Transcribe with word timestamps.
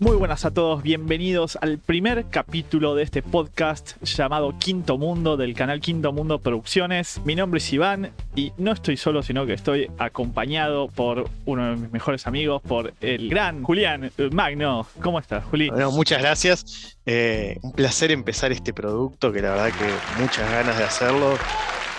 Muy 0.00 0.14
buenas 0.14 0.44
a 0.44 0.52
todos, 0.52 0.80
bienvenidos 0.84 1.58
al 1.60 1.78
primer 1.78 2.26
capítulo 2.30 2.94
de 2.94 3.02
este 3.02 3.20
podcast 3.20 4.00
llamado 4.04 4.56
Quinto 4.56 4.96
Mundo 4.96 5.36
del 5.36 5.54
canal 5.54 5.80
Quinto 5.80 6.12
Mundo 6.12 6.38
Producciones. 6.38 7.20
Mi 7.24 7.34
nombre 7.34 7.58
es 7.58 7.72
Iván 7.72 8.12
y 8.36 8.52
no 8.58 8.70
estoy 8.70 8.96
solo, 8.96 9.24
sino 9.24 9.44
que 9.44 9.54
estoy 9.54 9.90
acompañado 9.98 10.86
por 10.86 11.28
uno 11.46 11.70
de 11.70 11.76
mis 11.76 11.90
mejores 11.90 12.28
amigos, 12.28 12.62
por 12.62 12.94
el 13.00 13.28
gran 13.28 13.64
Julián 13.64 14.12
Magno. 14.30 14.86
¿Cómo 15.02 15.18
estás, 15.18 15.44
Juli? 15.46 15.68
Bueno, 15.68 15.90
muchas 15.90 16.20
gracias. 16.22 16.96
Eh, 17.04 17.58
un 17.62 17.72
placer 17.72 18.12
empezar 18.12 18.52
este 18.52 18.72
producto, 18.72 19.32
que 19.32 19.42
la 19.42 19.50
verdad 19.50 19.72
que 19.72 20.22
muchas 20.22 20.48
ganas 20.48 20.78
de 20.78 20.84
hacerlo. 20.84 21.36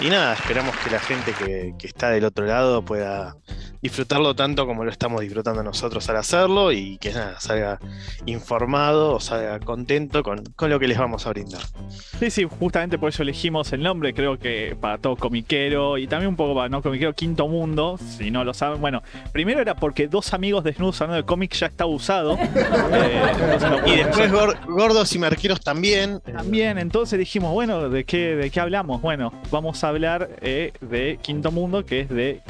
Y 0.02 0.10
nada, 0.10 0.34
esperamos 0.34 0.76
que 0.78 0.90
la 0.90 1.00
gente 1.00 1.34
que, 1.34 1.74
que 1.78 1.88
está 1.88 2.10
del 2.10 2.24
otro 2.24 2.46
lado 2.46 2.84
pueda 2.86 3.36
disfrutarlo 3.82 4.36
tanto 4.36 4.66
como 4.66 4.84
lo 4.84 4.92
estamos 4.92 5.22
disfrutando 5.22 5.64
nosotros 5.64 6.10
al 6.10 6.18
hacerlo 6.18 6.72
y 6.72 6.98
que 6.98 7.12
nada, 7.12 7.40
salga 7.40 7.80
informado 8.26 9.16
o 9.16 9.20
salga 9.20 9.60
contento 9.60 10.21
con, 10.21 10.43
con, 10.56 10.70
lo 10.70 10.80
que 10.80 10.88
les 10.88 10.98
vamos 10.98 11.26
a 11.26 11.30
brindar. 11.30 11.62
Sí, 12.20 12.30
sí, 12.30 12.43
justamente 12.60 12.98
por 12.98 13.10
eso 13.10 13.24
elegimos 13.24 13.71
el 13.71 13.82
nombre, 13.82 14.14
creo 14.14 14.38
que 14.38 14.76
para 14.80 14.98
todo 14.98 15.16
comiquero 15.16 15.98
y 15.98 16.07
también 16.07 16.29
un 16.29 16.36
poco 16.36 16.56
para 16.56 16.70
no 16.70 16.82
comiquero 16.82 17.14
Quinto 17.14 17.48
Mundo, 17.48 17.98
si 17.98 18.32
no 18.32 18.43
lo 18.43 18.54
saben. 18.54 18.82
Bueno, 18.82 19.02
primero 19.32 19.62
era 19.62 19.76
porque 19.76 20.07
dos 20.07 20.34
amigos 20.34 20.64
desnudos 20.64 21.02
hablando 21.02 21.21
de 21.21 21.26
cómics 21.26 21.60
ya 21.62 21.68
está 21.68 21.86
usado. 21.86 22.38
eh, 22.93 23.21
no 23.62 23.88
y 23.88 23.96
después 23.98 24.32
gordos 24.68 25.16
y 25.16 25.20
marqueros 25.20 25.62
también. 25.62 26.20
También, 26.20 26.78
entonces 26.78 27.18
dijimos, 27.18 27.54
bueno, 27.54 27.90
¿de 27.90 28.04
qué, 28.04 28.36
de 28.36 28.50
qué 28.50 28.60
hablamos? 28.60 29.02
Bueno, 29.02 29.32
vamos 29.52 29.84
a 29.84 29.89
hablar 29.89 30.29
eh, 30.42 30.74
de 30.82 31.20
Quinto 31.21 31.52
Mundo, 31.52 31.86
que 31.86 32.02
es 32.02 32.09
de 32.09 32.42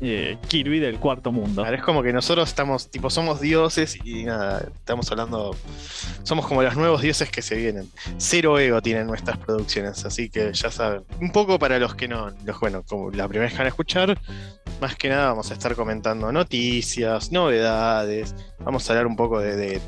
eh, 0.00 0.36
Kirby 0.48 0.80
del 0.80 0.98
cuarto 0.98 1.30
mundo. 1.30 1.64
Es 1.64 1.82
como 1.82 2.02
que 2.02 2.12
nosotros 2.12 2.48
estamos, 2.48 2.90
tipo, 2.90 3.08
somos 3.08 3.40
dioses 3.40 3.96
y 4.04 4.24
nada, 4.24 4.68
estamos 4.74 5.10
hablando, 5.12 5.54
somos 6.24 6.46
como 6.46 6.62
los 6.62 6.76
nuevos 6.76 7.02
dioses 7.02 7.30
que 7.30 7.40
se 7.40 7.54
vienen. 7.54 7.88
Cero 8.18 8.58
ego 8.58 8.82
tienen 8.82 9.06
nuestras 9.06 9.38
producciones, 9.38 10.04
así 10.04 10.28
que 10.28 10.52
ya 10.52 10.70
saben. 10.70 11.04
Un 11.20 11.30
poco 11.30 11.58
para 11.58 11.78
los 11.78 11.94
que 11.94 12.08
no, 12.08 12.30
los 12.44 12.58
bueno, 12.58 12.82
como 12.82 13.10
la 13.10 13.28
primera 13.28 13.46
vez 13.46 13.52
que 13.52 13.58
van 13.58 13.66
a 13.66 13.68
escuchar, 13.68 14.18
más 14.80 14.96
que 14.96 15.08
nada 15.08 15.28
vamos 15.28 15.50
a 15.50 15.54
estar 15.54 15.74
comentando 15.76 16.32
noticias, 16.32 17.30
novedades, 17.30 18.34
vamos 18.58 18.88
a 18.88 18.92
hablar 18.92 19.06
un 19.06 19.14
poco 19.14 19.38
de, 19.38 19.80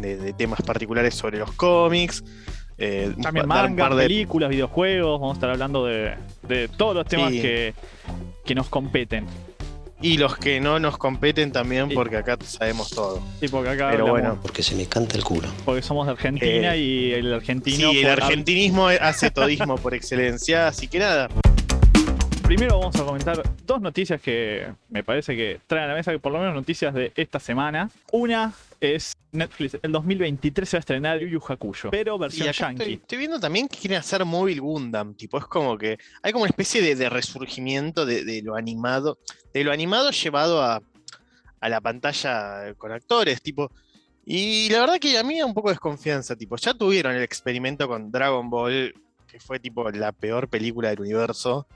de 0.00 0.32
temas 0.32 0.62
particulares 0.62 1.14
sobre 1.14 1.38
los 1.38 1.52
cómics. 1.52 2.24
Eh, 2.82 3.12
También 3.22 3.46
manga, 3.46 3.90
de... 3.90 4.02
películas, 4.04 4.48
videojuegos, 4.48 5.20
vamos 5.20 5.34
a 5.34 5.36
estar 5.36 5.50
hablando 5.50 5.84
de, 5.84 6.14
de 6.48 6.66
todos 6.68 6.94
los 6.94 7.06
temas 7.06 7.30
sí. 7.30 7.42
que, 7.42 7.74
que 8.42 8.54
nos 8.54 8.70
competen. 8.70 9.26
Y 10.02 10.16
los 10.16 10.38
que 10.38 10.60
no 10.60 10.78
nos 10.78 10.96
competen 10.96 11.52
también, 11.52 11.90
porque 11.90 12.16
acá 12.16 12.38
sabemos 12.42 12.88
todo. 12.88 13.22
Sí, 13.38 13.48
porque 13.48 13.68
acá 13.68 13.90
Pero 13.90 14.06
bueno. 14.06 14.38
Porque 14.40 14.62
se 14.62 14.74
me 14.74 14.86
canta 14.86 15.14
el 15.18 15.24
culo. 15.24 15.48
Porque 15.66 15.82
somos 15.82 16.06
de 16.06 16.12
Argentina 16.12 16.74
eh, 16.74 16.80
y 16.80 17.12
el 17.12 17.34
argentino. 17.34 17.90
Sí, 17.90 18.00
el 18.00 18.08
argentinismo 18.08 18.88
hace 18.88 19.30
todismo 19.30 19.76
por 19.76 19.94
excelencia, 19.94 20.68
así 20.68 20.88
que 20.88 21.00
nada. 21.00 21.28
Primero 22.50 22.80
vamos 22.80 22.96
a 22.96 23.04
comentar 23.04 23.40
dos 23.64 23.80
noticias 23.80 24.20
que 24.20 24.74
me 24.88 25.04
parece 25.04 25.36
que 25.36 25.60
traen 25.68 25.84
a 25.84 25.88
la 25.90 25.94
mesa, 25.94 26.10
que 26.10 26.18
por 26.18 26.32
lo 26.32 26.40
menos 26.40 26.52
noticias 26.52 26.92
de 26.92 27.12
esta 27.14 27.38
semana. 27.38 27.88
Una 28.10 28.52
es 28.80 29.16
Netflix. 29.30 29.78
El 29.80 29.92
2023 29.92 30.68
se 30.68 30.76
va 30.76 30.78
a 30.78 30.80
estrenar 30.80 31.20
Yu 31.20 31.28
Yu 31.28 31.40
Hakusho, 31.46 31.92
pero 31.92 32.18
versión 32.18 32.50
yankee. 32.50 32.82
Estoy, 32.82 32.94
estoy, 32.94 33.18
viendo 33.18 33.38
también 33.38 33.68
que 33.68 33.78
quieren 33.78 33.98
hacer 33.98 34.24
Mobile 34.24 34.60
Gundam. 34.60 35.14
Tipo, 35.14 35.38
es 35.38 35.44
como 35.44 35.78
que 35.78 35.96
hay 36.24 36.32
como 36.32 36.42
una 36.42 36.50
especie 36.50 36.82
de, 36.82 36.96
de 36.96 37.08
resurgimiento 37.08 38.04
de, 38.04 38.24
de, 38.24 38.42
lo 38.42 38.56
animado. 38.56 39.20
De 39.54 39.62
lo 39.62 39.70
animado 39.70 40.10
llevado 40.10 40.60
a, 40.60 40.82
a 41.60 41.68
la 41.68 41.80
pantalla 41.80 42.74
con 42.74 42.90
actores. 42.90 43.40
Tipo. 43.42 43.70
Y 44.26 44.70
la 44.70 44.80
verdad 44.80 44.98
que 44.98 45.16
a 45.16 45.22
mí 45.22 45.38
da 45.38 45.46
un 45.46 45.54
poco 45.54 45.68
de 45.68 45.74
desconfianza. 45.74 46.34
Tipo, 46.34 46.56
ya 46.56 46.74
tuvieron 46.74 47.14
el 47.14 47.22
experimento 47.22 47.86
con 47.86 48.10
Dragon 48.10 48.50
Ball, 48.50 48.92
que 49.28 49.38
fue 49.38 49.60
tipo 49.60 49.88
la 49.92 50.10
peor 50.10 50.48
película 50.48 50.88
del 50.88 51.02
universo. 51.02 51.68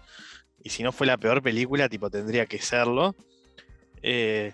Y 0.64 0.70
si 0.70 0.82
no 0.82 0.90
fue 0.90 1.06
la 1.06 1.18
peor 1.18 1.42
película, 1.42 1.88
tipo, 1.88 2.10
tendría 2.10 2.46
que 2.46 2.58
serlo. 2.58 3.14
Eh, 4.02 4.52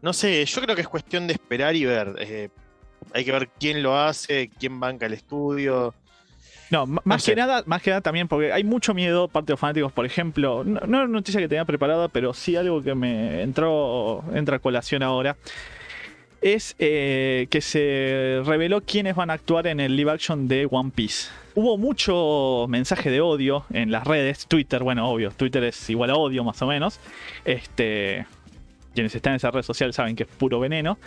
no 0.00 0.12
sé, 0.12 0.44
yo 0.44 0.62
creo 0.62 0.74
que 0.74 0.82
es 0.82 0.88
cuestión 0.88 1.28
de 1.28 1.34
esperar 1.34 1.76
y 1.76 1.84
ver. 1.84 2.16
Eh, 2.18 2.48
hay 3.14 3.24
que 3.24 3.32
ver 3.32 3.48
quién 3.60 3.82
lo 3.82 3.96
hace, 3.96 4.50
quién 4.58 4.80
banca 4.80 5.06
el 5.06 5.12
estudio. 5.12 5.94
No, 6.70 6.86
más 6.86 7.04
no 7.04 7.18
sé. 7.18 7.32
que 7.32 7.36
nada, 7.36 7.62
más 7.66 7.82
que 7.82 7.90
nada 7.90 8.00
también 8.00 8.28
porque 8.28 8.50
hay 8.50 8.64
mucho 8.64 8.94
miedo 8.94 9.28
parte 9.28 9.48
de 9.48 9.52
los 9.52 9.60
fanáticos, 9.60 9.92
por 9.92 10.06
ejemplo, 10.06 10.64
no, 10.64 10.80
no 10.80 10.84
es 10.84 11.04
una 11.04 11.06
noticia 11.06 11.38
que 11.38 11.48
tenía 11.48 11.66
preparada, 11.66 12.08
pero 12.08 12.32
sí 12.32 12.56
algo 12.56 12.82
que 12.82 12.94
me 12.94 13.42
entró, 13.42 14.24
entra 14.34 14.56
a 14.56 14.58
colación 14.58 15.02
ahora. 15.02 15.36
Es 16.42 16.74
eh, 16.78 17.46
que 17.50 17.60
se 17.60 18.42
reveló 18.44 18.80
quiénes 18.80 19.14
van 19.14 19.30
a 19.30 19.34
actuar 19.34 19.68
en 19.68 19.80
el 19.80 19.96
live 19.96 20.10
action 20.10 20.48
de 20.48 20.66
One 20.70 20.90
Piece. 20.94 21.28
Hubo 21.54 21.78
mucho 21.78 22.66
mensaje 22.68 23.10
de 23.10 23.20
odio 23.20 23.64
en 23.72 23.92
las 23.92 24.06
redes, 24.06 24.46
Twitter, 24.46 24.82
bueno, 24.82 25.08
obvio, 25.08 25.30
Twitter 25.30 25.62
es 25.64 25.88
igual 25.88 26.10
a 26.10 26.16
odio 26.16 26.42
más 26.42 26.60
o 26.62 26.66
menos. 26.66 26.98
Este, 27.44 28.26
quienes 28.94 29.14
están 29.14 29.34
en 29.34 29.36
esa 29.36 29.50
red 29.50 29.62
social 29.62 29.92
saben 29.92 30.16
que 30.16 30.24
es 30.24 30.28
puro 30.28 30.58
veneno. 30.60 30.98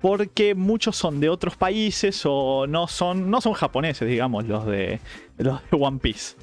Porque 0.00 0.54
muchos 0.54 0.96
son 0.96 1.20
de 1.20 1.28
otros 1.28 1.56
países 1.56 2.22
o 2.24 2.66
no 2.66 2.88
son, 2.88 3.30
no 3.30 3.40
son 3.40 3.52
japoneses, 3.52 4.08
digamos, 4.08 4.46
los 4.46 4.66
de, 4.66 4.98
los 5.36 5.60
de 5.70 5.76
One 5.78 5.98
Piece. 5.98 6.36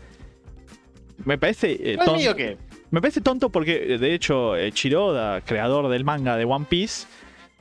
Me 1.25 1.37
parece. 1.37 1.71
Eh, 1.71 1.97
tonto, 1.97 2.35
qué? 2.35 2.57
Me 2.91 3.01
parece 3.01 3.19
tonto 3.21 3.49
porque, 3.49 3.97
de 3.97 4.13
hecho, 4.13 4.55
eh, 4.55 4.71
Chiroda, 4.71 5.41
creador 5.41 5.89
del 5.89 6.05
manga 6.05 6.37
de 6.37 6.45
One 6.45 6.67
Piece, 6.69 7.07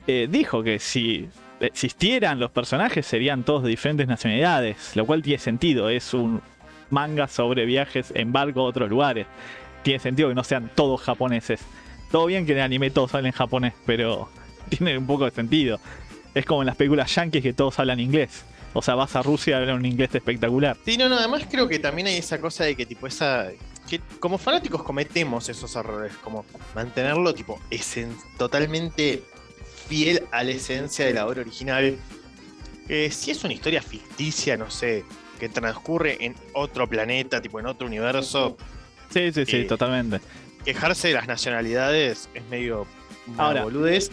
eh, 0.06 0.28
dijo 0.30 0.62
que 0.62 0.78
si 0.78 1.28
existieran 1.60 2.38
los 2.38 2.50
personajes 2.50 3.06
serían 3.06 3.44
todos 3.44 3.62
de 3.62 3.70
diferentes 3.70 4.06
nacionalidades, 4.06 4.94
lo 4.94 5.06
cual 5.06 5.22
tiene 5.22 5.38
sentido. 5.38 5.88
Es 5.88 6.14
un 6.14 6.40
manga 6.90 7.28
sobre 7.28 7.64
viajes 7.64 8.12
en 8.14 8.32
barco 8.32 8.60
a 8.60 8.64
otros 8.64 8.88
lugares. 8.88 9.26
Tiene 9.82 10.00
sentido 10.00 10.28
que 10.28 10.34
no 10.34 10.44
sean 10.44 10.70
todos 10.74 11.00
japoneses. 11.00 11.60
Todo 12.10 12.26
bien 12.26 12.46
que 12.46 12.52
en 12.52 12.58
el 12.58 12.64
anime 12.64 12.90
todos 12.90 13.14
hablan 13.14 13.32
japonés, 13.32 13.74
pero 13.84 14.28
tiene 14.68 14.96
un 14.96 15.06
poco 15.06 15.24
de 15.24 15.30
sentido. 15.30 15.80
Es 16.34 16.44
como 16.44 16.62
en 16.62 16.66
las 16.66 16.76
películas 16.76 17.14
yankees 17.14 17.42
que 17.42 17.52
todos 17.52 17.78
hablan 17.78 18.00
inglés. 18.00 18.44
O 18.74 18.82
sea, 18.82 18.94
vas 18.94 19.16
a 19.16 19.22
Rusia 19.22 19.52
y 19.52 19.54
hablan 19.54 19.76
un 19.76 19.86
inglés 19.86 20.14
espectacular. 20.14 20.76
Sí, 20.84 20.98
no, 20.98 21.08
no, 21.08 21.16
además 21.16 21.46
creo 21.50 21.66
que 21.66 21.78
también 21.78 22.08
hay 22.08 22.16
esa 22.16 22.40
cosa 22.40 22.64
de 22.64 22.76
que 22.76 22.84
tipo 22.84 23.06
esa... 23.06 23.48
Que 23.88 24.00
como 24.18 24.36
fanáticos 24.36 24.82
cometemos 24.82 25.48
esos 25.48 25.74
errores, 25.76 26.12
como 26.22 26.44
mantenerlo 26.74 27.32
tipo 27.32 27.60
esen 27.70 28.14
totalmente 28.36 29.22
fiel 29.88 30.24
a 30.32 30.44
la 30.44 30.50
esencia 30.52 31.06
de 31.06 31.14
la 31.14 31.26
obra 31.26 31.40
original. 31.40 31.96
Eh, 32.88 33.10
si 33.10 33.30
es 33.30 33.42
una 33.44 33.52
historia 33.52 33.82
ficticia, 33.82 34.56
no 34.56 34.70
sé, 34.70 35.04
que 35.38 35.48
transcurre 35.48 36.24
en 36.24 36.34
otro 36.52 36.88
planeta, 36.88 37.40
tipo 37.40 37.60
en 37.60 37.66
otro 37.66 37.86
universo. 37.86 38.56
Sí, 39.10 39.32
sí, 39.32 39.44
sí, 39.46 39.56
eh, 39.56 39.64
totalmente. 39.64 40.20
Quejarse 40.64 41.08
de 41.08 41.14
las 41.14 41.26
nacionalidades 41.26 42.28
es 42.34 42.44
medio 42.48 42.86
una 43.28 43.44
Ahora, 43.44 43.64
boludez. 43.64 44.10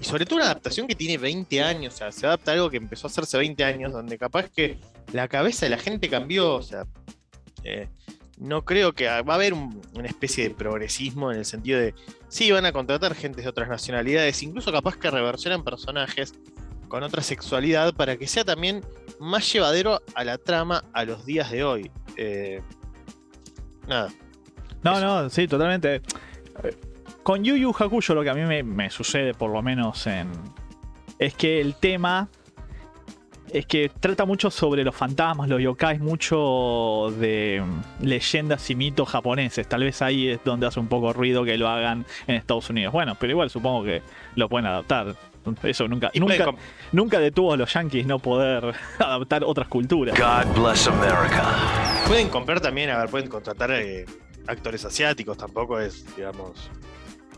Y 0.00 0.04
sobre 0.04 0.26
todo 0.26 0.36
una 0.36 0.46
adaptación 0.46 0.88
que 0.88 0.96
tiene 0.96 1.16
20 1.16 1.62
años, 1.62 1.94
o 1.94 1.96
sea, 1.96 2.12
se 2.12 2.26
adapta 2.26 2.50
a 2.50 2.54
algo 2.54 2.70
que 2.70 2.76
empezó 2.76 3.06
a 3.06 3.10
hacerse 3.10 3.38
20 3.38 3.62
años, 3.64 3.92
donde 3.92 4.18
capaz 4.18 4.48
que 4.50 4.78
la 5.12 5.28
cabeza 5.28 5.66
de 5.66 5.70
la 5.70 5.78
gente 5.78 6.08
cambió, 6.08 6.54
o 6.54 6.62
sea, 6.62 6.86
eh, 7.62 7.88
no 8.42 8.64
creo 8.64 8.92
que 8.92 9.06
va 9.06 9.32
a 9.32 9.34
haber 9.34 9.54
un, 9.54 9.80
una 9.94 10.08
especie 10.08 10.48
de 10.48 10.54
progresismo 10.54 11.30
en 11.30 11.38
el 11.38 11.44
sentido 11.44 11.78
de, 11.78 11.94
sí, 12.28 12.50
van 12.50 12.66
a 12.66 12.72
contratar 12.72 13.14
gente 13.14 13.40
de 13.40 13.48
otras 13.48 13.68
nacionalidades, 13.68 14.42
incluso 14.42 14.72
capaz 14.72 14.96
que 14.96 15.10
reversionan 15.10 15.62
personajes 15.62 16.34
con 16.88 17.04
otra 17.04 17.22
sexualidad 17.22 17.94
para 17.94 18.16
que 18.16 18.26
sea 18.26 18.44
también 18.44 18.84
más 19.20 19.50
llevadero 19.52 20.02
a 20.14 20.24
la 20.24 20.38
trama 20.38 20.84
a 20.92 21.04
los 21.04 21.24
días 21.24 21.50
de 21.52 21.62
hoy. 21.62 21.90
Eh, 22.16 22.60
nada. 23.86 24.12
No, 24.82 24.98
Eso. 24.98 25.00
no, 25.00 25.30
sí, 25.30 25.46
totalmente. 25.46 26.02
Con 27.22 27.44
Yu 27.44 27.56
Yu 27.56 27.72
Hakusho 27.78 28.14
lo 28.14 28.24
que 28.24 28.30
a 28.30 28.34
mí 28.34 28.42
me, 28.42 28.64
me 28.64 28.90
sucede, 28.90 29.34
por 29.34 29.50
lo 29.50 29.62
menos 29.62 30.06
en... 30.08 30.28
Es 31.18 31.34
que 31.34 31.60
el 31.60 31.76
tema 31.76 32.28
es 33.52 33.66
que 33.66 33.90
trata 34.00 34.24
mucho 34.24 34.50
sobre 34.50 34.82
los 34.82 34.94
fantasmas, 34.94 35.48
los 35.48 35.60
yokais, 35.60 36.00
mucho 36.00 37.12
de 37.18 37.62
leyendas 38.00 38.70
y 38.70 38.74
mitos 38.74 39.08
japoneses. 39.08 39.68
Tal 39.68 39.84
vez 39.84 40.00
ahí 40.00 40.28
es 40.28 40.40
donde 40.44 40.66
hace 40.66 40.80
un 40.80 40.88
poco 40.88 41.12
ruido 41.12 41.44
que 41.44 41.58
lo 41.58 41.68
hagan 41.68 42.06
en 42.26 42.36
Estados 42.36 42.70
Unidos. 42.70 42.92
Bueno, 42.92 43.14
pero 43.18 43.32
igual 43.32 43.50
supongo 43.50 43.84
que 43.84 44.02
lo 44.36 44.48
pueden 44.48 44.66
adaptar. 44.66 45.14
Eso 45.64 45.88
nunca, 45.88 46.10
nunca, 46.14 46.54
nunca 46.92 47.18
detuvo 47.18 47.52
a 47.52 47.56
los 47.56 47.72
yankees 47.72 48.06
no 48.06 48.20
poder 48.20 48.74
adaptar 48.98 49.44
otras 49.44 49.68
culturas. 49.68 50.18
God 50.18 50.60
bless 50.60 50.86
America. 50.86 51.44
Pueden 52.06 52.28
comprar 52.28 52.60
también, 52.60 52.90
a 52.90 52.98
ver, 52.98 53.10
pueden 53.10 53.28
contratar 53.28 53.70
eh, 53.72 54.06
actores 54.46 54.84
asiáticos, 54.84 55.36
tampoco 55.36 55.78
es, 55.78 56.04
digamos. 56.16 56.70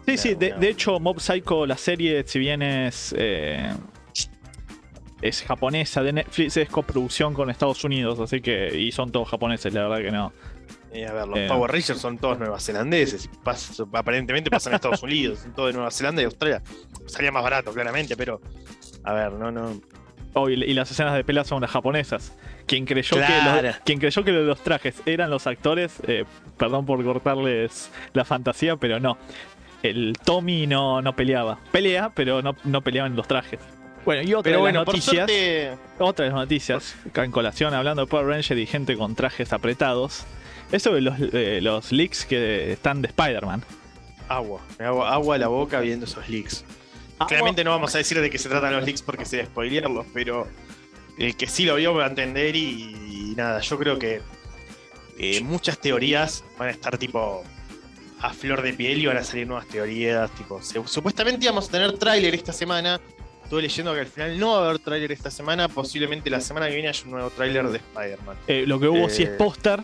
Sí, 0.07 0.13
no, 0.13 0.19
sí, 0.19 0.35
de, 0.35 0.69
hecho, 0.69 1.01
Mob 1.01 1.19
Psycho, 1.19 1.67
la 1.67 1.79
serie, 1.79 2.25
si 2.27 2.39
bien 2.39 2.63
es. 2.63 3.15
Eh, 3.17 3.73
es 5.25 5.43
japonesa 5.43 6.03
de 6.03 6.13
Netflix, 6.13 6.57
es 6.59 6.69
coproducción 6.69 7.33
con 7.33 7.49
Estados 7.49 7.83
Unidos, 7.83 8.21
así 8.21 8.43
que. 8.43 8.79
Y 8.79 8.93
son 8.93 9.11
todos 9.11 9.29
japoneses, 9.29 9.73
la 9.73 9.89
verdad 9.89 10.05
que 10.05 10.11
no. 10.11 10.33
Y 10.93 11.03
a 11.03 11.13
ver, 11.13 11.27
los 11.27 11.39
eh, 11.39 11.47
Power 11.49 11.73
Rangers 11.73 11.99
son 11.99 12.19
todos 12.19 12.39
neozelandeses. 12.39 13.31
Pas, 13.43 13.83
aparentemente 13.95 14.51
pasan 14.51 14.73
en 14.73 14.77
Estados 14.77 15.03
Unidos, 15.03 15.41
son 15.41 15.55
todos 15.55 15.69
de 15.71 15.73
Nueva 15.73 15.91
Zelanda 15.91 16.21
y 16.21 16.27
Australia. 16.27 16.63
Salía 17.07 17.33
más 17.33 17.43
barato, 17.43 17.73
claramente, 17.73 18.17
pero 18.17 18.41
A 19.03 19.15
ver, 19.15 19.33
no, 19.33 19.51
no. 19.51 19.81
Oh, 20.35 20.51
y, 20.51 20.63
y 20.63 20.75
las 20.75 20.91
escenas 20.91 21.15
de 21.15 21.25
pelea 21.25 21.45
son 21.45 21.63
las 21.63 21.71
japonesas. 21.71 22.37
Quien 22.67 22.85
creyó, 22.85 23.17
que 23.17 23.63
los, 23.63 23.77
quien 23.79 23.99
creyó 23.99 24.25
que 24.25 24.33
los 24.33 24.61
trajes 24.63 25.03
eran 25.07 25.31
los 25.31 25.47
actores, 25.47 26.01
eh, 26.07 26.25
perdón 26.59 26.87
por 26.87 27.03
cortarles 27.03 27.91
la 28.13 28.25
fantasía, 28.25 28.77
pero 28.77 29.01
no. 29.01 29.17
El 29.83 30.15
Tommy 30.25 30.67
no, 30.67 31.03
no 31.03 31.15
peleaba. 31.15 31.61
Pelea, 31.73 32.13
pero 32.15 32.41
no, 32.43 32.57
no 32.65 32.83
peleaba 32.83 33.07
en 33.07 33.17
los 33.17 33.29
trajes. 33.29 33.61
Bueno, 34.05 34.23
y 34.23 34.35
otra 34.35 34.43
Pero 34.43 34.57
de 34.57 34.61
bueno, 34.61 34.79
las 34.81 34.85
por 34.85 34.95
noticias. 34.95 35.15
suerte. 35.31 35.77
Otra 35.99 36.25
de 36.27 36.31
las 36.31 36.41
noticias, 36.41 36.95
en 37.15 37.31
colación, 37.31 37.73
hablando 37.75 38.03
de 38.03 38.09
Power 38.09 38.27
Ranger 38.27 38.59
y 38.59 38.67
gente 38.67 38.97
con 38.97 39.15
trajes 39.15 39.53
apretados. 39.53 40.25
Eso 40.73 40.93
de 40.95 41.01
los, 41.01 41.15
eh, 41.33 41.61
los 41.63 41.93
leaks 41.93 42.25
que 42.27 42.73
están 42.73 43.01
de 43.03 43.09
Spider-Man. 43.09 43.63
Agua. 44.29 44.61
Me 44.79 44.87
hago 44.87 45.05
agua 45.05 45.37
a 45.37 45.39
la 45.39 45.49
boca 45.49 45.81
viendo 45.81 46.07
esos 46.07 46.29
leaks. 46.29 46.65
Ah, 47.19 47.27
Claramente 47.27 47.63
no 47.65 47.71
vamos 47.71 47.95
a 47.95 47.99
decir 47.99 48.21
de 48.21 48.29
qué 48.29 48.39
se 48.39 48.49
tratan 48.49 48.73
los 48.75 48.85
leaks 48.85 49.03
porque 49.03 49.25
sería 49.25 49.47
spoilearlos, 49.47 50.07
pero 50.13 50.49
el 51.19 51.37
que 51.37 51.47
sí 51.47 51.65
lo 51.65 51.77
vio 51.77 51.95
va 51.95 52.05
a 52.07 52.09
entender 52.09 52.57
y, 52.57 53.31
y 53.31 53.35
nada, 53.37 53.61
yo 53.61 53.79
creo 53.79 53.99
que 53.99 54.21
eh, 55.19 55.41
muchas 55.43 55.79
teorías 55.79 56.45
van 56.59 56.69
a 56.69 56.71
estar 56.73 56.99
tipo 56.99 57.45
a 58.21 58.31
flor 58.31 58.63
de 58.63 58.73
piel 58.73 58.99
y 58.99 59.07
van 59.07 59.19
a 59.19 59.23
salir 59.25 59.47
nuevas 59.47 59.69
teorías, 59.69 60.31
tipo, 60.33 60.61
se- 60.63 60.85
supuestamente 60.87 61.45
íbamos 61.45 61.69
a 61.69 61.71
tener 61.71 61.93
tráiler 61.99 62.35
esta 62.35 62.53
semana, 62.53 63.01
estuve 63.45 63.63
leyendo 63.63 63.95
que 63.95 64.01
al 64.01 64.07
final 64.07 64.39
no 64.39 64.53
va 64.53 64.59
a 64.59 64.65
haber 64.71 64.79
tráiler 64.81 65.13
esta 65.13 65.31
semana, 65.31 65.69
posiblemente 65.69 66.29
la 66.31 66.41
semana 66.41 66.67
que 66.69 66.75
viene 66.75 66.89
haya 66.89 67.05
un 67.05 67.11
nuevo 67.13 67.31
tráiler 67.31 67.69
de 67.69 67.79
Spider-Man. 67.79 68.37
Eh, 68.49 68.65
lo 68.67 68.81
que 68.81 68.89
hubo 68.89 69.09
sí 69.09 69.23
es 69.23 69.29
Eh. 69.31 69.35
póster. 69.39 69.81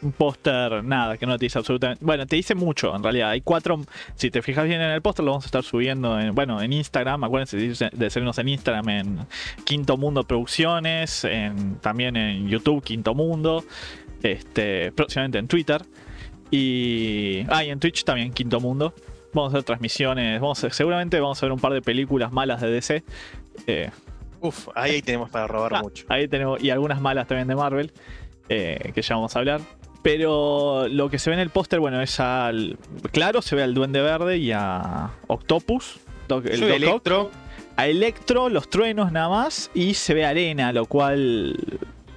Un 0.00 0.10
póster, 0.10 0.82
nada, 0.82 1.16
que 1.16 1.26
no 1.26 1.38
te 1.38 1.44
dice 1.44 1.58
absolutamente. 1.58 2.04
Bueno, 2.04 2.26
te 2.26 2.34
dice 2.34 2.56
mucho, 2.56 2.92
en 2.96 3.04
realidad. 3.04 3.30
Hay 3.30 3.40
cuatro. 3.40 3.80
Si 4.16 4.32
te 4.32 4.42
fijas 4.42 4.66
bien 4.66 4.80
en 4.80 4.90
el 4.90 5.00
póster, 5.00 5.24
lo 5.24 5.30
vamos 5.30 5.44
a 5.44 5.46
estar 5.46 5.62
subiendo 5.62 6.18
en, 6.18 6.34
bueno, 6.34 6.60
en 6.60 6.72
Instagram. 6.72 7.22
Acuérdense 7.22 7.56
de- 7.56 7.90
de 7.92 8.10
seguirnos 8.10 8.36
en 8.38 8.48
Instagram 8.48 8.88
en 8.88 9.18
Quinto 9.64 9.96
Mundo 9.96 10.24
Producciones. 10.24 11.22
En, 11.24 11.76
también 11.76 12.16
en 12.16 12.48
YouTube, 12.48 12.82
Quinto 12.82 13.14
Mundo. 13.14 13.64
Este, 14.24 14.90
próximamente 14.90 15.38
en 15.38 15.46
Twitter. 15.46 15.82
Y. 16.50 17.44
Ah, 17.48 17.64
y 17.64 17.70
en 17.70 17.78
Twitch 17.78 18.02
también, 18.04 18.32
Quinto 18.32 18.60
Mundo. 18.60 18.92
Vamos 19.34 19.52
a 19.52 19.56
hacer 19.58 19.64
transmisiones. 19.64 20.40
Vamos 20.40 20.62
a- 20.64 20.70
seguramente 20.70 21.18
vamos 21.20 21.42
a 21.42 21.46
ver 21.46 21.52
un 21.52 21.58
par 21.60 21.72
de 21.72 21.82
películas 21.82 22.32
malas 22.32 22.60
de 22.60 22.70
DC. 22.70 23.02
Eh, 23.66 23.90
Uf, 24.40 24.68
ahí, 24.74 24.92
ahí 24.92 25.02
tenemos 25.02 25.30
para 25.30 25.46
robar 25.46 25.74
Ah, 25.76 25.82
mucho. 25.82 26.04
Ahí 26.08 26.26
tenemos, 26.28 26.62
y 26.62 26.70
algunas 26.70 27.00
malas 27.00 27.26
también 27.28 27.46
de 27.48 27.54
Marvel, 27.54 27.92
eh, 28.48 28.90
que 28.94 29.00
ya 29.02 29.14
vamos 29.14 29.34
a 29.36 29.38
hablar. 29.38 29.60
Pero 30.02 30.88
lo 30.88 31.08
que 31.10 31.18
se 31.20 31.30
ve 31.30 31.34
en 31.34 31.40
el 31.40 31.50
póster, 31.50 31.78
bueno, 31.78 32.02
es 32.02 32.18
al. 32.18 32.76
Claro, 33.12 33.40
se 33.40 33.54
ve 33.54 33.62
al 33.62 33.72
Duende 33.72 34.00
Verde 34.02 34.38
y 34.38 34.50
a 34.52 35.10
Octopus. 35.28 36.00
Doc- 36.28 36.46
el. 36.46 36.62
Electro, 36.64 37.30
A 37.76 37.86
Electro, 37.86 38.48
los 38.48 38.68
truenos 38.68 39.12
nada 39.12 39.28
más. 39.28 39.70
Y 39.74 39.94
se 39.94 40.12
ve 40.12 40.26
arena, 40.26 40.72
lo 40.72 40.86
cual. 40.86 41.56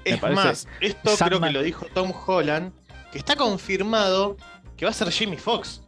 Es 0.03 0.19
más, 0.21 0.67
esto 0.81 1.11
creo 1.25 1.39
que 1.39 1.51
lo 1.51 1.61
dijo 1.61 1.85
Tom 1.93 2.11
Holland, 2.25 2.71
que 3.11 3.19
está 3.19 3.35
confirmado 3.35 4.35
que 4.77 4.85
va 4.85 4.91
a 4.91 4.93
ser 4.93 5.11
Jamie 5.11 5.37
Foxx 5.37 5.81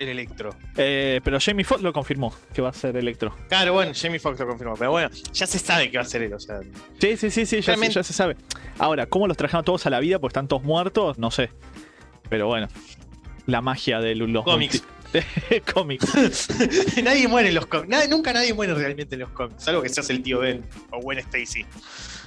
el 0.00 0.08
Electro. 0.08 0.50
eh, 0.76 1.20
pero 1.22 1.38
Jamie 1.40 1.64
Foxx 1.64 1.82
lo 1.82 1.92
confirmó 1.92 2.34
que 2.52 2.60
va 2.62 2.70
a 2.70 2.72
ser 2.72 2.96
Electro. 2.96 3.36
Claro, 3.48 3.74
bueno, 3.74 3.92
Jamie 3.94 4.18
Foxx 4.18 4.40
lo 4.40 4.46
confirmó, 4.48 4.74
pero 4.76 4.90
bueno, 4.90 5.10
ya 5.32 5.46
se 5.46 5.58
sabe 5.58 5.90
que 5.90 5.98
va 5.98 6.02
a 6.02 6.06
ser 6.06 6.22
él, 6.22 6.32
o 6.34 6.40
sea. 6.40 6.60
Sí, 6.98 7.16
sí, 7.16 7.30
sí, 7.30 7.46
sí, 7.46 7.56
ya, 7.56 7.62
se, 7.62 7.66
Realmente- 7.68 7.94
ya 7.94 8.02
se 8.02 8.12
sabe. 8.12 8.36
Ahora, 8.78 9.06
¿cómo 9.06 9.26
los 9.28 9.36
trajeron 9.36 9.64
todos 9.64 9.86
a 9.86 9.90
la 9.90 10.00
vida? 10.00 10.18
Porque 10.18 10.32
están 10.32 10.48
todos 10.48 10.62
muertos, 10.64 11.18
no 11.18 11.30
sé. 11.30 11.50
Pero 12.28 12.46
bueno, 12.46 12.68
la 13.46 13.60
magia 13.60 14.00
de 14.00 14.14
los 14.14 14.44
Cómics. 14.44 14.82
cómics. 15.74 16.48
nadie 17.02 17.26
muere 17.28 17.48
en 17.48 17.54
los 17.56 17.66
cómics. 17.66 18.08
Nunca 18.08 18.32
nadie 18.32 18.54
muere 18.54 18.74
realmente 18.74 19.16
en 19.16 19.20
los 19.22 19.30
cómics, 19.30 19.64
salvo 19.64 19.82
que 19.82 19.88
seas 19.88 20.08
el 20.10 20.22
tío 20.22 20.38
Ben 20.40 20.64
o 20.92 21.00
Gwen 21.00 21.18
Stacy. 21.18 21.66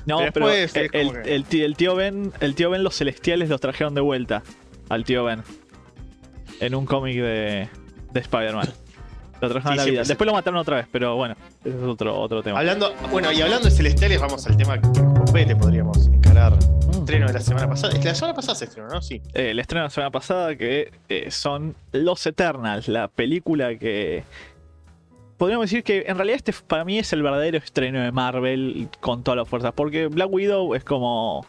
No, 0.05 0.17
Pero 0.33 0.47
después 0.49 0.75
el 0.75 1.75
tío 1.75 1.95
Ben, 1.95 2.33
el 2.41 2.55
tío 2.55 2.69
Ben, 2.69 2.83
los 2.83 2.95
celestiales 2.97 3.47
los 3.47 3.61
trajeron 3.61 3.95
de 3.95 4.01
vuelta 4.01 4.43
al 4.89 5.05
tío 5.05 5.23
Ben. 5.23 5.43
En 6.59 6.75
un 6.75 6.85
cómic 6.85 7.15
de, 7.15 7.69
de 8.11 8.19
Spider-Man. 8.19 8.67
Lo 9.41 9.50
trajeron 9.50 9.73
Sí, 9.75 9.79
a 9.81 9.83
la 9.85 9.91
vida. 9.91 10.05
se- 10.05 10.09
Después 10.09 10.25
lo 10.25 10.33
mataron 10.33 10.59
otra 10.59 10.77
vez, 10.77 10.88
pero 10.89 11.15
bueno, 11.17 11.35
ese 11.65 11.75
es 11.77 11.83
otro, 11.83 12.17
otro 12.17 12.41
tema. 12.41 12.59
Hablando, 12.59 12.94
bueno, 13.11 13.29
y 13.31 13.41
hablando 13.41 13.65
de 13.67 13.71
celestiales, 13.75 14.21
vamos 14.21 14.45
al 14.47 14.55
tema 14.55 14.79
que 14.79 14.88
compete, 15.01 15.55
podríamos 15.55 16.07
encarar. 16.07 16.53
Mm. 16.53 16.91
Estreno 17.00 17.27
de 17.27 17.33
la 17.33 17.39
semana 17.41 17.67
pasada. 17.67 17.94
La 18.01 18.15
semana 18.15 18.33
pasada 18.33 18.55
se 18.55 18.65
estrenó, 18.65 18.88
¿no? 18.88 19.01
Sí. 19.01 19.21
Eh, 19.33 19.51
el 19.51 19.59
estreno 19.59 19.81
de 19.81 19.85
la 19.88 19.89
semana 19.89 20.11
pasada 20.11 20.55
que 20.55 20.94
eh, 21.09 21.29
son 21.31 21.75
Los 21.91 22.25
Eternals, 22.25 22.88
la 22.88 23.09
película 23.09 23.75
que 23.77 24.23
podríamos 25.38 25.65
decir 25.69 25.83
que 25.83 26.06
en 26.07 26.15
realidad 26.15 26.38
este 26.38 26.53
para 26.65 26.85
mí 26.85 26.97
es 26.99 27.11
el 27.11 27.21
verdadero 27.21 27.57
estreno 27.57 27.99
de 27.99 28.13
Marvel 28.13 28.88
con 29.01 29.23
todas 29.23 29.38
las 29.39 29.49
fuerzas, 29.49 29.73
porque 29.75 30.07
Black 30.07 30.29
Widow 30.31 30.73
es 30.75 30.85
como 30.85 31.45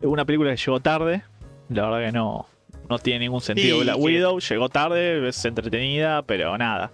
una 0.00 0.24
película 0.24 0.50
que 0.50 0.56
llegó 0.56 0.80
tarde, 0.80 1.22
la 1.68 1.82
verdad 1.90 2.06
que 2.06 2.12
no 2.12 2.46
no 2.88 2.98
tiene 2.98 3.20
ningún 3.20 3.40
sentido. 3.40 3.80
Sí, 3.80 3.86
que- 3.86 3.94
Widow 3.94 4.38
llegó 4.40 4.68
tarde, 4.68 5.28
es 5.28 5.44
entretenida, 5.44 6.22
pero 6.22 6.56
nada. 6.58 6.90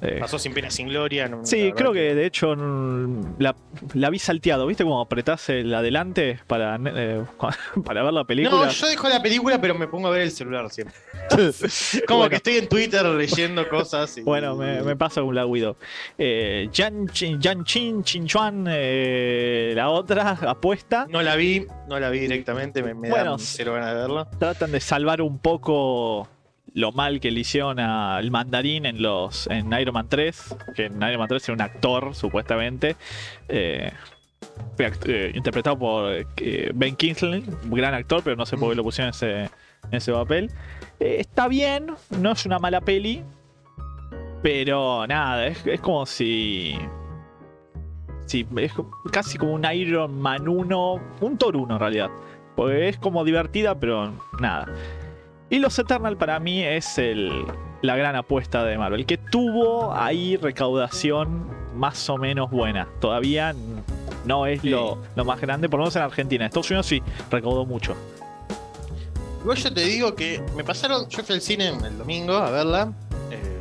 Eh, 0.00 0.16
Pasó 0.20 0.38
sin 0.38 0.54
pena, 0.54 0.70
sin 0.70 0.88
gloria. 0.88 1.28
no- 1.28 1.44
Sí, 1.44 1.72
creo 1.76 1.92
que 1.92 2.14
de 2.14 2.24
hecho 2.26 2.56
la, 2.56 3.54
la 3.92 4.10
vi 4.10 4.18
salteado, 4.18 4.66
¿viste? 4.66 4.84
Como 4.84 5.00
apretás 5.00 5.48
el 5.50 5.72
adelante 5.74 6.40
para, 6.46 6.78
eh, 6.84 7.22
para 7.84 8.02
ver 8.02 8.12
la 8.12 8.24
película. 8.24 8.66
No, 8.66 8.70
yo 8.70 8.86
dejo 8.88 9.08
la 9.08 9.22
película, 9.22 9.60
pero 9.60 9.74
me 9.74 9.86
pongo 9.86 10.08
a 10.08 10.10
ver 10.10 10.22
el 10.22 10.30
celular 10.30 10.70
siempre. 10.70 10.96
Como 12.08 12.20
Bueno. 12.20 12.30
que 12.30 12.36
estoy 12.36 12.56
en 12.56 12.68
Twitter 12.68 13.04
leyendo 13.04 13.68
cosas. 13.68 14.16
y- 14.18 14.22
Bueno, 14.22 14.56
me, 14.56 14.80
me 14.82 14.96
pasa 14.96 15.20
con 15.20 15.30
Black 15.30 15.46
Widow. 15.48 15.76
Eh, 16.18 16.68
Yan, 16.72 17.08
Chin, 17.08 17.40
Yan 17.40 17.64
Chin, 17.64 18.02
Chin 18.02 18.26
Chuan, 18.26 18.64
eh, 18.68 19.72
la 19.76 19.90
otra 19.90 20.30
apuesta. 20.48 21.06
No 21.08 21.22
la 21.22 21.36
vi, 21.36 21.66
no 21.88 22.00
la 22.00 22.08
vi 22.10 22.20
directamente, 22.20 22.82
me, 22.82 22.94
me 22.94 23.10
Bueno, 23.10 23.32
dan 23.32 23.38
cero 23.38 23.74
ganas 23.74 23.90
de 23.94 24.00
verla. 24.00 24.28
Tratan 24.38 24.72
de 24.72 24.80
salvar 24.80 25.20
un 25.22 25.38
poco 25.38 26.28
lo 26.74 26.92
mal 26.92 27.20
que 27.20 27.30
le 27.30 27.40
hicieron 27.40 27.78
al 27.78 28.30
mandarín 28.30 28.86
en 28.86 29.02
los 29.02 29.46
en 29.48 29.72
Iron 29.72 29.94
Man 29.94 30.08
3. 30.08 30.56
Que 30.74 30.86
en 30.86 30.96
Iron 31.02 31.18
Man 31.18 31.28
3 31.28 31.48
era 31.48 31.54
un 31.54 31.60
actor, 31.60 32.14
supuestamente. 32.14 32.96
Eh, 33.48 33.92
eh, 34.78 35.32
interpretado 35.34 35.78
por 35.78 36.12
eh, 36.12 36.70
Ben 36.74 36.96
Kingsley, 36.96 37.44
un 37.64 37.70
gran 37.70 37.94
actor, 37.94 38.22
pero 38.24 38.36
no 38.36 38.46
sé 38.46 38.56
por 38.56 38.70
qué 38.70 38.76
lo 38.76 38.82
pusieron 38.82 39.08
en 39.08 39.14
ese, 39.14 39.50
ese 39.90 40.12
papel. 40.12 40.50
Está 40.98 41.48
bien, 41.48 41.92
no 42.10 42.32
es 42.32 42.46
una 42.46 42.58
mala 42.58 42.80
peli. 42.80 43.22
Pero 44.42 45.06
nada, 45.06 45.46
es, 45.46 45.64
es 45.66 45.80
como 45.80 46.04
si. 46.04 46.76
Sí, 48.26 48.46
es 48.56 48.72
casi 49.12 49.38
como 49.38 49.52
un 49.52 49.64
Iron 49.72 50.20
Man 50.20 50.48
1, 50.48 51.00
un 51.20 51.38
Thor 51.38 51.56
1 51.56 51.74
en 51.74 51.80
realidad. 51.80 52.10
Porque 52.56 52.88
es 52.88 52.98
como 52.98 53.24
divertida, 53.24 53.78
pero 53.78 54.12
nada. 54.40 54.66
Y 55.52 55.58
Los 55.58 55.78
Eternal 55.78 56.16
para 56.16 56.40
mí 56.40 56.62
es 56.64 56.96
el, 56.96 57.30
la 57.82 57.94
gran 57.94 58.16
apuesta 58.16 58.64
de 58.64 58.78
Marvel, 58.78 59.04
que 59.04 59.18
tuvo 59.18 59.92
ahí 59.92 60.38
recaudación 60.38 61.46
más 61.74 62.08
o 62.08 62.16
menos 62.16 62.50
buena. 62.50 62.88
Todavía 63.02 63.54
no 64.24 64.46
es 64.46 64.64
lo, 64.64 64.96
lo 65.14 65.24
más 65.26 65.42
grande, 65.42 65.68
por 65.68 65.78
lo 65.78 65.84
menos 65.84 65.96
en 65.96 66.02
Argentina. 66.04 66.46
Estados 66.46 66.70
Unidos 66.70 66.86
sí 66.86 67.02
recaudó 67.30 67.66
mucho. 67.66 67.94
Igual 69.42 69.58
yo 69.58 69.74
te 69.74 69.82
digo 69.82 70.14
que 70.14 70.42
me 70.56 70.64
pasaron, 70.64 71.06
yo 71.10 71.22
fui 71.22 71.34
al 71.34 71.42
cine 71.42 71.68
el 71.68 71.98
domingo 71.98 72.32
a 72.32 72.50
verla. 72.50 72.90
eh, 73.30 73.60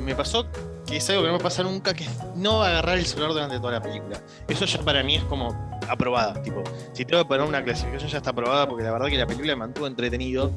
me 0.00 0.14
pasó 0.14 0.46
que 0.86 0.96
es 0.96 1.10
algo 1.10 1.24
que 1.24 1.28
no 1.28 1.34
me 1.34 1.42
pasa 1.42 1.62
nunca, 1.62 1.92
que 1.92 2.04
es 2.04 2.10
no 2.36 2.62
agarrar 2.62 2.96
el 2.96 3.04
celular 3.04 3.32
durante 3.32 3.60
toda 3.60 3.72
la 3.72 3.82
película. 3.82 4.18
Eso 4.48 4.64
ya 4.64 4.80
para 4.80 5.02
mí 5.02 5.16
es 5.16 5.24
como 5.24 5.75
aprobada. 5.88 6.40
Tipo, 6.42 6.62
si 6.92 7.04
tengo 7.04 7.22
que 7.22 7.28
poner 7.28 7.46
una 7.46 7.62
clasificación 7.62 8.10
ya 8.10 8.18
está 8.18 8.30
aprobada 8.30 8.68
porque 8.68 8.84
la 8.84 8.92
verdad 8.92 9.06
que 9.08 9.16
la 9.18 9.26
película 9.26 9.52
me 9.54 9.60
mantuvo 9.60 9.86
entretenido. 9.86 10.52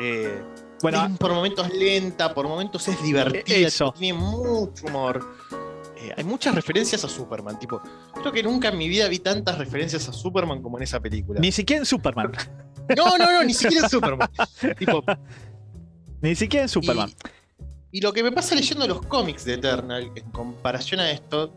Eh, 0.00 0.42
Bueno, 0.82 1.06
es 1.06 1.18
por 1.18 1.32
momentos 1.32 1.72
lenta, 1.72 2.34
por 2.34 2.46
momentos 2.48 2.86
es 2.88 3.02
divertida, 3.02 3.66
Eso. 3.68 3.94
tiene 3.96 4.18
mucho 4.18 4.86
humor. 4.86 5.24
Eh, 5.98 6.12
hay 6.16 6.24
muchas 6.24 6.54
referencias 6.54 7.02
a 7.04 7.08
Superman, 7.08 7.58
tipo, 7.58 7.80
creo 8.20 8.30
que 8.30 8.42
nunca 8.42 8.68
en 8.68 8.76
mi 8.76 8.86
vida 8.88 9.08
vi 9.08 9.18
tantas 9.18 9.56
referencias 9.56 10.06
a 10.08 10.12
Superman 10.12 10.60
como 10.62 10.76
en 10.76 10.82
esa 10.84 11.00
película. 11.00 11.40
ni 11.40 11.50
siquiera 11.50 11.80
en 11.80 11.86
Superman. 11.86 12.32
No, 12.96 13.16
no, 13.18 13.32
no, 13.32 13.42
ni 13.42 13.54
siquiera 13.54 13.84
en 13.84 13.90
Superman. 13.90 14.28
tipo, 14.78 15.02
ni 16.20 16.34
siquiera 16.36 16.64
en 16.64 16.68
Superman. 16.68 17.10
y, 17.90 17.98
y 17.98 18.00
lo 18.02 18.12
que 18.12 18.22
me 18.22 18.30
pasa 18.30 18.54
leyendo 18.54 18.86
los 18.86 19.00
cómics 19.06 19.44
de 19.46 19.54
Eternal, 19.54 20.12
en 20.14 20.30
comparación 20.30 21.00
a 21.00 21.10
esto, 21.10 21.52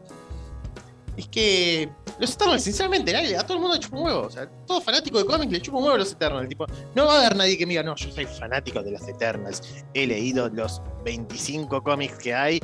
es 1.19 1.27
que 1.29 1.89
los 2.19 2.33
Eternals, 2.33 2.63
sinceramente, 2.63 3.15
a 3.35 3.43
todo 3.43 3.53
el 3.55 3.59
mundo 3.59 3.75
le 3.75 3.81
chupa 3.81 3.97
un 3.97 4.03
huevo. 4.05 4.21
O 4.21 4.29
sea, 4.29 4.47
todo 4.65 4.81
fanático 4.81 5.17
de 5.19 5.25
cómics 5.25 5.51
le 5.51 5.61
chupa 5.61 5.77
un 5.77 5.83
huevo 5.83 5.95
a 5.95 5.99
los 5.99 6.11
Eternals. 6.11 6.49
Tipo, 6.49 6.65
no 6.95 7.05
va 7.05 7.15
a 7.15 7.19
haber 7.19 7.35
nadie 7.35 7.57
que 7.57 7.65
me 7.65 7.71
diga, 7.71 7.83
no, 7.83 7.95
yo 7.95 8.11
soy 8.11 8.25
fanático 8.25 8.81
de 8.83 8.91
los 8.91 9.07
Eternals. 9.07 9.61
He 9.93 10.07
leído 10.07 10.49
los 10.49 10.81
25 11.05 11.81
cómics 11.83 12.17
que 12.17 12.33
hay 12.33 12.59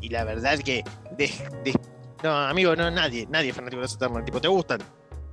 y 0.00 0.08
la 0.08 0.24
verdad 0.24 0.58
que. 0.60 0.84
de- 1.16 1.30
no, 2.22 2.36
amigo, 2.36 2.76
no, 2.76 2.90
nadie, 2.90 3.26
nadie 3.30 3.48
es 3.50 3.56
fanático 3.56 3.78
de 3.80 3.86
los 3.86 3.94
Eternals. 3.94 4.24
Tipo, 4.26 4.40
¿te 4.40 4.48
gustan? 4.48 4.80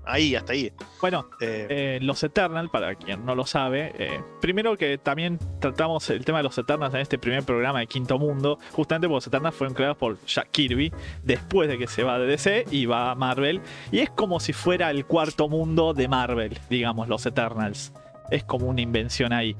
Ahí, 0.08 0.36
hasta 0.36 0.54
ahí. 0.54 0.72
Bueno, 1.02 1.30
Eh, 1.40 1.68
eh, 1.70 2.00
los 2.02 2.24
Eternals, 2.24 2.70
para 2.70 2.96
quien 2.96 3.26
no 3.26 3.36
lo 3.36 3.46
sabe, 3.46 3.94
eh, 3.98 4.22
primero 4.42 4.78
que 4.78 4.98
también 4.98 5.40
tratamos 5.60 6.10
el 6.10 6.26
tema 6.26 6.40
de 6.40 6.44
los 6.46 6.58
Eternals 6.58 6.94
en 6.96 7.02
este 7.02 7.18
primer 7.20 7.44
programa 7.44 7.80
de 7.80 7.88
Quinto 7.88 8.18
Mundo, 8.18 8.58
justamente 8.72 9.08
porque 9.08 9.18
los 9.18 9.28
Eternals 9.28 9.56
fueron 9.56 9.74
creados 9.76 9.98
por 9.98 10.18
Jack 10.26 10.50
Kirby 10.52 10.92
después 11.24 11.70
de 11.70 11.78
que 11.78 11.88
se 11.88 12.04
va 12.04 12.18
de 12.20 12.26
DC 12.28 12.66
y 12.72 12.86
va 12.86 13.12
a 13.12 13.16
Marvel, 13.16 13.62
y 13.92 14.00
es 14.00 14.10
como 14.10 14.40
si 14.40 14.54
fuera 14.54 14.90
el 14.92 15.06
cuarto 15.06 15.48
mundo 15.48 15.94
de 15.94 16.08
Marvel, 16.08 16.58
digamos, 16.70 17.08
los 17.08 17.26
Eternals. 17.26 17.94
Es 18.32 18.44
como 18.44 18.68
una 18.68 18.82
invención 18.82 19.32
ahí. 19.34 19.56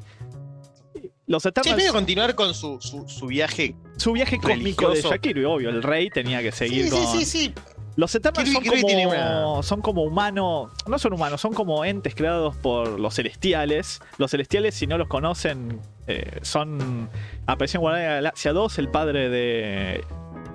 Los 1.28 1.44
sí, 1.44 1.50
es 1.50 1.52
Eternals, 1.52 1.78
medio 1.78 1.94
continuar 1.94 2.36
con 2.36 2.54
su, 2.54 2.80
su, 2.82 3.08
su 3.08 3.28
viaje. 3.28 3.76
su 3.98 4.14
viaje 4.14 4.40
cósmico 4.40 4.90
de. 4.90 5.02
Jack 5.02 5.22
Kirby, 5.22 5.44
obvio, 5.44 5.70
el 5.70 5.84
rey 5.84 6.10
tenía 6.10 6.42
que 6.42 6.52
seguir 6.52 6.86
Sí, 6.86 6.90
con... 6.90 7.06
sí, 7.08 7.26
sí, 7.26 7.26
sí. 7.26 7.54
Los 7.98 8.14
Eternals 8.14 8.52
son, 8.52 8.64
como, 8.64 9.64
son 9.64 9.82
humanos, 10.08 10.72
no 10.86 11.00
son 11.00 11.14
humanos, 11.14 11.42
son 11.42 11.54
como 11.56 11.84
entes 11.84 12.14
creados 12.14 12.56
por 12.56 13.00
los 13.00 13.16
celestiales. 13.16 14.00
Los 14.20 14.30
celestiales, 14.30 14.76
si 14.76 14.86
no 14.86 15.00
los 15.00 15.08
conocen, 15.08 15.82
eh, 16.06 16.38
son. 16.44 17.10
Apareció 17.48 17.80
en 17.80 17.82
Guardianes 17.82 18.08
de 18.08 18.10
la 18.10 18.16
Galaxia 18.18 18.54
2, 18.54 18.78
el 18.78 18.90
padre 18.90 19.30
de, 19.30 20.04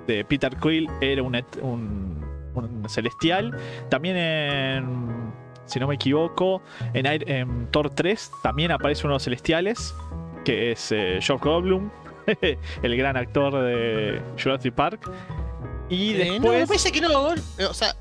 de 0.07 0.23
Peter 0.23 0.55
Quill 0.55 0.87
era 1.01 1.21
un, 1.21 1.35
un, 1.61 2.25
un 2.55 2.89
celestial. 2.89 3.57
También 3.89 4.15
en. 4.15 5.33
Si 5.65 5.81
no 5.81 5.87
me 5.87 5.95
equivoco, 5.95 6.61
en, 6.93 7.67
Thor 7.71 7.89
3 7.89 8.31
también 8.41 8.71
aparece 8.71 9.01
uno 9.01 9.15
de 9.15 9.15
los 9.15 9.23
celestiales, 9.23 9.93
que 10.45 10.71
es 10.71 10.93
eh, 10.93 11.19
Goldblum, 11.41 11.89
el 12.83 12.97
gran 12.97 13.17
actor 13.17 13.53
de 13.53 14.21
Jurassic 14.41 14.73
Park. 14.73 15.11
Y 15.93 16.11
Eh, 16.11 16.25
no, 16.27 16.33
después. 16.33 16.59
me 16.61 16.67
parece 16.67 16.91
que 16.91 17.01
no, 17.01 17.09
Gol- 17.09 17.41
eh, 17.57 17.65
o 17.65 17.73
sea, 17.73 17.95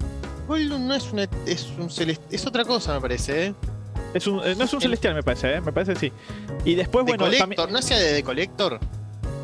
Goldblum 0.49 0.87
no 0.89 0.95
es 0.95 1.13
una, 1.13 1.29
es 1.47 1.67
un 1.79 1.91
celeste, 1.91 2.35
es 2.35 2.47
otra 2.47 2.65
cosa, 2.65 2.95
me 2.95 3.01
parece, 3.01 3.47
¿eh? 3.47 3.55
Es 4.15 4.27
un, 4.27 4.41
eh, 4.45 4.55
no 4.57 4.65
es 4.65 4.73
un 4.73 4.79
El- 4.79 4.83
celestial, 4.83 5.15
me 5.15 5.23
parece, 5.23 5.55
¿eh? 5.55 5.61
Me 5.61 5.73
parece 5.73 5.95
sí. 5.97 6.13
Y 6.65 6.75
después, 6.75 7.05
De 7.07 7.13
bueno, 7.13 7.25
Collector, 7.25 7.49
también- 7.57 7.73
¿no 7.73 7.79
hacía 7.79 7.99
de, 7.99 8.13
de 8.13 8.23
Collector? 8.23 8.81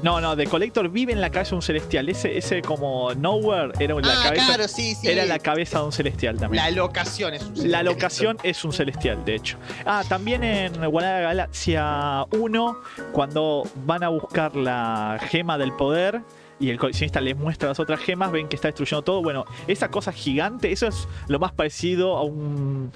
no, 0.02 0.20
no, 0.20 0.36
de 0.36 0.46
Collector 0.46 0.88
vive 0.90 1.12
en 1.12 1.20
la 1.20 1.30
cabeza 1.30 1.50
de 1.50 1.56
un 1.56 1.62
celestial. 1.62 2.08
Ese, 2.08 2.38
ese 2.38 2.62
como 2.62 3.12
Nowhere 3.14 3.72
era 3.80 3.94
la 3.96 4.12
ah, 4.12 4.22
cabeza. 4.24 4.46
claro, 4.46 4.68
sí, 4.68 4.94
sí. 4.94 5.08
Era 5.08 5.24
la 5.24 5.38
cabeza 5.40 5.78
de 5.80 5.84
un 5.86 5.92
celestial 5.92 6.38
también. 6.38 6.62
La 6.62 6.70
locación 6.70 7.34
es 7.34 7.42
un 7.42 7.48
La 7.50 7.54
celestial. 7.56 7.84
locación 7.84 8.36
es 8.44 8.64
un 8.64 8.72
celestial, 8.72 9.24
de 9.24 9.34
hecho. 9.34 9.56
Ah, 9.84 10.04
también 10.08 10.44
en 10.44 10.80
la 10.80 10.88
Galaxia 10.88 12.24
1, 12.30 12.78
cuando 13.12 13.64
van 13.86 14.04
a 14.04 14.08
buscar 14.08 14.54
la 14.54 15.18
gema 15.30 15.58
del 15.58 15.72
poder 15.72 16.20
y 16.60 16.70
el 16.70 16.78
coleccionista 16.78 17.20
les 17.20 17.36
muestra 17.36 17.68
las 17.68 17.80
otras 17.80 18.00
gemas, 18.00 18.32
ven 18.32 18.48
que 18.48 18.56
está 18.56 18.68
destruyendo 18.68 19.02
todo. 19.02 19.22
Bueno, 19.22 19.44
esa 19.66 19.90
cosa 19.90 20.12
gigante, 20.12 20.72
eso 20.72 20.86
es 20.86 21.08
lo 21.28 21.38
más 21.38 21.52
parecido 21.52 22.16
a 22.16 22.22
un 22.22 22.92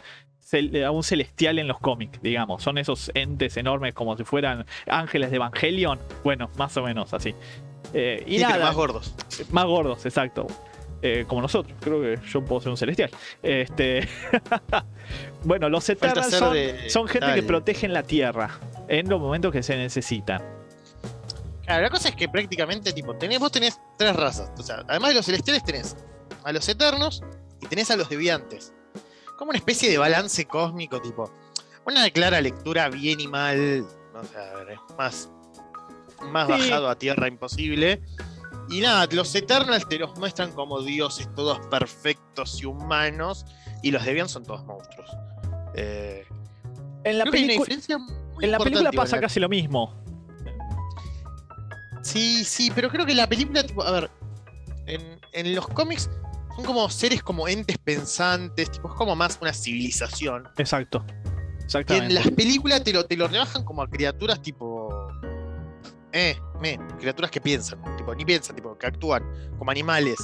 a 0.85 0.91
un 0.91 1.03
celestial 1.03 1.59
en 1.59 1.67
los 1.67 1.79
cómics, 1.79 2.21
digamos. 2.23 2.63
Son 2.63 2.77
esos 2.77 3.11
entes 3.15 3.57
enormes 3.57 3.95
como 3.95 4.17
si 4.19 4.25
fueran 4.25 4.67
ángeles 4.87 5.31
de 5.31 5.37
Evangelion. 5.37 5.99
Bueno, 6.25 6.51
más 6.59 6.77
o 6.77 6.83
menos 6.83 7.15
así. 7.15 7.35
Eh, 7.95 8.23
y 8.27 8.39
Sí, 8.39 8.45
pero 8.45 8.51
nada, 8.51 8.67
más 8.67 8.75
gordos. 8.75 9.15
más 9.51 9.65
gordos, 9.65 10.05
exacto. 10.05 10.47
Eh, 11.01 11.25
como 11.27 11.43
nosotros, 11.43 11.77
creo 11.81 12.01
que 12.01 12.19
yo 12.29 12.45
puedo 12.45 12.61
ser 12.61 12.71
un 12.71 12.77
celestial. 12.77 13.11
Este. 13.43 14.07
bueno, 15.45 15.69
los 15.69 15.83
ser 15.85 15.99
son, 16.31 16.53
de 16.53 16.89
son 16.91 17.09
gente 17.09 17.29
que 17.29 17.41
tal. 17.41 17.45
protegen 17.45 17.93
la 17.93 18.03
Tierra 18.03 18.51
en 18.89 19.09
los 19.09 19.21
momentos 19.21 19.53
que 19.53 19.63
se 19.63 19.77
necesitan. 19.77 20.62
La 21.81 21.91
cosa 21.91 22.09
es 22.11 22.17
que 22.17 22.29
prácticamente, 22.29 22.93
tipo, 22.93 23.15
tenés, 23.17 23.39
vos 23.39 23.51
tenés 23.53 23.81
tres 23.99 24.15
razas. 24.17 24.51
O 24.59 24.63
sea, 24.63 24.83
además 24.89 25.11
de 25.11 25.15
los 25.17 25.27
celestiales 25.27 25.65
tenés 25.65 25.97
a 26.45 26.53
los 26.53 26.69
eternos 26.69 27.23
y 27.61 27.67
tenés 27.67 27.91
a 27.91 27.97
los 27.97 28.09
deviantes. 28.09 28.73
Como 29.39 29.51
una 29.51 29.59
especie 29.59 29.91
de 29.91 29.99
balance 29.99 30.45
cósmico, 30.47 31.01
tipo. 31.01 31.31
Una 31.87 32.09
clara 32.11 32.41
lectura 32.41 32.89
bien 32.89 33.21
y 33.21 33.29
mal. 33.29 33.87
O 34.15 34.25
sea, 34.25 34.51
a 34.53 34.55
ver, 34.65 34.71
es 34.73 34.79
más, 34.97 35.29
más 36.23 36.47
Sí. 36.47 36.53
bajado 36.53 36.89
a 36.89 36.97
tierra 36.97 37.27
imposible. 37.29 38.03
Y 38.71 38.81
nada, 38.81 39.07
los 39.11 39.35
Eternals 39.35 39.89
te 39.89 39.99
los 39.99 40.17
muestran 40.17 40.53
como 40.53 40.81
dioses, 40.83 41.29
todos 41.35 41.59
perfectos 41.67 42.61
y 42.63 42.67
humanos. 42.67 43.45
Y 43.83 43.91
los 43.91 44.05
Deviants 44.05 44.33
son 44.33 44.45
todos 44.45 44.65
monstruos. 44.65 45.11
Eh, 45.75 46.25
En 47.05 47.19
la, 47.19 47.25
muy 47.25 47.39
en 48.41 48.51
la 48.51 48.59
película 48.59 48.93
pasa 48.93 49.19
casi 49.21 49.41
lo 49.41 49.49
mismo. 49.49 50.02
Sí, 52.03 52.45
sí, 52.45 52.71
pero 52.75 52.89
creo 52.89 53.07
que 53.07 53.15
la 53.15 53.29
película, 53.29 53.63
tipo, 53.65 53.83
a 53.83 53.91
ver, 53.91 54.11
en, 54.87 55.21
en 55.33 55.55
los 55.55 55.67
cómics 55.69 56.11
son 56.57 56.65
como 56.65 56.89
seres 56.91 57.23
como 57.23 57.49
entes 57.49 57.79
pensantes, 57.79 58.71
tipo, 58.71 58.89
es 58.89 58.95
como 58.95 59.17
más 59.17 59.39
una 59.41 59.53
civilización. 59.53 60.49
Exacto. 60.59 61.05
Y 61.89 61.95
en 61.95 62.15
las 62.15 62.31
películas 62.31 62.85
te 62.85 62.93
lo, 62.93 63.05
te 63.05 63.17
lo 63.17 63.29
rebajan 63.29 63.65
como 63.65 63.83
a 63.83 63.89
criaturas 63.89 64.41
tipo. 64.43 65.09
Eh, 66.13 66.37
me, 66.61 66.79
criaturas 66.99 67.31
que 67.31 67.41
piensan, 67.41 67.79
tipo, 67.97 68.15
ni 68.15 68.25
piensan, 68.25 68.55
tipo, 68.55 68.77
que 68.77 68.87
actúan, 68.87 69.23
como 69.59 69.71
animales. 69.71 70.17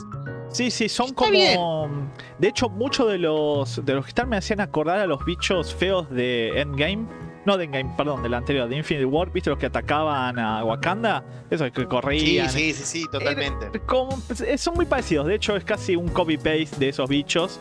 Sí, 0.50 0.70
sí, 0.70 0.88
son 0.88 1.08
Está 1.08 1.24
como. 1.24 2.12
De 2.38 2.48
hecho, 2.48 2.68
muchos 2.68 3.10
de 3.10 3.18
los 3.18 3.84
de 3.84 3.94
los 3.94 4.04
que 4.04 4.10
están 4.10 4.28
me 4.28 4.36
hacían 4.36 4.60
acordar 4.60 4.98
a 4.98 5.06
los 5.06 5.24
bichos 5.24 5.74
feos 5.74 6.08
de 6.10 6.60
Endgame. 6.60 7.06
No 7.48 7.56
de 7.56 7.64
Endgame, 7.64 7.94
perdón, 7.96 8.22
de 8.22 8.28
la 8.28 8.36
anterior, 8.36 8.68
de 8.68 8.76
Infinity 8.76 9.06
War, 9.06 9.30
¿viste 9.32 9.48
los 9.48 9.58
que 9.58 9.64
atacaban 9.64 10.38
a 10.38 10.62
Wakanda? 10.64 11.24
Esos 11.48 11.70
que 11.72 11.80
Sí, 11.80 11.86
corrían. 11.86 12.50
sí, 12.50 12.74
sí, 12.74 12.82
sí, 12.84 13.04
totalmente. 13.10 13.80
Como- 13.86 14.18
eh, 14.46 14.58
son 14.58 14.74
muy 14.74 14.84
parecidos, 14.84 15.26
de 15.26 15.36
hecho 15.36 15.56
es 15.56 15.64
casi 15.64 15.96
un 15.96 16.08
copy-paste 16.08 16.76
de 16.78 16.90
esos 16.90 17.08
bichos, 17.08 17.58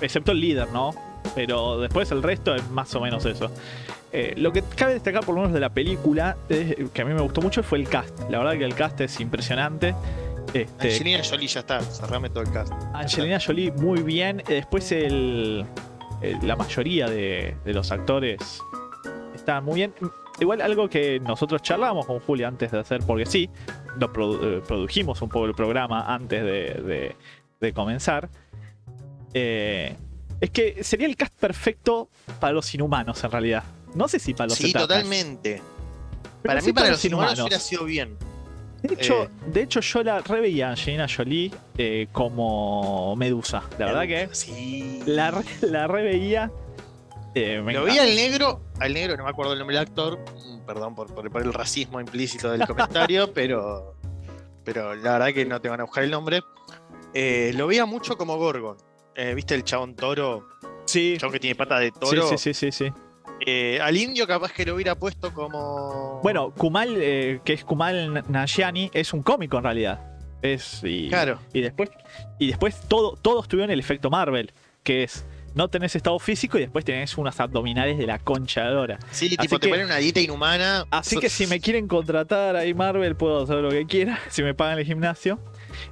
excepto 0.00 0.32
el 0.32 0.40
líder, 0.40 0.68
¿no? 0.72 0.94
Pero 1.34 1.78
después 1.78 2.10
el 2.12 2.22
resto 2.22 2.54
es 2.54 2.66
más 2.70 2.94
o 2.94 3.00
menos 3.02 3.26
eso. 3.26 3.50
Eh, 4.10 4.32
lo 4.38 4.52
que 4.52 4.62
cabe 4.62 4.94
destacar 4.94 5.22
por 5.22 5.34
lo 5.34 5.42
menos 5.42 5.52
de 5.52 5.60
la 5.60 5.68
película, 5.68 6.38
eh, 6.48 6.86
que 6.94 7.02
a 7.02 7.04
mí 7.04 7.12
me 7.12 7.20
gustó 7.20 7.42
mucho, 7.42 7.62
fue 7.62 7.76
el 7.76 7.88
cast. 7.90 8.18
La 8.30 8.38
verdad 8.38 8.56
que 8.56 8.64
el 8.64 8.74
cast 8.74 8.98
es 9.02 9.20
impresionante. 9.20 9.94
Este, 10.54 10.88
Angelina 10.92 11.22
Jolie 11.22 11.46
ya 11.48 11.60
está, 11.60 11.82
cerrame 11.82 12.30
todo 12.30 12.42
el 12.42 12.50
cast. 12.52 12.72
Angelina 12.94 13.38
Jolie 13.38 13.70
muy 13.72 14.00
bien. 14.02 14.42
Después 14.48 14.90
el, 14.92 15.66
el- 16.22 16.38
la 16.48 16.56
mayoría 16.56 17.06
de, 17.08 17.54
de 17.66 17.74
los 17.74 17.92
actores 17.92 18.38
están 19.46 19.64
muy 19.64 19.76
bien. 19.76 19.94
Igual 20.40 20.60
algo 20.60 20.88
que 20.90 21.20
nosotros 21.20 21.62
charlábamos 21.62 22.04
con 22.04 22.18
Julia 22.20 22.48
antes 22.48 22.70
de 22.72 22.80
hacer, 22.80 23.00
porque 23.06 23.24
sí, 23.26 23.48
lo 23.98 24.12
produ- 24.12 24.58
eh, 24.58 24.62
produjimos 24.66 25.22
un 25.22 25.28
poco 25.28 25.46
el 25.46 25.54
programa 25.54 26.12
antes 26.12 26.42
de, 26.42 26.74
de- 26.82 27.16
de 27.60 27.72
comenzar. 27.72 28.28
eh, 29.34 29.94
es 30.40 30.50
que 30.50 30.82
sería 30.84 31.06
el 31.06 31.16
cast 31.16 31.34
perfecto 31.38 32.08
para 32.40 32.52
los 32.52 32.74
inhumanos 32.74 33.22
en 33.24 33.30
realidad. 33.30 33.64
No 33.94 34.08
sé 34.08 34.18
si 34.18 34.34
para 34.34 34.48
los 34.48 34.58
Sí, 34.58 34.72
totalmente. 34.72 35.62
Para 36.44 36.60
sí 36.60 36.66
mí, 36.68 36.72
para 36.74 36.90
los 36.90 37.04
inhumanos 37.04 37.38
hubiera 37.40 37.58
sido 37.58 37.84
bien. 37.84 38.16
de 38.82 38.94
hecho, 38.94 39.24
Eh. 39.24 39.28
de 39.46 39.62
hecho, 39.62 39.80
yo 39.80 40.02
la 40.02 40.20
reveía 40.20 40.68
a 40.68 40.70
Angelina 40.72 41.06
Jolie 41.08 41.50
eh, 41.78 42.08
como 42.12 43.16
Medusa. 43.16 43.62
La 43.78 43.86
verdad 43.86 44.02
que 44.06 44.28
Sí. 44.34 45.00
la, 45.06 45.30
re- 45.30 45.44
la 45.62 45.86
reveía. 45.86 46.50
Eh, 47.38 47.60
me 47.62 47.72
Lo 47.74 47.84
vi 47.84 47.98
al 47.98 48.14
negro, 48.16 48.62
al 48.80 48.94
negro, 48.94 49.16
no 49.16 49.24
me 49.24 49.30
acuerdo 49.30 49.52
el 49.52 49.58
nombre 49.58 49.76
del 49.76 49.86
actor, 49.86 50.18
mm, 50.18 50.66
perdón 50.66 50.94
por, 50.94 51.12
por- 51.14 51.30
por 51.30 51.42
el 51.42 51.52
racismo 51.52 52.00
implícito 52.00 52.50
del 52.50 52.66
comentario, 52.66 53.32
pero, 53.32 53.94
pero 54.64 54.94
la 54.94 55.12
verdad 55.18 55.34
que 55.34 55.44
no 55.44 55.60
te 55.60 55.68
van 55.68 55.80
a 55.80 55.84
buscar 55.84 56.04
el 56.04 56.10
nombre. 56.10 56.40
Eh, 57.12 57.52
lo 57.54 57.66
veía 57.66 57.84
mucho 57.86 58.16
como 58.16 58.36
Gorgon. 58.36 58.76
Eh, 59.14 59.34
¿Viste 59.34 59.54
el 59.54 59.64
chabón 59.64 59.94
toro? 59.94 60.46
Sí, 60.86 61.12
El 61.14 61.18
chabón 61.20 61.32
que 61.34 61.40
tiene 61.40 61.54
pata 61.54 61.78
de 61.78 61.88
sí, 61.88 61.92
toro. 62.00 62.28
sí, 62.28 62.38
sí, 62.38 62.54
sí, 62.54 62.72
sí. 62.72 62.92
Eh, 63.46 63.78
al 63.82 63.96
indio 63.96 64.26
capaz 64.26 64.50
que 64.52 64.64
lo 64.64 64.74
hubiera 64.74 64.94
puesto 64.94 65.32
como... 65.34 66.20
Bueno, 66.22 66.52
Kumal, 66.54 66.94
que 66.96 67.52
es 67.52 67.64
Kumal 67.64 68.24
Nanjiani, 68.28 68.90
es 68.94 69.12
un 69.12 69.22
cómico 69.22 69.58
en 69.58 69.64
realidad. 69.64 70.00
Es, 70.42 70.80
y, 70.84 71.08
Claro. 71.10 71.38
y 71.52 71.60
después, 71.60 71.90
y 72.38 72.46
después 72.48 72.80
todo, 72.88 73.16
todos 73.20 73.46
tuvieron 73.48 73.70
el 73.70 73.78
efecto 73.80 74.08
Marvel, 74.10 74.52
que 74.82 75.02
es 75.02 75.24
no 75.56 75.68
tenés 75.68 75.96
estado 75.96 76.18
físico 76.20 76.56
y 76.58 76.60
después 76.60 76.84
tenés 76.84 77.18
unas 77.18 77.40
abdominales 77.40 77.98
de 77.98 78.06
la 78.06 78.20
concha 78.20 78.64
de 78.64 78.70
Dora. 78.70 78.98
Sí, 79.10 79.26
Así 79.26 79.36
tipo, 79.36 79.58
te 79.58 79.66
que- 79.66 79.70
ponen 79.72 79.86
una 79.86 79.96
dieta 79.96 80.20
inhumana. 80.20 80.86
Así 80.90 81.18
que 81.18 81.28
si 81.28 81.48
me 81.48 81.58
quieren 81.60 81.88
contratar 81.88 82.54
ahí 82.54 82.74
Marvel, 82.74 83.16
puedo 83.16 83.42
hacer 83.42 83.56
lo 83.56 83.70
que 83.70 83.86
quiera, 83.86 84.20
si 84.30 84.42
me 84.44 84.54
pagan 84.54 84.78
el 84.78 84.84
gimnasio. 84.86 85.40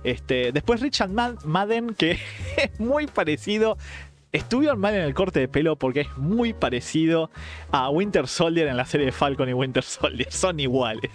Este, 0.04 0.52
después 0.52 0.80
Richard 0.80 1.11
Mad- 1.11 1.42
Madden, 1.44 1.94
que 1.94 2.12
es 2.56 2.78
muy 2.78 3.06
parecido. 3.09 3.76
Estuvieron 4.33 4.80
mal 4.80 4.94
en 4.97 5.02
el 5.02 5.14
corte 5.14 5.38
de 5.38 5.47
pelo 5.47 5.76
porque 5.76 6.00
es 6.00 6.18
muy 6.18 6.52
parecido 6.52 7.30
a 7.71 7.88
Winter 7.88 8.26
Soldier 8.26 8.66
en 8.66 8.76
la 8.76 8.85
serie 8.85 9.06
de 9.06 9.12
Falcon 9.12 9.49
y 9.49 9.52
Winter 9.52 9.83
Soldier. 9.85 10.30
Son 10.33 10.59
iguales. 10.59 11.11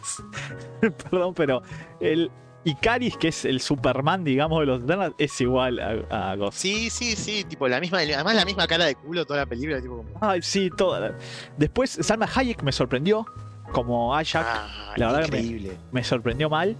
Perdón, 1.12 1.34
pero 1.34 1.62
el 2.00 2.32
Icaris, 2.66 3.16
que 3.18 3.30
es 3.30 3.46
el 3.46 3.62
Superman, 3.62 4.24
digamos, 4.24 4.60
de 4.60 4.66
los 4.66 4.84
Eternals, 4.84 5.16
es 5.18 5.39
igual 5.42 5.80
a, 6.10 6.32
a 6.32 6.36
Ghost. 6.36 6.58
Sí, 6.58 6.89
sí, 6.89 7.16
sí, 7.16 7.44
tipo 7.46 7.68
la 7.68 7.80
misma, 7.80 8.00
además 8.00 8.36
la 8.36 8.46
misma 8.46 8.68
cara 8.68 8.86
de 8.86 8.96
culo 8.96 9.25
toda 9.25 9.39
la 9.39 9.46
película, 9.46 9.80
tipo 9.82 9.98
como... 9.98 10.10
Ay, 10.22 10.42
sí, 10.42 10.70
toda. 10.75 11.16
Después 11.58 11.89
Salma 12.01 12.28
Hayek 12.34 12.62
me 12.63 12.72
sorprendió 12.72 13.25
como 13.72 14.16
Ajax. 14.16 14.46
Ah, 14.50 14.94
la 14.98 15.08
verdad 15.12 15.25
que 15.25 15.32
me- 15.32 15.42
increíble. 15.42 15.78
me 15.92 16.04
sorprendió 16.04 16.50
mal. 16.50 16.75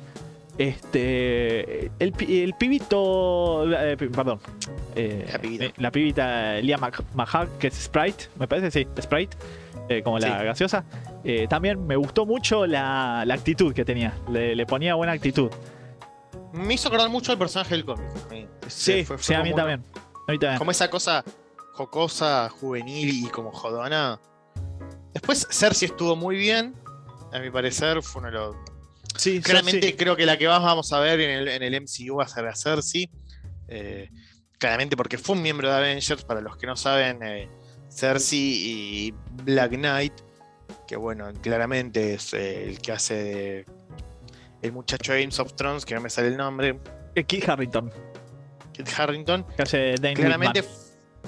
Este. 0.58 1.86
El, 2.00 2.14
el 2.20 2.54
pibito. 2.58 3.64
eh, 3.74 3.96
perdón. 3.98 4.40
eh, 4.96 5.28
La 5.32 5.40
pibita. 5.40 5.66
la 5.78 5.92
pibita 5.92 6.54
Lia 6.62 6.78
Mah- 6.78 6.92
Mahak, 7.14 7.58
que 7.58 7.68
es 7.68 7.76
Sprite, 7.76 8.26
me 8.38 8.48
parece, 8.48 8.72
sí, 8.72 8.88
Sprite, 9.02 9.38
eh, 9.90 10.02
como 10.04 10.20
la 10.20 10.40
Sí. 10.40 10.46
gaseosa. 10.46 10.86
Eh, 11.24 11.48
también 11.50 11.86
me 11.86 11.96
gustó 11.96 12.26
mucho 12.26 12.66
la, 12.66 13.24
la 13.26 13.34
actitud 13.34 13.74
que 13.74 13.84
tenía. 13.84 14.14
Le, 14.32 14.56
le 14.56 14.66
ponía 14.66 14.96
buena 14.96 15.14
actitud. 15.14 15.50
Me 16.54 16.74
hizo 16.76 16.88
acordar 16.88 17.10
mucho 17.10 17.32
al 17.32 17.38
personaje 17.38 17.76
del 17.76 17.86
cómic. 17.86 18.08
Sí, 18.68 19.04
Fue- 19.04 19.18
fue 19.18 19.24
sí, 19.24 19.34
a 19.34 19.44
mí 19.44 19.54
también. 19.54 19.84
A 20.28 20.32
mí 20.32 20.40
también. 20.40 20.58
Como 20.58 20.72
esa 20.72 20.90
cosa 20.90 21.24
jocosa, 21.74 22.50
juvenil 22.50 23.26
y 23.26 23.30
como 23.30 23.52
jodona. 23.52 24.20
Después 25.14 25.48
Cersei 25.52 25.88
estuvo 25.88 26.16
muy 26.16 26.38
bien. 26.38 26.76
A 27.34 27.40
mi 27.40 27.50
parecer 27.52 28.02
fue 28.02 28.22
uno 28.22 28.32
de 28.32 28.38
los. 28.38 28.56
Sí, 29.16 29.42
Claramente 29.42 29.96
creo 29.96 30.16
que 30.16 30.26
la 30.26 30.38
que 30.38 30.48
más 30.48 30.62
vamos 30.62 30.92
a 30.94 31.00
ver 31.00 31.20
en 31.20 31.30
el, 31.32 31.48
en 31.48 31.64
el 31.64 31.82
MCU 31.82 32.16
va 32.18 32.24
a 32.24 32.28
ser 32.28 32.48
a 32.48 32.56
Cersei. 32.56 33.10
Eh, 33.68 34.10
claramente 34.58 34.96
porque 34.98 35.18
fue 35.18 35.36
un 35.36 35.42
miembro 35.42 35.70
de 35.70 35.76
Avengers. 35.76 36.24
Para 36.24 36.42
los 36.42 36.58
que 36.58 36.68
no 36.68 36.76
saben, 36.76 37.22
eh, 37.24 37.50
Cersei 37.90 38.40
y 38.40 39.14
Black 39.44 39.72
Knight. 39.72 40.14
Que 40.88 40.96
bueno, 40.96 41.30
claramente 41.42 42.14
es 42.16 42.34
eh, 42.34 42.70
el 42.70 42.80
que 42.80 42.92
hace 42.92 43.14
de- 43.16 43.66
el 44.62 44.72
muchacho 44.72 45.14
de 45.14 45.22
Games 45.22 45.40
of 45.40 45.54
Thrones, 45.54 45.86
que 45.86 45.96
no 45.96 46.02
me 46.02 46.10
sale 46.10 46.28
el 46.30 46.38
nombre. 46.38 46.80
Eh, 47.16 47.24
Kit 47.24 47.48
Harrington, 47.48 47.92
Kit 48.74 48.88
Harrington. 48.98 49.46
que 49.56 49.62
hace 49.62 49.96
Dane 50.02 50.16
Claramente, 50.16 50.64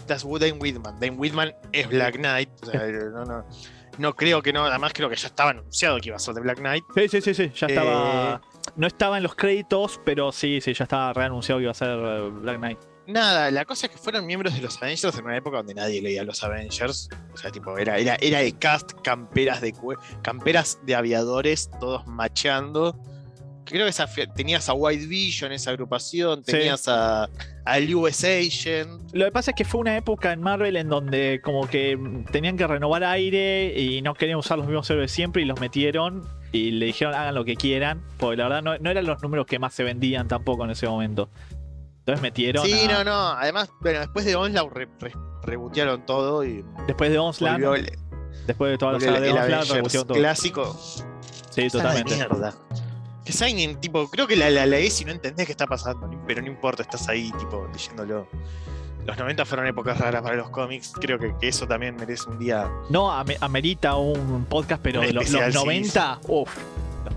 that's 0.07 0.23
Dane 0.23 0.53
Whitman. 0.53 0.99
Dane 0.99 1.15
Whitman 1.17 1.53
es 1.71 1.87
Black 1.87 2.15
Knight. 2.15 2.49
o 2.63 2.65
sea, 2.65 2.81
no, 2.87 3.23
no, 3.25 3.45
no 3.97 4.15
creo 4.15 4.41
que 4.41 4.51
no. 4.51 4.65
Además, 4.65 4.91
creo 4.93 5.09
que 5.09 5.15
ya 5.15 5.27
estaba 5.27 5.51
anunciado 5.51 5.99
que 5.99 6.09
iba 6.09 6.15
a 6.15 6.19
ser 6.19 6.33
de 6.33 6.41
Black 6.41 6.57
Knight. 6.59 6.83
Sí, 6.95 7.07
sí, 7.07 7.21
sí, 7.21 7.33
sí. 7.33 7.51
Ya 7.55 7.67
Eh, 7.67 7.69
estaba. 7.73 8.41
No 8.75 8.87
estaba 8.87 9.17
en 9.17 9.23
los 9.23 9.35
créditos, 9.35 9.99
pero 10.05 10.31
sí, 10.31 10.59
sí, 10.61 10.73
ya 10.73 10.83
estaba 10.83 11.13
reanunciado 11.13 11.59
que 11.59 11.63
iba 11.63 11.71
a 11.71 11.75
ser 11.75 11.97
eh, 11.99 12.29
Black 12.31 12.57
Knight. 12.57 12.79
Nada, 13.07 13.49
la 13.51 13.65
cosa 13.65 13.87
es 13.87 13.91
que 13.91 13.97
fueron 13.97 14.25
miembros 14.25 14.53
de 14.53 14.61
los 14.61 14.77
Avengers 14.81 15.17
en 15.17 15.25
una 15.25 15.35
época 15.37 15.57
donde 15.57 15.73
nadie 15.73 16.01
leía 16.01 16.23
los 16.23 16.43
Avengers. 16.43 17.09
O 17.33 17.37
sea, 17.37 17.51
tipo, 17.51 17.77
era, 17.77 17.97
era, 17.97 18.15
era 18.21 18.41
el 18.41 18.57
cast, 18.57 18.91
camperas 19.03 19.59
de 19.61 19.73
camperas 20.21 20.79
de 20.85 20.95
aviadores, 20.95 21.69
todos 21.79 22.05
macheando. 22.07 22.95
Creo 23.65 23.85
que 23.85 23.89
esa, 23.89 24.07
tenías 24.35 24.69
a 24.69 24.73
White 24.73 25.05
Vision, 25.07 25.51
esa 25.51 25.71
agrupación, 25.71 26.43
Sí. 26.45 26.51
tenías 26.53 26.87
a, 26.87 27.29
al 27.65 27.95
US 27.95 28.23
Agent. 28.23 29.13
Lo 29.13 29.25
que 29.25 29.31
pasa 29.31 29.51
es 29.51 29.55
que 29.57 29.65
fue 29.65 29.79
una 29.79 29.95
época 29.97 30.31
en 30.33 30.41
Marvel 30.41 30.75
en 30.75 30.89
donde 30.89 31.39
como 31.43 31.67
que 31.67 31.97
tenían 32.31 32.57
que 32.57 32.67
renovar 32.67 33.03
aire 33.03 33.79
y 33.79 34.01
no 34.01 34.13
querían 34.13 34.37
usar 34.39 34.57
los 34.57 34.67
mismos 34.67 34.89
héroes 34.89 35.11
siempre 35.11 35.41
y 35.41 35.45
los 35.45 35.59
metieron 35.59 36.27
y 36.51 36.71
le 36.71 36.87
dijeron 36.87 37.13
hagan 37.13 37.33
lo 37.33 37.45
que 37.45 37.55
quieran, 37.55 38.01
porque 38.17 38.37
la 38.37 38.43
verdad 38.45 38.61
no, 38.61 38.77
no 38.77 38.89
eran 38.89 39.05
los 39.05 39.21
números 39.21 39.45
que 39.45 39.57
más 39.57 39.73
se 39.73 39.83
vendían 39.83 40.27
tampoco 40.27 40.65
en 40.65 40.71
ese 40.71 40.87
momento. 40.87 41.29
Entonces 42.01 42.21
metieron 42.21 42.65
Sí, 42.65 42.73
a- 42.73 42.87
no, 42.91 43.03
no. 43.03 43.27
Además, 43.29 43.69
bueno, 43.79 43.99
después 43.99 44.25
de 44.25 44.35
Onslaught 44.35 44.73
re- 44.73 44.89
re- 44.99 45.13
rebotearon 45.43 46.05
todo 46.05 46.43
y 46.43 46.63
después 46.87 47.11
de 47.11 47.17
Onslaught, 47.19 47.77
el, 47.77 47.97
después 48.47 48.71
de 48.71 48.77
toda 48.77 48.93
la 48.93 48.99
saga 48.99 49.17
el- 49.17 49.23
de 49.23 49.31
Onslaught, 49.31 49.91
todo. 49.91 50.17
clásico. 50.17 50.77
Sí, 51.49 51.63
de 51.63 51.69
totalmente. 51.69 52.15
mierda. 52.15 52.53
Que 53.25 53.31
Signing, 53.33 53.75
tipo, 53.79 54.09
creo 54.09 54.25
que 54.27 54.35
la, 54.35 54.49
la 54.49 54.65
lees 54.65 54.99
y 55.01 55.05
no 55.05 55.11
entendés 55.11 55.45
qué 55.45 55.51
está 55.51 55.67
pasando, 55.67 56.09
pero 56.25 56.41
no 56.41 56.47
importa, 56.47 56.81
estás 56.81 57.07
ahí, 57.07 57.31
tipo, 57.37 57.67
leyéndolo. 57.71 58.27
Los 59.05 59.17
90 59.17 59.45
fueron 59.45 59.67
épocas 59.67 59.99
raras 59.99 60.21
para 60.23 60.35
los 60.35 60.49
cómics, 60.49 60.91
creo 60.99 61.19
que, 61.19 61.35
que 61.39 61.47
eso 61.47 61.67
también 61.67 61.95
merece 61.95 62.27
un 62.29 62.39
día. 62.39 62.67
No, 62.89 63.11
ame- 63.11 63.37
amerita 63.41 63.95
un 63.95 64.45
podcast, 64.49 64.81
pero 64.81 65.01
Un 65.01 65.05
los, 65.07 65.15
los 65.15 65.23
especial, 65.25 65.51
sí, 65.51 65.57
90, 65.57 66.19
uff, 66.27 66.57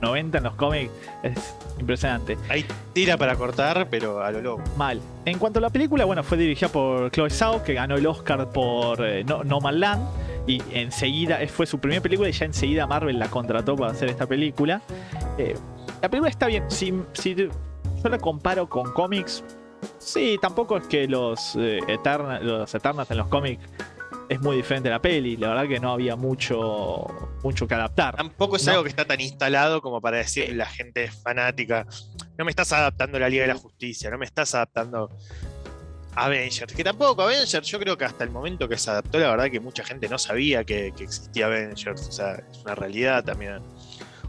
90 0.04 0.38
en 0.38 0.44
los 0.44 0.54
cómics 0.54 0.90
es 1.22 1.54
impresionante. 1.78 2.36
Hay 2.48 2.64
tira 2.92 3.16
para 3.16 3.34
cortar, 3.36 3.88
pero 3.90 4.22
a 4.22 4.30
lo 4.30 4.40
loco. 4.40 4.62
Mal. 4.76 5.00
En 5.24 5.38
cuanto 5.38 5.58
a 5.58 5.62
la 5.62 5.70
película, 5.70 6.04
bueno, 6.04 6.22
fue 6.22 6.38
dirigida 6.38 6.68
por 6.68 7.10
Chloe 7.10 7.30
Zhao, 7.30 7.62
que 7.62 7.74
ganó 7.74 7.96
el 7.96 8.06
Oscar 8.06 8.50
por 8.50 9.04
eh, 9.04 9.24
no, 9.24 9.42
No 9.44 9.60
Man 9.60 9.80
Land. 9.80 10.06
Y 10.46 10.62
enseguida, 10.72 11.42
eh, 11.42 11.48
fue 11.48 11.66
su 11.66 11.78
primera 11.78 12.02
película 12.02 12.28
y 12.28 12.32
ya 12.32 12.44
enseguida 12.44 12.86
Marvel 12.86 13.18
la 13.18 13.28
contrató 13.28 13.74
para 13.76 13.92
hacer 13.92 14.10
esta 14.10 14.26
película. 14.26 14.82
Eh, 15.38 15.54
la 16.02 16.08
película 16.10 16.28
está 16.30 16.46
bien. 16.46 16.64
Si, 16.70 16.92
si 17.14 17.34
yo 17.34 17.48
la 18.08 18.18
comparo 18.18 18.68
con 18.68 18.92
cómics, 18.92 19.42
sí, 19.98 20.38
tampoco 20.42 20.76
es 20.76 20.86
que 20.86 21.08
los, 21.08 21.56
eh, 21.56 21.78
Eterna- 21.88 22.40
los 22.40 22.74
Eternals 22.74 23.10
en 23.10 23.16
los 23.16 23.28
cómics 23.28 23.62
es 24.28 24.40
muy 24.40 24.56
diferente 24.56 24.88
a 24.88 24.92
la 24.92 25.02
peli. 25.02 25.36
La 25.36 25.48
verdad 25.48 25.68
que 25.68 25.80
no 25.80 25.92
había 25.92 26.16
mucho, 26.16 27.06
mucho 27.42 27.66
que 27.68 27.74
adaptar. 27.74 28.16
Tampoco 28.16 28.56
es 28.56 28.64
No. 28.66 28.72
algo 28.72 28.82
que 28.84 28.88
está 28.90 29.04
tan 29.04 29.20
instalado 29.20 29.80
como 29.82 30.00
para 30.00 30.18
decir 30.18 30.54
la 30.54 30.66
gente 30.66 31.04
es 31.04 31.14
fanática. 31.22 31.86
No 32.38 32.44
me 32.44 32.50
estás 32.50 32.72
adaptando 32.72 33.16
a 33.16 33.20
la 33.20 33.28
Liga 33.28 33.42
de 33.42 33.48
la 33.48 33.58
Justicia, 33.58 34.10
no 34.10 34.18
me 34.18 34.24
estás 34.24 34.54
adaptando 34.54 35.10
a 36.14 36.24
Avengers. 36.26 36.72
Que 36.72 36.84
tampoco 36.84 37.22
Avengers, 37.22 37.66
yo 37.66 37.78
creo 37.78 37.98
que 37.98 38.04
hasta 38.04 38.24
el 38.24 38.30
momento 38.30 38.68
que 38.68 38.78
se 38.78 38.90
adaptó, 38.90 39.18
la 39.18 39.30
verdad 39.30 39.50
que 39.50 39.60
mucha 39.60 39.84
gente 39.84 40.08
no 40.08 40.18
sabía 40.18 40.64
que, 40.64 40.92
que 40.96 41.04
existía 41.04 41.46
Avengers. 41.46 42.08
O 42.08 42.12
sea, 42.12 42.42
es 42.50 42.58
una 42.64 42.74
realidad 42.74 43.24
también. 43.24 43.60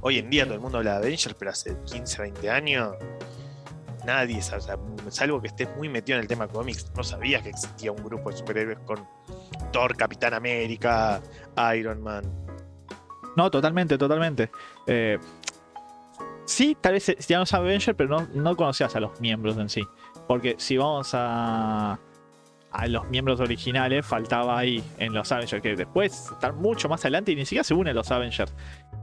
Hoy 0.02 0.20
en 0.20 0.30
día 0.30 0.44
todo 0.46 0.56
el 0.56 0.60
mundo 0.60 0.78
habla 0.80 0.94
de 0.94 0.98
Avengers, 1.08 1.36
pero 1.40 1.52
hace 1.52 1.76
15, 1.86 2.22
20 2.22 2.50
años 2.50 2.96
nadie, 4.06 4.40
o 4.40 4.42
sea, 4.42 4.78
salvo 5.10 5.42
que 5.42 5.48
estés 5.48 5.70
muy 5.76 5.90
metido 5.90 6.18
en 6.18 6.24
el 6.24 6.28
tema 6.28 6.48
cómics, 6.48 6.92
no 6.96 7.04
sabías 7.04 7.44
que 7.44 7.50
existía 7.50 7.92
un 7.92 8.04
grupo 8.04 8.30
de 8.32 8.38
superhéroes 8.38 8.80
con 8.80 9.08
Thor, 9.72 9.96
Capitán 9.98 10.34
América, 10.34 11.22
Iron 11.76 12.02
Man. 12.02 12.24
No, 13.36 13.52
totalmente, 13.52 13.98
totalmente. 13.98 14.50
Eh, 14.88 15.20
sí, 16.46 16.78
tal 16.80 16.94
vez 16.94 17.08
no 17.30 17.46
sabes 17.46 17.54
Avenger, 17.54 17.96
pero 17.96 18.10
no, 18.10 18.28
no 18.34 18.56
conocías 18.56 18.96
a 18.96 19.00
los 19.00 19.20
miembros 19.20 19.58
en 19.58 19.70
sí. 19.70 19.82
Porque 20.28 20.56
si 20.58 20.78
vamos 20.78 21.12
a, 21.14 22.00
a 22.72 22.88
los 22.88 23.08
miembros 23.10 23.40
originales, 23.40 24.06
faltaba 24.06 24.58
ahí 24.58 24.84
en 24.98 25.14
los 25.14 25.32
Avengers, 25.32 25.62
que 25.62 25.76
después 25.76 26.32
están 26.32 26.58
mucho 26.58 26.90
más 26.90 27.02
adelante 27.02 27.32
y 27.32 27.36
ni 27.36 27.46
siquiera 27.46 27.64
se 27.64 27.74
unen 27.74 27.96
los 27.96 28.12
Avengers. 28.12 28.54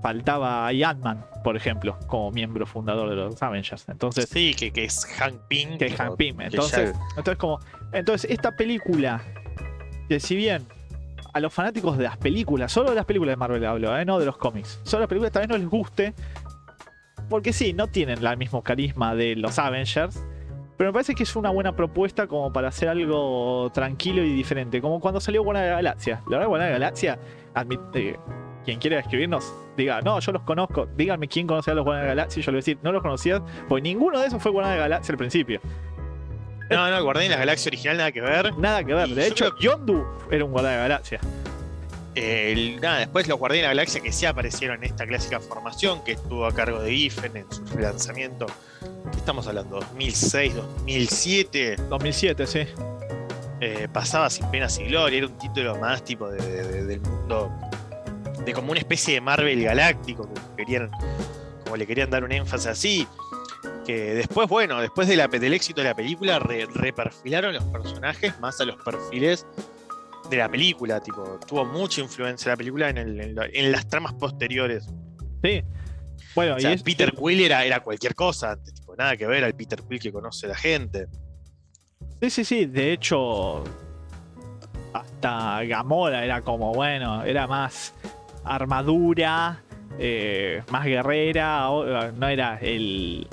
Faltaba 0.03 0.67
ahí 0.67 0.83
Ant-Man, 0.83 1.25
por 1.45 1.57
ejemplo, 1.57 1.97
como 2.09 2.31
miembro 2.33 2.67
fundador 2.67 3.09
de 3.09 3.17
los 3.17 3.41
Avengers. 3.43 3.89
Entonces, 3.89 4.29
Sí, 4.29 4.53
que, 4.55 4.73
que 4.73 4.85
es 4.85 5.05
Hank 5.19 5.37
Pym. 5.49 5.79
que 5.79 5.87
es 5.87 5.95
Hank 5.97 6.17
Pym. 6.17 6.41
Entonces, 6.41 6.93
ya- 6.93 6.99
entonces, 7.17 7.37
como, 7.37 7.61
entonces, 7.93 8.31
esta 8.31 8.57
película, 8.57 9.23
que 10.09 10.19
si 10.19 10.35
bien 10.37 10.67
a 11.33 11.41
los 11.41 11.55
fanáticos 11.55 11.97
de 11.97 12.05
las 12.05 12.17
películas, 12.19 12.73
solo 12.73 12.91
de 12.91 12.97
las 12.97 13.05
películas 13.07 13.33
de 13.33 13.37
Marvel 13.37 13.65
hablo, 13.65 13.97
¿eh? 13.97 14.05
no 14.05 14.19
de 14.19 14.27
los 14.27 14.37
cómics, 14.37 14.81
solo 14.83 15.01
las 15.03 15.09
películas 15.09 15.33
tal 15.33 15.43
vez 15.43 15.49
no 15.51 15.57
les 15.57 15.69
guste, 15.69 16.15
porque 17.31 17.53
sí, 17.53 17.73
no 17.73 17.87
tienen 17.87 18.25
el 18.27 18.37
mismo 18.37 18.63
carisma 18.63 19.15
de 19.15 19.37
los 19.37 19.59
Avengers. 19.59 20.23
Pero 20.77 20.91
me 20.91 20.95
parece 20.95 21.15
que 21.15 21.23
es 21.23 21.37
una 21.37 21.51
buena 21.51 21.77
propuesta 21.77 22.27
como 22.27 22.53
para 22.53 22.69
hacer 22.69 22.89
algo 22.89 23.71
tranquilo 23.73 24.23
y 24.25 24.33
diferente. 24.35 24.81
Como 24.83 24.99
cuando 25.01 25.21
salió 25.21 25.45
Buena 25.45 25.63
Galaxia. 25.63 26.21
La 26.27 26.39
verdad, 26.39 26.49
Buena 26.49 26.67
Galaxia, 26.69 27.19
admite, 27.55 28.19
quien 28.63 28.79
quiera 28.79 28.99
escribirnos, 29.01 29.53
diga, 29.77 30.01
no, 30.03 30.19
yo 30.21 30.33
los 30.33 30.43
conozco. 30.43 30.87
Díganme 30.97 31.29
quién 31.29 31.47
conocía 31.47 31.73
a 31.73 31.77
los 31.77 31.85
Buena 31.85 32.03
Galaxia. 32.05 32.41
Y 32.41 32.43
yo 32.43 32.53
le 32.53 32.57
voy 32.57 32.59
a 32.59 32.63
decir, 32.63 32.79
no 32.83 32.93
los 32.93 33.03
conocías, 33.03 33.41
porque 33.69 33.83
ninguno 33.83 34.21
de 34.21 34.27
esos 34.29 34.43
fue 34.43 34.51
Buena 34.53 34.75
Galaxia 34.77 35.13
al 35.13 35.19
principio. 35.19 35.61
No, 36.71 36.91
no, 36.91 37.03
Guardián 37.05 37.27
de 37.29 37.35
la 37.35 37.41
Galaxia 37.41 37.69
original 37.69 37.97
nada 37.99 38.13
que 38.13 38.21
ver. 38.23 38.57
Nada 38.57 38.83
que 38.85 38.95
ver. 38.95 39.09
De 39.11 39.27
hecho, 39.27 39.55
Yondu 39.59 40.07
era 40.31 40.45
un 40.45 40.53
guardia 40.53 40.71
de 40.71 40.77
la 40.79 40.83
galaxia. 40.85 41.21
El- 42.15 42.81
nada, 42.81 42.99
después 43.01 43.27
los 43.27 43.39
Guardianes 43.39 43.63
de 43.63 43.69
la 43.69 43.81
Galaxia 43.81 44.01
que 44.03 44.13
sí 44.13 44.27
aparecieron 44.27 44.77
en 44.79 44.85
esta 44.85 45.07
clásica 45.07 45.41
formación 45.41 46.05
que 46.05 46.13
estuvo 46.13 46.45
a 46.47 46.53
cargo 46.55 46.81
de 46.83 46.93
Giffen 46.95 47.37
en 47.37 47.51
su 47.51 47.65
relanzamiento. 47.75 48.47
¿Qué 49.11 49.19
estamos 49.19 49.47
hablando? 49.49 49.77
2006, 49.81 50.55
2007. 50.55 51.77
2007, 51.89 52.47
sí. 52.47 52.61
eh, 53.61 53.89
pasaba 53.93 54.29
sin 54.29 54.51
penas 54.51 54.79
y 54.79 54.85
gloria. 54.85 55.19
Era 55.19 55.27
un 55.27 55.39
título 55.39 55.77
más 55.77 56.05
tipo 56.05 56.29
de, 56.31 56.41
de- 56.43 56.63
de- 56.65 56.85
del 56.85 57.01
mundo. 57.01 57.51
De 58.45 58.53
como 58.53 58.71
una 58.73 58.81
especie 58.81 59.15
de 59.15 59.21
Marvel 59.21 59.63
galáctico. 59.63 60.25
Como, 60.29 60.57
querían, 60.57 60.91
como 61.65 61.77
le 61.77 61.87
querían 61.87 62.11
dar 62.11 62.25
un 62.25 62.33
énfasis 62.33 62.67
así. 62.67 63.07
Que 63.87 64.15
después, 64.15 64.49
bueno, 64.49 64.81
después 64.81 65.09
de 65.09 65.17
la, 65.17 65.29
del 65.29 65.53
éxito 65.55 65.81
de 65.81 65.89
la 65.89 65.95
película, 65.95 66.39
re- 66.39 66.67
reperfilaron 66.73 67.53
los 67.55 67.65
personajes 67.65 68.39
más 68.41 68.61
a 68.61 68.65
los 68.65 68.77
perfiles 68.83 69.47
de 70.31 70.37
la 70.37 70.49
película. 70.49 71.01
Tipo, 71.01 71.39
tuvo 71.47 71.65
mucha 71.65 72.01
influencia 72.01 72.51
la 72.53 72.57
película 72.57 72.89
en, 72.91 72.99
el- 72.99 73.21
en 73.21 73.35
la- 73.35 73.47
en 73.53 73.73
las 73.73 73.89
tramas 73.89 74.15
posteriores. 74.15 74.87
Sí. 75.43 75.63
Bueno, 76.35 76.57
O 76.57 76.61
sea, 76.61 76.71
y 76.71 76.75
es, 76.75 76.83
Peter 76.83 77.13
Quill 77.13 77.41
era, 77.41 77.65
era 77.65 77.81
cualquier 77.81 78.15
cosa 78.15 78.53
antes, 78.53 78.73
tipo, 78.75 78.95
nada 78.97 79.17
que 79.17 79.27
ver 79.27 79.45
al 79.45 79.55
Peter 79.55 79.83
Quill 79.83 80.01
que 80.01 80.13
conoce 80.13 80.47
la 80.47 80.55
gente. 80.55 81.07
Sí, 82.23 82.31
sí, 82.31 82.45
sí. 82.45 82.67
De 82.67 82.93
hecho, 82.93 83.63
hasta 84.93 85.63
Gamora 85.65 86.25
era 86.25 86.43
como, 86.43 86.73
bueno, 86.73 87.25
era 87.25 87.47
más 87.47 87.93
armadura, 88.45 89.63
eh, 89.99 90.63
más 90.71 90.85
guerrera. 90.85 91.71
o- 91.71 92.13
No 92.13 92.29
era 92.29 92.59
el. 92.61 93.27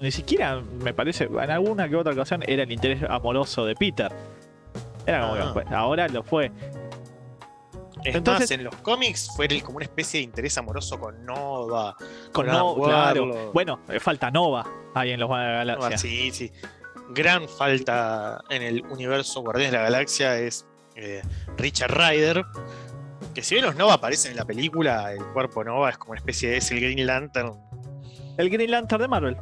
Ni 0.00 0.10
siquiera, 0.12 0.60
me 0.82 0.94
parece, 0.94 1.24
en 1.24 1.50
alguna 1.50 1.88
que 1.88 1.96
otra 1.96 2.12
ocasión 2.12 2.42
era 2.46 2.62
el 2.62 2.70
interés 2.72 3.02
amoroso 3.08 3.64
de 3.66 3.74
Peter. 3.74 4.12
Era 5.06 5.22
como 5.22 5.34
Ah. 5.34 5.46
que 5.46 5.52
pues, 5.54 5.66
ahora 5.72 6.06
lo 6.08 6.22
fue. 6.22 6.52
Es 8.04 8.14
Entonces- 8.14 8.42
más, 8.42 8.50
en 8.52 8.64
los 8.64 8.76
cómics 8.76 9.28
fue 9.34 9.46
el- 9.46 9.62
como 9.62 9.76
una 9.78 9.84
especie 9.84 10.18
de 10.20 10.24
interés 10.24 10.56
amoroso 10.56 11.00
con 11.00 11.24
Nova. 11.26 11.96
Con 12.32 12.46
Nova, 12.46 12.86
claro. 12.88 13.50
Bueno, 13.52 13.80
eh, 13.88 13.98
falta 13.98 14.30
Nova 14.30 14.64
ahí 14.94 15.10
en 15.10 15.18
los 15.18 15.26
Guardianes 15.28 15.58
de 15.60 15.64
la 15.64 15.72
Nova, 15.74 15.84
Galaxia. 15.86 16.08
sí, 16.10 16.30
sí. 16.30 16.52
Gran 17.10 17.48
falta 17.48 18.40
en 18.50 18.62
el 18.62 18.82
universo 18.86 19.40
Guardianes 19.40 19.72
de 19.72 19.78
la 19.78 19.84
Galaxia 19.84 20.38
es 20.38 20.64
eh, 20.94 21.22
Richard 21.56 21.90
Ryder. 21.92 22.44
Que 23.38 23.44
si 23.44 23.54
bien 23.54 23.66
los 23.66 23.76
Nova 23.76 23.94
aparecen 23.94 24.32
en 24.32 24.36
la 24.36 24.44
película, 24.44 25.12
el 25.12 25.24
cuerpo 25.26 25.62
Nova 25.62 25.90
es 25.90 25.96
como 25.96 26.10
una 26.10 26.18
especie 26.18 26.50
de. 26.50 26.56
es 26.56 26.72
el 26.72 26.80
Green 26.80 27.06
Lantern. 27.06 27.52
El 28.36 28.50
Green 28.50 28.68
Lantern 28.68 29.00
de 29.02 29.06
Marvel. 29.06 29.36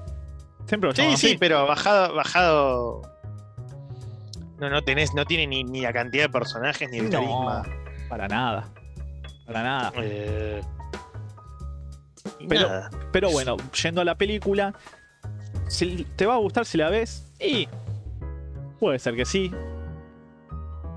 Siempre 0.67 0.91
lo 0.91 0.95
Sí, 0.95 1.03
sí, 1.17 1.29
así. 1.29 1.39
pero 1.39 1.67
bajado. 1.67 2.15
bajado 2.15 3.01
no, 4.59 4.69
no 4.69 4.83
tenés, 4.85 5.15
no 5.15 5.25
tiene 5.25 5.47
ni, 5.47 5.65
ni 5.65 5.81
la 5.81 5.95
cantidad 5.95 6.25
de 6.25 6.29
personajes 6.29 6.91
ni 6.91 6.99
el 6.99 7.05
No, 7.09 7.11
carisma. 7.11 7.63
para 8.11 8.29
nada. 8.29 8.69
Para 9.47 9.63
nada. 9.63 9.93
Eh, 9.97 10.61
Pero- 12.47 12.69
nada. 12.69 12.91
Pero 13.13 13.31
bueno, 13.31 13.57
yendo 13.83 14.03
a 14.03 14.05
la 14.05 14.17
película, 14.17 14.75
si 15.69 16.05
te 16.17 16.27
va 16.27 16.35
a 16.35 16.39
gustar 16.39 16.67
si 16.67 16.77
la 16.77 16.91
ves, 16.91 17.33
y 17.41 17.67
puede 18.79 18.99
ser 18.99 19.17
que 19.17 19.25
sí. 19.25 19.51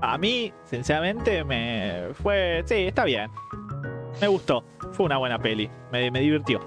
A 0.02 0.16
mí, 0.18 0.52
sinceramente, 0.64 1.44
me 1.44 2.08
fue. 2.22 2.62
Sí, 2.66 2.74
está 2.86 3.04
bien. 3.04 3.30
Me 4.20 4.28
gustó. 4.28 4.64
Fue 4.92 5.06
una 5.06 5.18
buena 5.18 5.38
peli. 5.38 5.70
Me, 5.92 6.10
me 6.10 6.20
divirtió. 6.20 6.60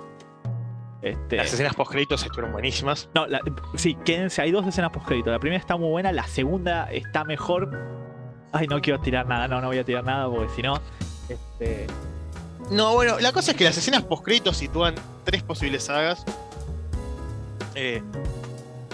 Este, 1.02 1.36
Las 1.38 1.52
escenas 1.52 1.74
post 1.76 1.92
créditos 1.92 2.24
estuvieron 2.24 2.54
buenísimas. 2.54 3.10
no, 3.14 3.28
la- 3.28 3.42
sí, 3.76 3.96
quédense. 4.06 4.42
Hay 4.42 4.52
dos 4.52 4.66
escenas 4.66 4.92
post 4.92 5.10
La 5.26 5.40
primera 5.40 5.60
está 5.60 5.76
muy 5.76 5.90
buena, 5.90 6.12
la 6.12 6.26
segunda 6.28 6.90
está 6.92 7.24
mejor. 7.26 7.70
Ay, 8.54 8.68
no 8.68 8.80
quiero 8.82 9.00
tirar 9.02 9.28
nada, 9.28 9.48
no, 9.48 9.60
no 9.60 9.68
voy 9.68 9.80
a 9.80 9.84
tirar 9.84 10.04
nada 10.04 10.30
porque 10.30 10.54
si 10.56 10.62
no. 10.62 10.80
Este, 11.28 11.88
No, 12.70 12.94
bueno, 12.94 13.20
la 13.20 13.32
cosa 13.34 13.52
es 13.52 13.58
que 13.58 13.64
las 13.66 13.78
escenas 13.78 14.04
post-créditos 14.04 14.56
sitúan 14.56 14.96
tres 15.26 15.42
posibles 15.44 15.84
sagas. 15.84 16.24
Eh, 17.76 18.02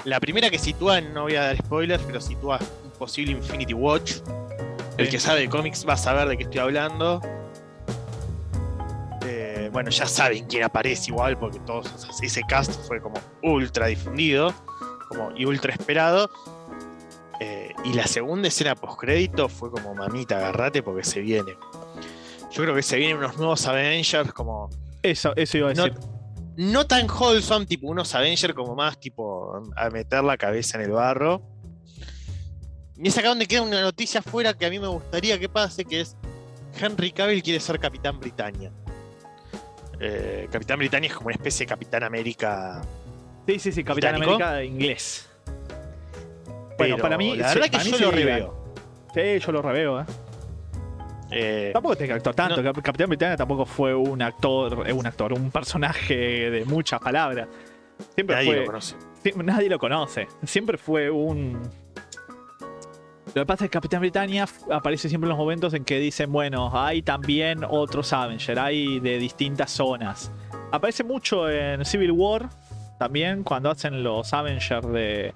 la 0.05 0.19
primera 0.19 0.49
que 0.49 0.57
sitúan, 0.57 1.13
no 1.13 1.23
voy 1.23 1.35
a 1.35 1.43
dar 1.43 1.57
spoilers, 1.57 2.01
pero 2.03 2.21
sitúa 2.21 2.57
posible 2.99 3.31
Infinity 3.31 3.73
Watch. 3.73 4.17
El 4.97 5.05
Sí. 5.05 5.11
que 5.13 5.19
sabe 5.19 5.39
de 5.39 5.49
cómics 5.49 5.87
va 5.87 5.93
a 5.93 5.97
saber 5.97 6.27
de 6.27 6.37
qué 6.37 6.43
estoy 6.43 6.59
hablando. 6.59 7.21
Eh, 9.25 9.69
bueno, 9.71 9.89
ya 9.89 10.05
saben 10.07 10.45
quién 10.47 10.63
aparece 10.63 11.11
igual, 11.11 11.37
porque 11.37 11.59
todos 11.61 11.87
ese 12.21 12.41
cast 12.47 12.71
fue 12.87 13.01
como 13.01 13.15
ultra 13.43 13.87
difundido 13.87 14.53
como, 15.09 15.31
y 15.35 15.45
ultra 15.45 15.73
esperado. 15.73 16.29
Eh, 17.39 17.73
y 17.85 17.93
la 17.93 18.05
segunda 18.05 18.47
escena 18.49 18.75
post-crédito 18.75 19.47
fue 19.47 19.71
como 19.71 19.95
mamita, 19.95 20.37
agarrate 20.37 20.83
porque 20.83 21.03
se 21.03 21.21
viene. 21.21 21.53
Yo 22.51 22.63
creo 22.63 22.75
que 22.75 22.81
se 22.83 22.97
vienen 22.97 23.17
unos 23.17 23.37
nuevos 23.37 23.65
Avengers 23.67 24.33
como 24.33 24.69
eso, 25.01 25.33
eso 25.35 25.57
iba 25.57 25.69
a 25.69 25.73
No- 25.73 25.83
decir. 25.85 25.99
no 26.57 26.85
tan 26.85 27.07
wholesome, 27.09 27.65
tipo 27.65 27.87
unos 27.87 28.13
Avengers 28.15 28.53
como 28.53 28.75
más 28.75 28.99
tipo 28.99 29.61
a 29.77 29.89
meter 29.89 30.23
la 30.23 30.35
cabeza 30.37 30.77
en 30.77 30.85
el 30.85 30.91
barro. 30.91 31.41
Y 33.01 33.07
es 33.07 33.17
acá 33.17 33.29
donde 33.29 33.47
queda 33.47 33.61
una 33.61 33.81
noticia 33.81 34.21
fuera 34.21 34.53
que 34.53 34.65
a 34.65 34.69
mí 34.69 34.77
me 34.77 34.87
gustaría 34.87 35.39
que 35.39 35.47
pase, 35.47 35.85
que 35.85 36.01
es 36.01 36.17
Henry 36.79 37.11
Cavill 37.11 37.41
quiere 37.41 37.59
ser 37.59 37.79
Capitán 37.79 38.19
Britannia. 38.19 38.71
Eh, 40.01 40.47
Capitán 40.51 40.79
Britannia 40.79 41.09
es 41.09 41.15
como 41.15 41.27
una 41.27 41.35
especie 41.35 41.65
de 41.65 41.69
Capitán 41.69 42.03
América. 42.03 42.81
Sí, 43.47 43.59
sí, 43.59 43.71
sí, 43.71 43.83
Capitán 43.83 44.15
británico. 44.15 44.43
América 44.43 44.63
inglés. 44.63 45.29
Bueno, 46.77 46.95
pero 46.95 46.97
para 46.97 47.17
mí. 47.17 47.35
La 47.37 47.49
sí, 47.49 47.55
verdad 47.55 47.71
que 47.71 47.77
para 47.77 47.83
mí 47.83 47.91
yo 47.91 47.97
sí, 47.97 48.03
lo 48.03 48.11
reveo. 48.11 48.73
Sí, 49.13 49.39
yo 49.39 49.51
lo 49.51 49.61
reveo, 49.61 50.01
¿eh? 50.01 50.05
Eh, 51.31 51.69
Tampoco 51.73 51.95
tiene 51.95 52.07
que 52.07 52.13
actuar 52.15 52.35
tanto. 52.35 52.61
No. 52.61 52.73
Capitán 52.73 53.07
Britannia 53.07 53.37
tampoco 53.37 53.65
fue 53.65 53.93
un 53.93 54.21
actor, 54.21 54.87
eh, 54.87 54.93
un 54.93 55.05
actor, 55.05 55.33
un 55.33 55.51
personaje 55.51 56.49
de 56.49 56.65
muchas 56.65 56.99
palabras. 56.99 57.47
Siempre 58.15 58.35
nadie 58.35 58.47
fue. 58.47 58.55
lo 58.57 58.65
conoce. 58.65 58.95
Sí, 59.23 59.31
nadie 59.35 59.69
lo 59.69 59.79
conoce. 59.79 60.27
Siempre 60.43 60.77
fue 60.77 61.09
un. 61.09 61.61
Lo 63.35 63.43
que 63.43 63.45
pasa 63.45 63.65
es 63.65 63.69
que 63.69 63.73
Capitán 63.73 64.01
Britannia 64.01 64.47
aparece 64.71 65.07
siempre 65.07 65.27
en 65.27 65.29
los 65.29 65.37
momentos 65.37 65.73
en 65.73 65.85
que 65.85 65.99
dicen, 65.99 66.31
bueno, 66.31 66.71
hay 66.73 67.01
también 67.03 67.63
otros 67.67 68.11
Avengers, 68.11 68.57
hay 68.59 68.99
de 68.99 69.19
distintas 69.19 69.71
zonas. 69.71 70.31
Aparece 70.71 71.03
mucho 71.03 71.49
en 71.49 71.85
Civil 71.85 72.11
War, 72.11 72.49
también 72.97 73.43
cuando 73.43 73.69
hacen 73.69 74.03
los 74.03 74.33
Avengers 74.33 74.87
de, 74.91 75.33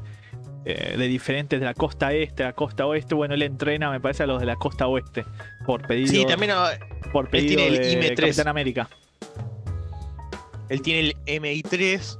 eh, 0.66 0.96
de 0.98 1.08
diferentes 1.08 1.60
de 1.60 1.66
la 1.66 1.74
costa 1.74 2.14
este, 2.14 2.44
la 2.44 2.54
costa 2.54 2.86
oeste. 2.86 3.16
Bueno, 3.16 3.36
él 3.36 3.42
entrena, 3.44 3.92
me 3.92 4.00
parece, 4.00 4.24
a 4.24 4.28
los 4.28 4.40
de 4.40 4.48
la 4.48 4.56
costa 4.56 4.88
oeste, 4.88 5.26
por 5.66 5.86
pedido, 5.86 6.12
Sí, 6.12 6.26
también 6.26 6.54
ah, 6.56 6.72
por 7.12 7.30
pedido 7.30 7.58
tiene 7.58 7.68
el 7.68 7.78
de 7.78 8.16
IM3. 8.16 8.16
Capitán 8.16 8.48
América. 8.48 8.90
Él 10.70 10.82
tiene 10.82 11.00
el 11.26 11.42
MI3. 11.42 12.20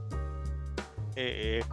Eh, 1.16 1.64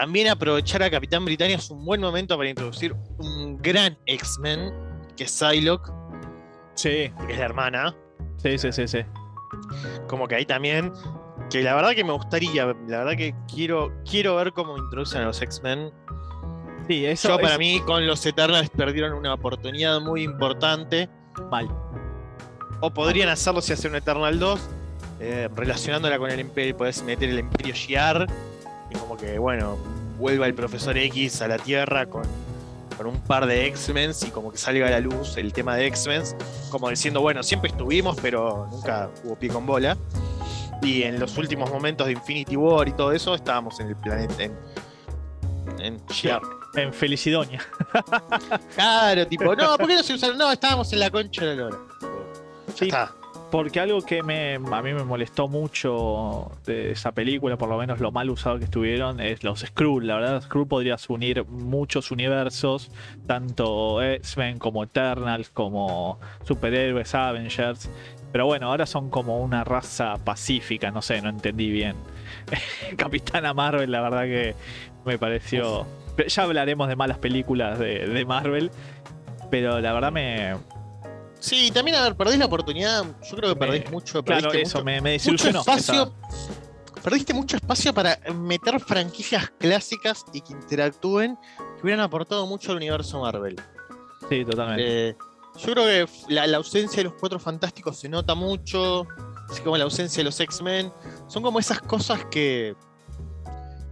también 0.00 0.28
aprovechar 0.28 0.80
a 0.84 0.90
Capitán 0.90 1.24
Britannia 1.24 1.56
es 1.56 1.70
un 1.70 1.84
buen 1.84 2.00
momento 2.00 2.36
para 2.36 2.48
introducir 2.48 2.94
un 3.18 3.56
gran 3.58 3.98
X-Men, 4.06 4.72
que 5.16 5.24
es 5.24 5.30
Psylocke, 5.32 5.90
Sí, 6.74 7.12
que 7.26 7.32
es 7.32 7.38
la 7.38 7.46
hermana. 7.46 7.96
sí, 8.36 8.56
sí, 8.58 8.70
sí, 8.70 8.86
sí. 8.86 8.98
Como 10.06 10.28
que 10.28 10.36
ahí 10.36 10.46
también. 10.46 10.92
Que 11.50 11.62
la 11.62 11.74
verdad 11.74 11.92
que 11.96 12.04
me 12.04 12.12
gustaría, 12.12 12.66
la 12.66 12.98
verdad 12.98 13.16
que 13.16 13.34
quiero, 13.52 13.92
quiero 14.08 14.36
ver 14.36 14.52
cómo 14.52 14.76
introducen 14.78 15.22
a 15.22 15.24
los 15.24 15.42
X-Men. 15.42 15.90
Sí, 16.86 17.04
eso 17.04 17.30
Yo 17.30 17.38
para 17.40 17.58
mí 17.58 17.80
con 17.80 18.06
los 18.06 18.24
Eternals 18.24 18.70
perdieron 18.70 19.14
una 19.14 19.34
oportunidad 19.34 20.00
muy 20.00 20.22
importante. 20.22 21.08
mal. 21.50 21.68
O 22.80 22.90
podrían 22.92 23.28
hacerlo 23.30 23.60
si 23.60 23.72
hacen 23.72 23.90
un 23.90 23.96
Eternal 23.96 24.38
2, 24.38 24.60
eh, 25.20 25.48
relacionándola 25.56 26.18
con 26.18 26.30
el 26.30 26.38
Imperio, 26.38 26.76
podés 26.76 27.02
meter 27.02 27.28
el 27.30 27.40
Imperio 27.40 27.74
Shiar 27.74 28.26
y 28.90 28.94
como 28.98 29.16
que, 29.16 29.38
bueno, 29.38 29.76
vuelva 30.18 30.46
el 30.46 30.54
Profesor 30.54 30.96
X 30.96 31.42
a 31.42 31.48
la 31.48 31.58
Tierra 31.58 32.06
con, 32.06 32.22
con 32.96 33.06
un 33.06 33.20
par 33.20 33.46
de 33.46 33.66
X-Men 33.66 34.12
y 34.26 34.30
como 34.30 34.50
que 34.50 34.58
salga 34.58 34.86
a 34.86 34.90
la 34.90 35.00
luz 35.00 35.36
el 35.36 35.52
tema 35.52 35.76
de 35.76 35.86
X-Men, 35.86 36.22
como 36.70 36.88
diciendo, 36.88 37.20
bueno, 37.20 37.42
siempre 37.42 37.70
estuvimos, 37.70 38.16
pero 38.20 38.68
nunca 38.70 39.10
hubo 39.24 39.36
pie 39.36 39.48
con 39.50 39.66
bola. 39.66 39.96
Y 40.82 41.02
en 41.02 41.18
los 41.18 41.36
últimos 41.38 41.70
momentos 41.70 42.06
de 42.06 42.12
Infinity 42.12 42.56
War 42.56 42.86
y 42.88 42.92
todo 42.92 43.10
eso, 43.12 43.34
estábamos 43.34 43.80
en 43.80 43.88
el 43.88 43.96
planeta, 43.96 44.42
en, 44.44 44.52
en. 45.80 46.00
En 46.74 46.92
Felicidonia. 46.92 47.60
Claro, 48.74 49.26
tipo, 49.26 49.54
no, 49.56 49.76
¿por 49.78 49.86
qué 49.88 49.96
no 49.96 50.02
se 50.02 50.14
usaron? 50.14 50.36
No, 50.38 50.52
estábamos 50.52 50.92
en 50.92 51.00
la 51.00 51.10
concha 51.10 51.44
de 51.44 51.56
la 51.56 51.62
lora. 51.64 51.78
Ya 52.68 52.74
Sí. 52.76 52.84
está. 52.86 53.12
Porque 53.50 53.80
algo 53.80 54.02
que 54.02 54.22
me, 54.22 54.56
a 54.56 54.82
mí 54.82 54.92
me 54.92 55.04
molestó 55.04 55.48
mucho 55.48 56.52
de 56.66 56.90
esa 56.90 57.12
película, 57.12 57.56
por 57.56 57.70
lo 57.70 57.78
menos 57.78 57.98
lo 57.98 58.12
mal 58.12 58.28
usado 58.28 58.58
que 58.58 58.64
estuvieron, 58.64 59.20
es 59.20 59.42
los 59.42 59.60
Skrull. 59.60 60.06
La 60.06 60.16
verdad, 60.16 60.42
Skrull 60.42 60.68
podrías 60.68 61.08
unir 61.08 61.46
muchos 61.46 62.10
universos, 62.10 62.90
tanto 63.26 64.02
X-Men 64.02 64.58
como 64.58 64.84
Eternals, 64.84 65.48
como 65.48 66.20
superhéroes, 66.44 67.14
Avengers. 67.14 67.88
Pero 68.32 68.44
bueno, 68.44 68.66
ahora 68.68 68.84
son 68.84 69.08
como 69.08 69.38
una 69.38 69.64
raza 69.64 70.16
pacífica, 70.22 70.90
no 70.90 71.00
sé, 71.00 71.22
no 71.22 71.30
entendí 71.30 71.70
bien. 71.70 71.96
Capitana 72.98 73.54
Marvel, 73.54 73.90
la 73.90 74.02
verdad 74.02 74.24
que 74.24 74.54
me 75.06 75.18
pareció... 75.18 75.86
Ya 76.26 76.42
hablaremos 76.42 76.88
de 76.88 76.96
malas 76.96 77.18
películas 77.18 77.78
de, 77.78 78.08
de 78.08 78.24
Marvel, 78.26 78.70
pero 79.50 79.80
la 79.80 79.92
verdad 79.94 80.12
me... 80.12 80.54
Sí, 81.40 81.70
también, 81.70 81.96
a 81.96 82.02
ver, 82.02 82.16
perdés 82.16 82.38
la 82.38 82.46
oportunidad. 82.46 83.04
Yo 83.22 83.36
creo 83.36 83.54
que 83.54 83.60
Me- 83.60 83.66
perdés 83.66 83.90
mucho. 83.90 84.22
Claro, 84.24 84.48
perdiste 84.48 84.62
eso 84.68 84.78
mucho, 84.78 84.84
me, 84.84 85.00
me 85.00 85.18
mucho 85.24 85.48
espacio. 85.48 86.14
Perdiste 87.02 87.32
mucho 87.32 87.56
espacio 87.56 87.94
para 87.94 88.18
meter 88.34 88.80
franquicias 88.80 89.50
clásicas 89.58 90.24
y 90.32 90.40
que 90.40 90.52
interactúen 90.52 91.36
que 91.76 91.82
hubieran 91.82 92.00
aportado 92.00 92.44
mucho 92.46 92.72
al 92.72 92.78
universo 92.78 93.20
Marvel. 93.20 93.56
Sí, 94.28 94.44
totalmente. 94.44 95.10
Eh, 95.10 95.16
yo 95.58 95.72
creo 95.72 95.84
que 95.86 96.08
la, 96.34 96.46
la 96.46 96.56
ausencia 96.56 96.96
de 96.98 97.04
los 97.04 97.14
cuatro 97.14 97.38
fantásticos 97.38 97.98
se 97.98 98.08
nota 98.08 98.34
mucho. 98.34 99.06
Así 99.48 99.62
como 99.62 99.76
la 99.78 99.84
ausencia 99.84 100.20
de 100.20 100.24
los 100.24 100.38
X-Men. 100.40 100.92
Son 101.28 101.42
como 101.42 101.58
esas 101.60 101.80
cosas 101.80 102.24
que. 102.26 102.74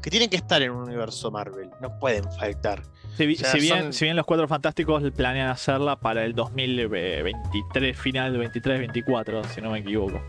que 0.02 0.10
tienen 0.10 0.28
que 0.28 0.36
estar 0.36 0.60
en 0.60 0.72
un 0.72 0.82
universo 0.82 1.30
Marvel. 1.30 1.70
No 1.80 1.98
pueden 1.98 2.24
faltar. 2.32 2.82
Si, 3.16 3.26
bi- 3.26 3.34
O 3.34 3.38
sea, 3.38 3.50
si 3.52 3.60
bien, 3.60 3.78
son- 3.84 3.92
si 3.92 4.04
bien 4.04 4.16
los 4.16 4.26
Cuatro 4.26 4.46
Fantásticos 4.46 5.02
planean 5.12 5.48
hacerla 5.48 5.98
para 5.98 6.24
el 6.24 6.34
2023, 6.34 7.98
final 7.98 8.32
del 8.32 8.42
23-24, 8.50 9.44
si 9.54 9.60
no 9.60 9.70
me 9.70 9.78
equivoco. 9.80 10.20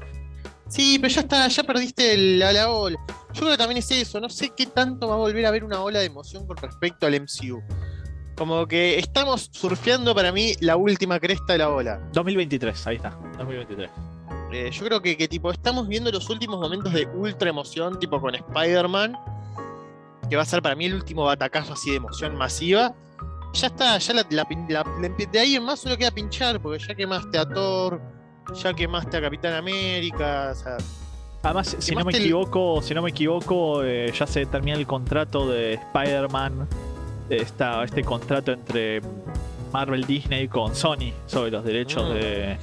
Sí, 0.69 0.97
pero 0.99 1.13
ya 1.13 1.21
está, 1.21 1.47
ya 1.47 1.63
perdiste 1.63 2.13
el- 2.13 2.39
la, 2.39 2.51
la 2.51 2.69
ola. 2.71 2.97
Yo 3.33 3.39
creo 3.41 3.51
que 3.51 3.57
también 3.57 3.77
es 3.77 3.89
eso, 3.91 4.19
no 4.19 4.29
sé 4.29 4.51
qué 4.55 4.65
tanto 4.65 5.07
va 5.07 5.15
a 5.15 5.17
volver 5.17 5.45
a 5.45 5.49
haber 5.49 5.63
una 5.63 5.81
ola 5.81 5.99
de 5.99 6.05
emoción 6.05 6.45
con 6.45 6.57
respecto 6.57 7.05
al 7.07 7.13
MCU. 7.15 7.61
Como 8.35 8.67
que 8.67 8.99
estamos 8.99 9.49
surfeando 9.51 10.13
para 10.13 10.31
mí 10.31 10.53
la 10.59 10.75
última 10.75 11.19
cresta 11.19 11.53
de 11.53 11.59
la 11.59 11.69
ola. 11.69 11.99
2023, 12.13 12.85
ahí 12.87 12.97
está, 12.97 13.09
2023. 13.37 13.89
Eh, 14.53 14.69
yo 14.71 14.85
creo 14.85 15.01
que, 15.01 15.17
que, 15.17 15.27
tipo 15.27 15.51
estamos 15.51 15.87
viendo 15.87 16.11
los 16.11 16.29
últimos 16.29 16.59
momentos 16.59 16.93
de 16.93 17.05
ultra 17.07 17.49
emoción, 17.49 17.97
tipo 17.99 18.19
con 18.21 18.35
Spider-Man, 18.35 19.17
que 20.29 20.35
va 20.35 20.41
a 20.43 20.45
ser 20.45 20.61
para 20.61 20.75
mí 20.75 20.85
el 20.85 20.93
último 20.95 21.23
batacazo 21.25 21.73
así 21.73 21.91
de 21.91 21.97
emoción 21.97 22.35
masiva. 22.35 22.93
ya 23.53 23.67
está, 23.67 23.97
ya 23.97 24.13
la, 24.13 24.25
la 24.29 24.45
la- 24.69 24.83
de 25.31 25.39
ahí 25.39 25.55
en 25.55 25.63
más 25.63 25.79
solo 25.79 25.97
queda 25.97 26.11
pinchar, 26.11 26.59
porque 26.59 26.83
ya 26.85 26.93
quemaste 26.93 27.37
a 27.39 27.47
Thor, 27.47 27.99
ya 28.61 28.73
quemaste 28.73 29.17
a 29.17 29.21
Capitán 29.21 29.53
América, 29.53 30.49
o 30.51 30.55
sea, 30.55 30.77
Además, 31.43 31.75
si 31.79 31.95
no 31.95 32.03
me 32.03 32.11
el- 32.11 32.21
equivoco, 32.23 32.81
si 32.81 32.93
no 32.93 33.01
me 33.01 33.09
equivoco, 33.11 33.83
eh, 33.83 34.11
ya 34.11 34.27
se 34.27 34.45
termina 34.45 34.77
el 34.77 34.85
contrato 34.85 35.47
de 35.47 35.75
Spider-Man. 35.75 36.67
Esta- 37.29 37.83
este 37.83 38.03
contrato 38.03 38.51
entre 38.51 39.01
Marvel 39.71 40.05
Disney 40.05 40.47
con 40.47 40.75
Sony 40.75 41.13
sobre 41.25 41.51
los 41.51 41.63
derechos 41.63 42.09
Mm. 42.09 42.13
de, 42.13 42.57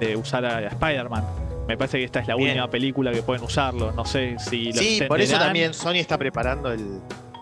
de 0.00 0.16
usar 0.16 0.44
a 0.44 0.66
Spider-Man. 0.66 1.24
Me 1.68 1.76
parece 1.76 1.98
que 1.98 2.04
esta 2.04 2.20
es 2.20 2.26
la 2.28 2.34
Bien. 2.34 2.50
última 2.50 2.68
película 2.70 3.12
que 3.12 3.22
pueden 3.22 3.44
usarlo. 3.44 3.92
No 3.92 4.04
sé 4.04 4.36
si 4.38 4.72
lo 4.72 4.78
sí, 4.80 5.00
por 5.06 5.20
eso 5.20 5.38
también 5.38 5.72
Sony 5.72 5.94
está 5.96 6.18
preparando 6.18 6.72
el, 6.72 7.00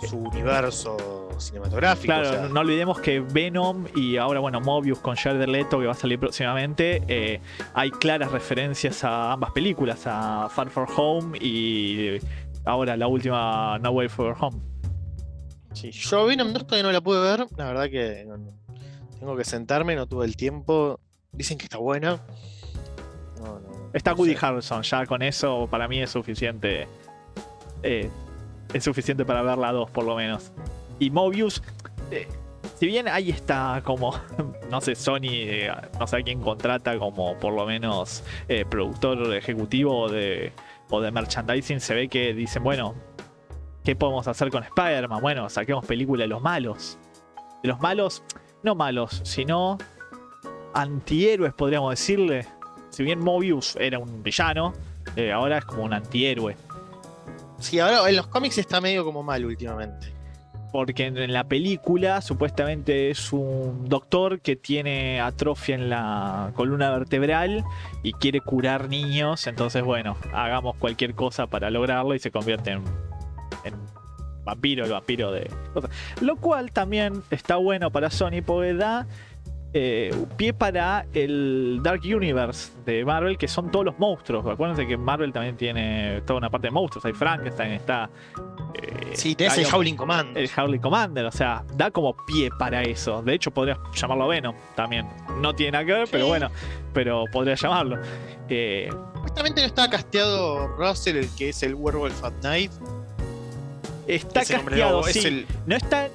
su 0.09 0.19
universo 0.19 1.29
cinematográfico. 1.39 2.07
Claro, 2.13 2.29
o 2.29 2.33
sea, 2.33 2.43
no- 2.43 2.49
no 2.51 2.61
olvidemos 2.61 3.01
que 3.01 3.21
Venom 3.21 3.87
y 3.97 4.17
ahora, 4.19 4.41
bueno, 4.41 4.61
Mobius 4.61 4.99
con 4.99 5.17
Jared 5.17 5.47
Leto, 5.49 5.79
que 5.81 5.87
va 5.87 5.93
a 5.93 5.95
salir 5.95 6.19
próximamente, 6.19 7.03
eh, 7.09 7.41
hay 7.75 7.91
claras 7.91 8.31
referencias 8.33 9.03
a 9.05 9.33
ambas 9.33 9.53
películas, 9.53 10.03
a 10.07 10.49
Far 10.51 10.69
From 10.69 10.89
Home 10.97 11.39
y 11.39 12.19
ahora 12.67 12.97
la 12.99 13.07
última 13.07 13.79
No 13.79 13.91
Way 13.93 14.09
For 14.09 14.37
Home. 14.41 14.61
sí. 15.73 15.91
Yo 15.91 16.27
Venom 16.27 16.53
2 16.53 16.67
todavía 16.67 16.83
no 16.83 16.93
la 16.93 17.01
pude 17.01 17.21
ver, 17.21 17.47
la 17.57 17.65
verdad 17.67 17.89
que 17.89 18.25
no- 18.27 18.37
no. 18.37 18.53
tengo 19.19 19.37
que 19.37 19.45
sentarme, 19.45 19.97
no 19.97 20.07
tuve 20.07 20.27
el 20.27 20.37
tiempo. 20.37 21.01
Dicen 21.33 21.57
que 21.57 21.65
está 21.65 21.79
buena. 21.79 22.21
Está 23.93 24.15
Woody 24.15 24.35
sé. 24.35 24.47
Harrelson, 24.47 24.83
ya 24.83 25.07
con 25.07 25.23
eso 25.23 25.67
para 25.71 25.89
mí 25.89 26.01
es 26.01 26.11
suficiente. 26.11 26.87
eh, 27.83 28.11
es 28.73 28.85
suficiente 28.85 29.25
para 29.25 29.43
ver 29.43 29.57
la 29.57 29.73
2 29.73 29.91
por 29.91 30.05
lo 30.05 30.15
menos. 30.15 30.53
Y 30.99 31.11
Mobius, 31.11 31.63
eh, 32.11 32.29
si 32.77 32.87
bien 32.87 33.09
ahí 33.09 33.31
está 33.31 33.81
como, 33.85 34.15
no 34.71 34.81
sé, 34.81 34.95
Sony, 34.95 35.31
eh, 35.31 35.73
no 35.99 36.07
sé 36.07 36.19
a 36.19 36.23
quién 36.23 36.41
contrata 36.41 36.99
como 36.99 37.39
por 37.39 37.55
lo 37.55 37.65
menos 37.65 38.23
productor 38.69 39.35
ejecutivo 39.35 40.09
de, 40.09 40.53
o 40.91 41.01
de 41.01 41.11
merchandising, 41.11 41.81
se 41.81 41.95
ve 41.95 42.09
que 42.09 42.35
dicen, 42.35 42.63
bueno, 42.63 42.95
¿qué 43.85 43.97
podemos 43.97 44.29
hacer 44.29 44.51
con 44.51 44.65
Spider-Man? 44.65 45.23
Bueno, 45.23 45.49
saquemos 45.49 45.87
película 45.87 46.25
de 46.25 46.29
los 46.29 46.43
malos. 46.43 46.99
De 47.63 47.69
los 47.69 47.81
malos, 47.81 48.23
no 48.63 48.75
malos, 48.75 49.23
sino 49.25 49.79
antihéroes, 50.75 51.55
podríamos 51.55 51.91
decirle. 51.91 52.47
Si 52.91 53.03
bien 53.03 53.21
Mobius 53.21 53.77
era 53.77 53.99
un 53.99 54.23
villano, 54.23 54.73
eh, 55.17 55.33
ahora 55.33 55.59
es 55.59 55.65
como 55.65 55.85
un 55.85 55.93
antihéroe. 55.93 56.57
Sí, 57.59 57.79
ahora 57.81 58.09
en 58.09 58.17
los 58.17 58.27
cómics 58.29 58.59
está 58.59 58.81
medio 58.81 59.05
como 59.05 59.23
mal 59.23 59.45
últimamente. 59.45 60.13
Porque 60.71 61.07
en, 61.07 61.17
en 61.17 61.33
la 61.33 61.45
película 61.45 62.21
supuestamente 62.21 63.11
es 63.11 63.33
un 63.33 63.89
doctor 63.89 64.41
que 64.41 64.55
tiene 64.55 65.21
atrofia 65.21 65.75
en 65.75 65.89
la 65.89 66.53
columna 66.55 66.91
vertebral 66.91 67.65
y 68.03 68.13
quiere 68.13 68.41
curar 68.41 68.89
niños. 68.89 69.47
Entonces, 69.47 69.83
bueno, 69.83 70.17
hagamos 70.33 70.77
cualquier 70.77 71.15
cosa 71.15 71.47
para 71.47 71.71
lograrlo 71.71 72.15
y 72.15 72.19
se 72.19 72.31
convierte 72.31 72.73
en, 72.73 72.83
en 73.65 73.75
vampiro, 74.45 74.85
el 74.85 74.93
vampiro 74.93 75.33
de 75.33 75.51
cosas. 75.73 75.91
Lo 76.21 76.37
cual 76.37 76.71
también 76.71 77.23
está 77.31 77.57
bueno 77.57 77.91
para 77.91 78.11
Sony 78.11 78.43
porque 78.45 78.75
da 78.75 79.07
eh, 79.75 80.15
pie 80.37 80.53
para 80.55 81.05
el 81.13 81.81
Dark 81.83 82.01
Universe 82.05 82.73
de 82.87 83.05
Marvel, 83.05 83.37
que 83.37 83.49
son 83.49 83.71
todos 83.71 83.85
los 83.85 83.99
monstruos. 83.99 84.47
Acuérdense 84.47 84.87
que 84.87 84.97
Marvel 84.97 85.33
también 85.33 85.57
tiene 85.57 86.23
toda 86.27 86.39
una 86.39 86.51
parte 86.51 86.69
de 86.69 86.71
monstruos. 86.71 87.05
Hay 87.05 87.13
Frankenstein, 87.13 87.73
está. 87.73 88.09
eh, 88.75 89.11
Sí, 89.15 89.35
tenés 89.35 89.59
el 89.59 89.67
Howling 89.73 89.97
Command. 89.97 90.37
el 90.37 90.49
Harley 90.55 90.79
Commander, 90.79 91.25
o 91.27 91.33
sea, 91.33 91.65
da 91.77 91.91
como 91.91 92.17
pie 92.27 92.51
para 92.59 92.83
eso. 92.83 93.21
De 93.23 93.35
hecho, 93.35 93.51
podrías 93.51 93.79
llamarlo 93.95 94.29
Venom 94.29 94.55
también. 94.75 95.07
No 95.41 95.55
tiene 95.55 95.73
nada 95.73 95.85
que 95.85 95.93
ver, 95.93 96.09
pero 96.11 96.27
bueno, 96.29 96.49
pero 96.95 97.25
podría 97.33 97.55
llamarlo. 97.55 97.99
Eh, 98.49 98.89
Supuestamente 99.15 99.61
no 99.61 99.67
estaba 99.67 99.91
casteado 99.91 100.69
Russell, 100.79 101.17
el 101.17 101.29
que 101.37 101.51
es 101.51 101.63
el 101.63 101.75
Werewolf 101.75 102.25
at 102.25 102.33
Night. 102.43 102.73
está 104.07 104.41
Ese 104.41 104.55
casteado, 104.55 105.03
sí. 105.05 105.19
es 105.19 105.25
el- 105.27 105.47
No 105.67 105.77
está. 105.77 106.09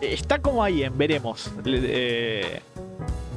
Está 0.00 0.38
como 0.40 0.62
ahí 0.62 0.82
en 0.84 0.96
Veremos. 0.96 1.50
Eh, 1.64 2.60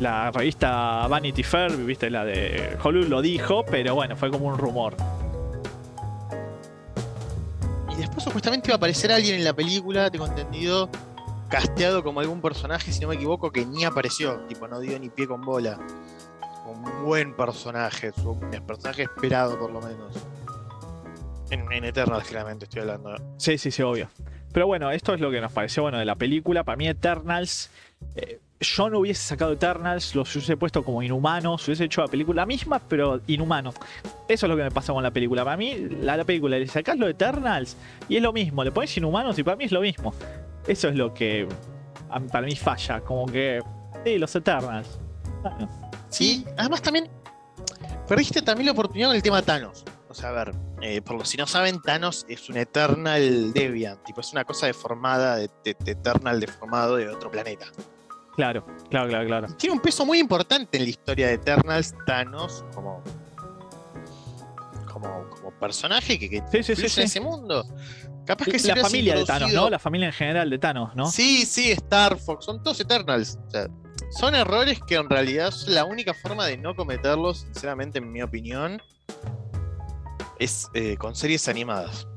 la 0.01 0.31
revista 0.31 1.05
Vanity 1.07 1.43
Fair, 1.43 1.77
viste, 1.77 2.09
la 2.09 2.25
de 2.25 2.75
Hollywood 2.83 3.07
lo 3.07 3.21
dijo, 3.21 3.63
pero 3.63 3.93
bueno, 3.93 4.15
fue 4.17 4.31
como 4.31 4.47
un 4.47 4.57
rumor. 4.57 4.95
Y 7.91 7.95
después 7.95 8.23
supuestamente 8.23 8.69
iba 8.69 8.75
a 8.75 8.77
aparecer 8.77 9.11
alguien 9.11 9.35
en 9.35 9.43
la 9.43 9.53
película, 9.53 10.09
tengo 10.09 10.25
entendido, 10.25 10.89
casteado 11.49 12.03
como 12.03 12.19
algún 12.19 12.41
personaje, 12.41 12.91
si 12.91 12.99
no 13.01 13.09
me 13.09 13.15
equivoco, 13.15 13.51
que 13.51 13.63
ni 13.63 13.83
apareció. 13.85 14.39
Tipo, 14.47 14.67
no 14.67 14.79
dio 14.79 14.99
ni 14.99 15.09
pie 15.09 15.27
con 15.27 15.41
bola. 15.41 15.77
Un 16.65 17.05
buen 17.05 17.35
personaje, 17.35 18.11
un 18.25 18.39
personaje 18.65 19.03
esperado 19.03 19.59
por 19.59 19.71
lo 19.71 19.81
menos. 19.81 20.15
En, 21.51 21.71
en 21.71 21.83
Eternals, 21.83 22.27
claramente 22.27 22.65
estoy 22.65 22.81
hablando. 22.81 23.15
Sí, 23.37 23.59
sí, 23.59 23.69
sí, 23.69 23.83
obvio. 23.83 24.09
Pero 24.51 24.65
bueno, 24.65 24.89
esto 24.89 25.13
es 25.13 25.19
lo 25.19 25.29
que 25.29 25.41
nos 25.41 25.51
pareció 25.51 25.83
bueno 25.83 25.99
de 25.99 26.05
la 26.05 26.15
película. 26.15 26.63
Para 26.63 26.75
mí, 26.75 26.87
Eternals. 26.87 27.69
eh, 28.15 28.39
yo 28.61 28.89
no 28.89 28.99
hubiese 28.99 29.21
sacado 29.21 29.51
Eternals, 29.53 30.15
los 30.15 30.33
hubiese 30.35 30.55
puesto 30.55 30.83
como 30.83 31.01
inhumanos, 31.01 31.67
hubiese 31.67 31.85
hecho 31.85 32.01
la 32.01 32.07
película 32.07 32.45
misma, 32.45 32.79
pero 32.79 33.19
inhumanos. 33.27 33.75
Eso 34.27 34.45
es 34.45 34.49
lo 34.49 34.55
que 34.55 34.63
me 34.63 34.71
pasa 34.71 34.93
con 34.93 35.03
la 35.03 35.11
película. 35.11 35.43
Para 35.43 35.57
mí, 35.57 35.75
la, 36.01 36.15
la 36.15 36.23
película, 36.23 36.57
le 36.57 36.67
sacás 36.67 36.97
lo 36.97 37.07
Eternals 37.07 37.75
y 38.07 38.17
es 38.17 38.21
lo 38.21 38.31
mismo. 38.31 38.63
Le 38.63 38.71
pones 38.71 38.95
inhumanos 38.95 39.37
y 39.39 39.43
para 39.43 39.57
mí 39.57 39.65
es 39.65 39.71
lo 39.71 39.81
mismo. 39.81 40.13
Eso 40.67 40.87
es 40.89 40.95
lo 40.95 41.13
que 41.13 41.47
a- 42.09 42.19
para 42.19 42.45
mí 42.45 42.55
falla. 42.55 43.01
Como 43.01 43.25
que. 43.25 43.59
Sí, 44.05 44.17
los 44.17 44.35
Eternals. 44.35 44.99
Sí, 46.09 46.45
además 46.57 46.81
también 46.81 47.09
perdiste 48.07 48.41
también 48.41 48.67
la 48.67 48.71
oportunidad 48.73 49.07
con 49.09 49.15
el 49.15 49.23
tema 49.23 49.41
Thanos. 49.41 49.83
O 50.09 50.13
sea, 50.13 50.29
a 50.29 50.31
ver, 50.33 50.51
eh, 50.81 51.01
por 51.01 51.15
los 51.17 51.29
si 51.29 51.37
no 51.37 51.47
saben, 51.47 51.81
Thanos 51.81 52.25
es 52.27 52.49
un 52.49 52.57
Eternal 52.57 53.53
Deviant, 53.53 54.03
tipo, 54.03 54.19
es 54.21 54.31
una 54.33 54.43
cosa 54.43 54.67
deformada, 54.67 55.37
de, 55.37 55.49
de- 55.63 55.75
de 55.79 55.91
Eternal 55.91 56.39
deformado 56.39 56.97
de 56.97 57.07
otro 57.07 57.31
planeta. 57.31 57.67
Claro, 58.41 58.65
claro, 58.89 59.09
claro, 59.09 59.27
claro. 59.27 59.47
Y 59.51 59.53
tiene 59.53 59.75
un 59.75 59.81
peso 59.81 60.03
muy 60.03 60.17
importante 60.17 60.77
en 60.77 60.83
la 60.83 60.89
historia 60.89 61.27
de 61.27 61.33
Eternals, 61.33 61.93
Thanos, 62.07 62.65
como, 62.73 63.03
como, 64.91 65.29
como 65.29 65.51
personaje 65.59 66.17
que, 66.17 66.27
que 66.27 66.41
Sí, 66.51 66.63
sí, 66.63 66.89
sí, 66.89 67.01
en 67.01 67.05
ese 67.05 67.19
mundo. 67.19 67.63
Capaz 68.25 68.45
que 68.45 68.57
La 68.59 68.77
familia 68.77 69.15
de 69.15 69.25
Thanos, 69.25 69.53
¿no? 69.53 69.69
La 69.69 69.77
familia 69.77 70.07
en 70.07 70.13
general 70.13 70.49
de 70.49 70.57
Thanos, 70.57 70.95
¿no? 70.95 71.05
Sí, 71.05 71.45
sí, 71.45 71.71
Star 71.71 72.17
Fox, 72.17 72.45
son 72.45 72.63
todos 72.63 72.79
Eternals. 72.79 73.37
O 73.47 73.51
sea, 73.51 73.67
son 74.09 74.33
errores 74.33 74.79
que 74.87 74.95
en 74.95 75.07
realidad 75.07 75.49
es 75.49 75.67
la 75.67 75.85
única 75.85 76.15
forma 76.15 76.47
de 76.47 76.57
no 76.57 76.75
cometerlos, 76.75 77.41
sinceramente, 77.41 77.99
en 77.99 78.11
mi 78.11 78.23
opinión, 78.23 78.81
es 80.39 80.67
eh, 80.73 80.97
con 80.97 81.15
series 81.15 81.47
animadas. 81.47 82.07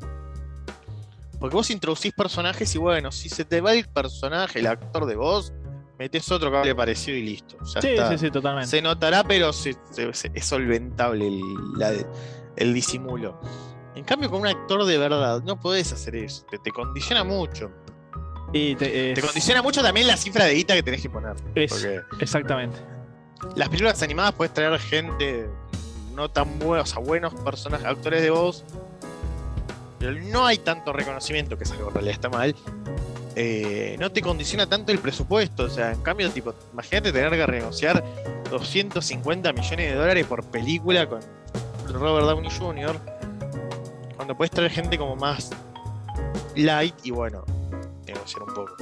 Porque 1.39 1.55
vos 1.55 1.69
introducís 1.69 2.15
personajes 2.15 2.75
y 2.75 2.79
bueno, 2.79 3.13
si 3.13 3.29
se 3.29 3.45
te 3.45 3.61
va 3.61 3.75
el 3.75 3.87
personaje, 3.87 4.61
el 4.61 4.67
actor 4.69 5.05
de 5.05 5.17
voz, 5.17 5.53
metes 5.99 6.31
otro 6.33 6.51
que 6.51 6.57
hable 6.59 6.75
parecido 6.75 7.17
y 7.17 7.23
listo. 7.23 7.57
Ya 7.75 7.81
Sí, 7.81 7.89
está. 7.89 8.09
sí, 8.11 8.19
sí, 8.19 8.31
totalmente. 8.31 8.69
Se 8.71 8.83
notará, 8.83 9.23
pero 9.25 9.53
se- 9.53 9.77
se- 9.91 10.13
se- 10.13 10.31
es 10.35 10.45
solventable 10.45 11.27
el, 11.29 11.41
la- 11.77 11.93
el 12.57 12.75
disimulo. 12.75 13.41
En 13.95 14.05
cambio, 14.05 14.29
con 14.31 14.41
un 14.41 14.47
actor 14.49 14.85
de 14.85 14.99
verdad, 14.99 15.43
no 15.45 15.59
podés 15.61 15.93
hacer 15.93 16.17
eso. 16.17 16.45
Te, 16.51 16.59
te 16.59 16.71
condiciona 16.71 17.23
mucho. 17.25 17.71
Y 18.53 18.75
te- 18.77 18.87
Te 18.89 19.13
es- 19.13 19.21
condiciona 19.25 19.63
mucho 19.63 19.83
también 19.83 20.07
la 20.07 20.17
cifra 20.17 20.45
de 20.47 20.55
guita 20.55 20.75
que 20.75 20.83
tenés 20.83 21.01
que 21.03 21.11
poner. 21.11 21.37
es- 21.55 21.73
Porque 21.73 22.01
exactamente. 22.21 22.77
las 23.57 23.69
películas 23.69 24.03
animadas 24.03 24.33
puedes 24.35 24.53
traer 24.55 24.79
gente 24.81 25.49
no 26.15 26.29
tan 26.31 26.59
buenos, 26.61 26.91
o 26.91 26.95
sea, 26.95 27.03
buenos 27.03 27.35
personajes, 27.35 27.87
actores 27.87 28.23
de 28.23 28.31
voz. 28.31 28.65
Pero 29.99 30.13
no 30.31 30.45
hay 30.47 30.59
tanto 30.59 30.93
reconocimiento, 30.93 31.57
que 31.57 31.65
es 31.65 31.71
algo 31.73 31.85
que 31.85 31.89
en 31.89 31.95
realidad 31.95 32.15
está 32.15 32.29
mal. 32.29 32.55
Eh, 33.37 33.97
no 33.99 34.13
te 34.13 34.23
condiciona 34.23 34.69
tanto 34.69 34.93
el 34.93 34.99
presupuesto. 34.99 35.65
O 35.65 35.69
sea, 35.69 35.93
en 35.93 36.03
cambio, 36.03 36.31
tipo, 36.31 36.55
imagínate 36.73 37.13
tener 37.13 37.31
que 37.31 37.47
renegociar 37.47 38.05
250 38.51 39.53
millones 39.53 39.91
de 39.91 39.95
dólares 39.95 40.27
por 40.27 40.45
película 40.45 41.09
con 41.09 41.21
Robert 41.89 42.27
Downey 42.27 42.51
Jr. 42.51 42.97
Cuando 44.17 44.37
puedes 44.37 44.51
traer 44.53 44.71
gente 44.71 44.97
como 44.99 45.17
más 45.17 45.51
light 46.57 46.95
y 47.03 47.11
bueno, 47.11 47.45
negociar 48.07 48.43
un 48.45 48.55
poco. 48.55 48.77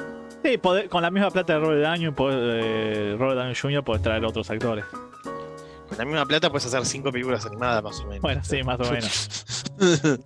Sí, 0.45 0.59
poder- 0.59 0.89
con 0.89 1.03
la 1.03 1.11
misma 1.11 1.31
plata 1.31 1.55
de 1.55 1.59
Robert 1.61 1.83
Downey, 1.83 2.07
eh, 2.07 3.17
Robert 3.19 3.39
Downey 3.39 3.55
Jr. 3.55 3.83
puedes 3.85 4.03
traer 4.03 4.25
otros 4.25 4.51
actores. 4.51 4.85
Con 5.89 5.99
la 5.99 6.05
misma 6.05 6.27
plata 6.27 6.51
puedes 6.51 6.67
hacer 6.67 6.85
cinco 6.85 7.11
películas 7.13 7.47
animadas 7.47 7.83
más 7.83 8.01
o 8.01 8.07
menos. 8.07 8.21
Bueno, 8.23 8.43
sí, 8.45 8.63
más 8.63 8.81
o 8.81 8.91
menos. 8.93 9.55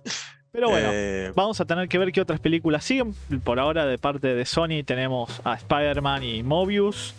Pero 0.57 0.69
bueno, 0.71 0.89
Eh, 0.91 1.31
vamos 1.35 1.61
a 1.61 1.65
tener 1.65 1.87
que 1.87 1.99
ver 1.99 2.11
qué 2.11 2.19
otras 2.19 2.39
películas 2.39 2.83
siguen. 2.83 3.13
Por 3.43 3.59
ahora, 3.59 3.85
de 3.85 3.99
parte 3.99 4.33
de 4.33 4.43
Sony, 4.43 4.81
tenemos 4.83 5.39
a 5.43 5.53
Spider-Man 5.53 6.23
y 6.23 6.41
Mobius. 6.41 7.13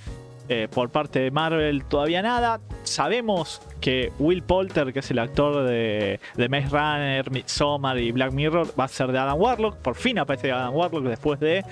Eh, 0.49 0.67
por 0.69 0.91
parte 0.91 1.21
de 1.21 1.31
Marvel, 1.31 1.85
todavía 1.85 2.21
nada. 2.21 2.59
Sabemos 2.83 3.63
que 3.81 4.11
Will 4.19 4.43
Poulter, 4.43 4.93
que 4.93 4.99
es 4.99 5.11
el 5.13 5.21
actor 5.21 5.63
de, 5.69 6.19
de 6.35 6.49
Maze 6.49 6.69
Runner, 6.71 7.31
Midsommar 7.31 7.99
y 7.99 8.11
Black 8.11 8.33
Mirror, 8.33 8.75
va 8.77 8.85
a 8.85 8.89
ser 8.89 9.13
de 9.13 9.19
Adam 9.19 9.41
Warlock. 9.41 9.77
Por 9.77 9.95
fin 9.95 10.19
aparece 10.19 10.51
Adam 10.51 10.75
Warlock 10.75 11.05
después 11.05 11.39
de 11.39 11.65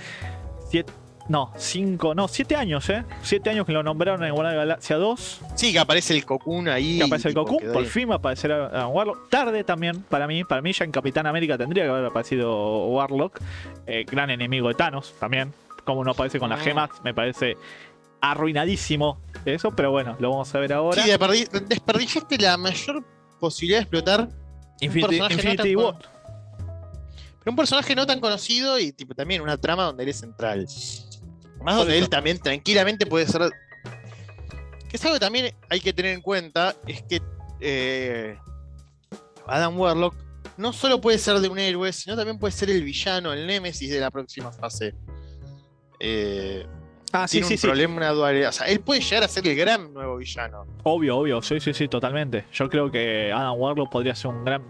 siete- 0.70 0.92
no, 1.28 1.52
cinco, 1.56 2.14
no, 2.14 2.28
siete 2.28 2.54
años, 2.56 2.88
¿eh? 2.88 3.04
Siete 3.22 3.50
años 3.50 3.66
que 3.66 3.72
lo 3.72 3.82
nombraron 3.82 4.22
en 4.24 4.32
Guardianes 4.32 4.52
de 4.54 4.58
la 4.58 4.64
Galaxia 4.64 4.96
2. 4.96 5.40
Sí, 5.56 5.72
que 5.72 5.78
aparece 5.80 6.14
el 6.14 6.24
Cocoon 6.24 6.68
ahí. 6.68 6.98
Que 6.98 7.04
aparece 7.04 7.28
el 7.28 7.34
quedó 7.34 7.44
por 7.72 7.82
ahí. 7.82 7.88
fin 7.88 8.08
va 8.08 8.14
a 8.14 8.16
aparecer 8.18 8.52
a, 8.52 8.82
a 8.82 8.86
Warlock. 8.88 9.28
Tarde 9.28 9.64
también, 9.64 10.02
para 10.02 10.26
mí. 10.26 10.44
Para 10.44 10.62
mí 10.62 10.72
ya 10.72 10.84
en 10.84 10.92
Capitán 10.92 11.26
América 11.26 11.58
tendría 11.58 11.84
que 11.84 11.90
haber 11.90 12.04
aparecido 12.06 12.86
Warlock. 12.88 13.40
Eh, 13.86 14.04
gran 14.08 14.30
enemigo 14.30 14.68
de 14.68 14.74
Thanos 14.74 15.14
también. 15.18 15.52
Como 15.84 16.04
no 16.04 16.12
aparece 16.12 16.38
con 16.38 16.50
las 16.50 16.60
Ah. 16.60 16.64
gemas, 16.64 16.90
me 17.04 17.12
parece 17.14 17.56
arruinadísimo 18.20 19.20
eso. 19.44 19.70
Pero 19.72 19.90
bueno, 19.90 20.16
lo 20.20 20.30
vamos 20.30 20.54
a 20.54 20.58
ver 20.58 20.72
ahora. 20.72 21.02
Sí, 21.02 21.10
desperdi- 21.10 21.48
desperdiciaste 21.66 22.38
la 22.38 22.56
mayor 22.56 23.04
posibilidad 23.40 23.78
de 23.78 23.82
explotar 23.82 24.28
Infinity, 24.80 25.74
War. 25.76 25.96
Pero 25.98 27.52
un 27.52 27.56
personaje 27.56 27.94
no 27.94 28.06
tan 28.06 28.18
conocido 28.20 28.78
y 28.78 28.92
tipo 28.92 29.14
también 29.14 29.40
una 29.40 29.56
trama 29.56 29.84
donde 29.84 30.02
él 30.02 30.08
es 30.08 30.18
central. 30.18 30.66
Más 31.66 31.76
donde 31.76 31.98
él 31.98 32.08
también 32.08 32.38
tranquilamente 32.38 33.04
puede 33.06 33.26
ser. 33.26 33.42
Que 34.88 34.96
es 34.96 35.04
algo 35.04 35.16
que 35.16 35.20
también 35.20 35.54
hay 35.68 35.80
que 35.80 35.92
tener 35.92 36.12
en 36.14 36.22
cuenta, 36.22 36.74
es 36.86 37.02
que 37.02 37.20
eh, 37.60 38.38
Adam 39.46 39.78
Warlock 39.78 40.14
no 40.56 40.72
solo 40.72 41.00
puede 41.00 41.18
ser 41.18 41.40
de 41.40 41.48
un 41.48 41.58
héroe, 41.58 41.92
sino 41.92 42.16
también 42.16 42.38
puede 42.38 42.52
ser 42.52 42.70
el 42.70 42.82
villano, 42.82 43.32
el 43.32 43.46
némesis 43.46 43.90
de 43.90 44.00
la 44.00 44.10
próxima 44.10 44.52
fase. 44.52 44.94
Eh, 46.00 46.66
Ah, 47.12 47.26
sí, 47.26 47.38
tiene 47.38 47.46
sí, 47.48 47.54
un 47.54 47.58
sí. 47.58 47.66
problema, 47.66 47.96
una 47.96 48.10
dualidad. 48.10 48.48
O 48.50 48.52
sea, 48.52 48.66
él 48.66 48.80
puede 48.80 49.00
llegar 49.00 49.22
a 49.24 49.28
ser 49.28 49.46
el 49.46 49.56
gran 49.56 49.94
nuevo 49.94 50.16
villano. 50.16 50.66
Obvio, 50.82 51.16
obvio. 51.18 51.40
Sí, 51.40 51.60
sí, 51.60 51.72
sí, 51.72 51.88
totalmente. 51.88 52.44
Yo 52.52 52.68
creo 52.68 52.90
que 52.90 53.32
Adam 53.32 53.54
Warlock 53.58 53.90
podría 53.90 54.14
ser 54.14 54.32
un 54.32 54.44
gran. 54.44 54.62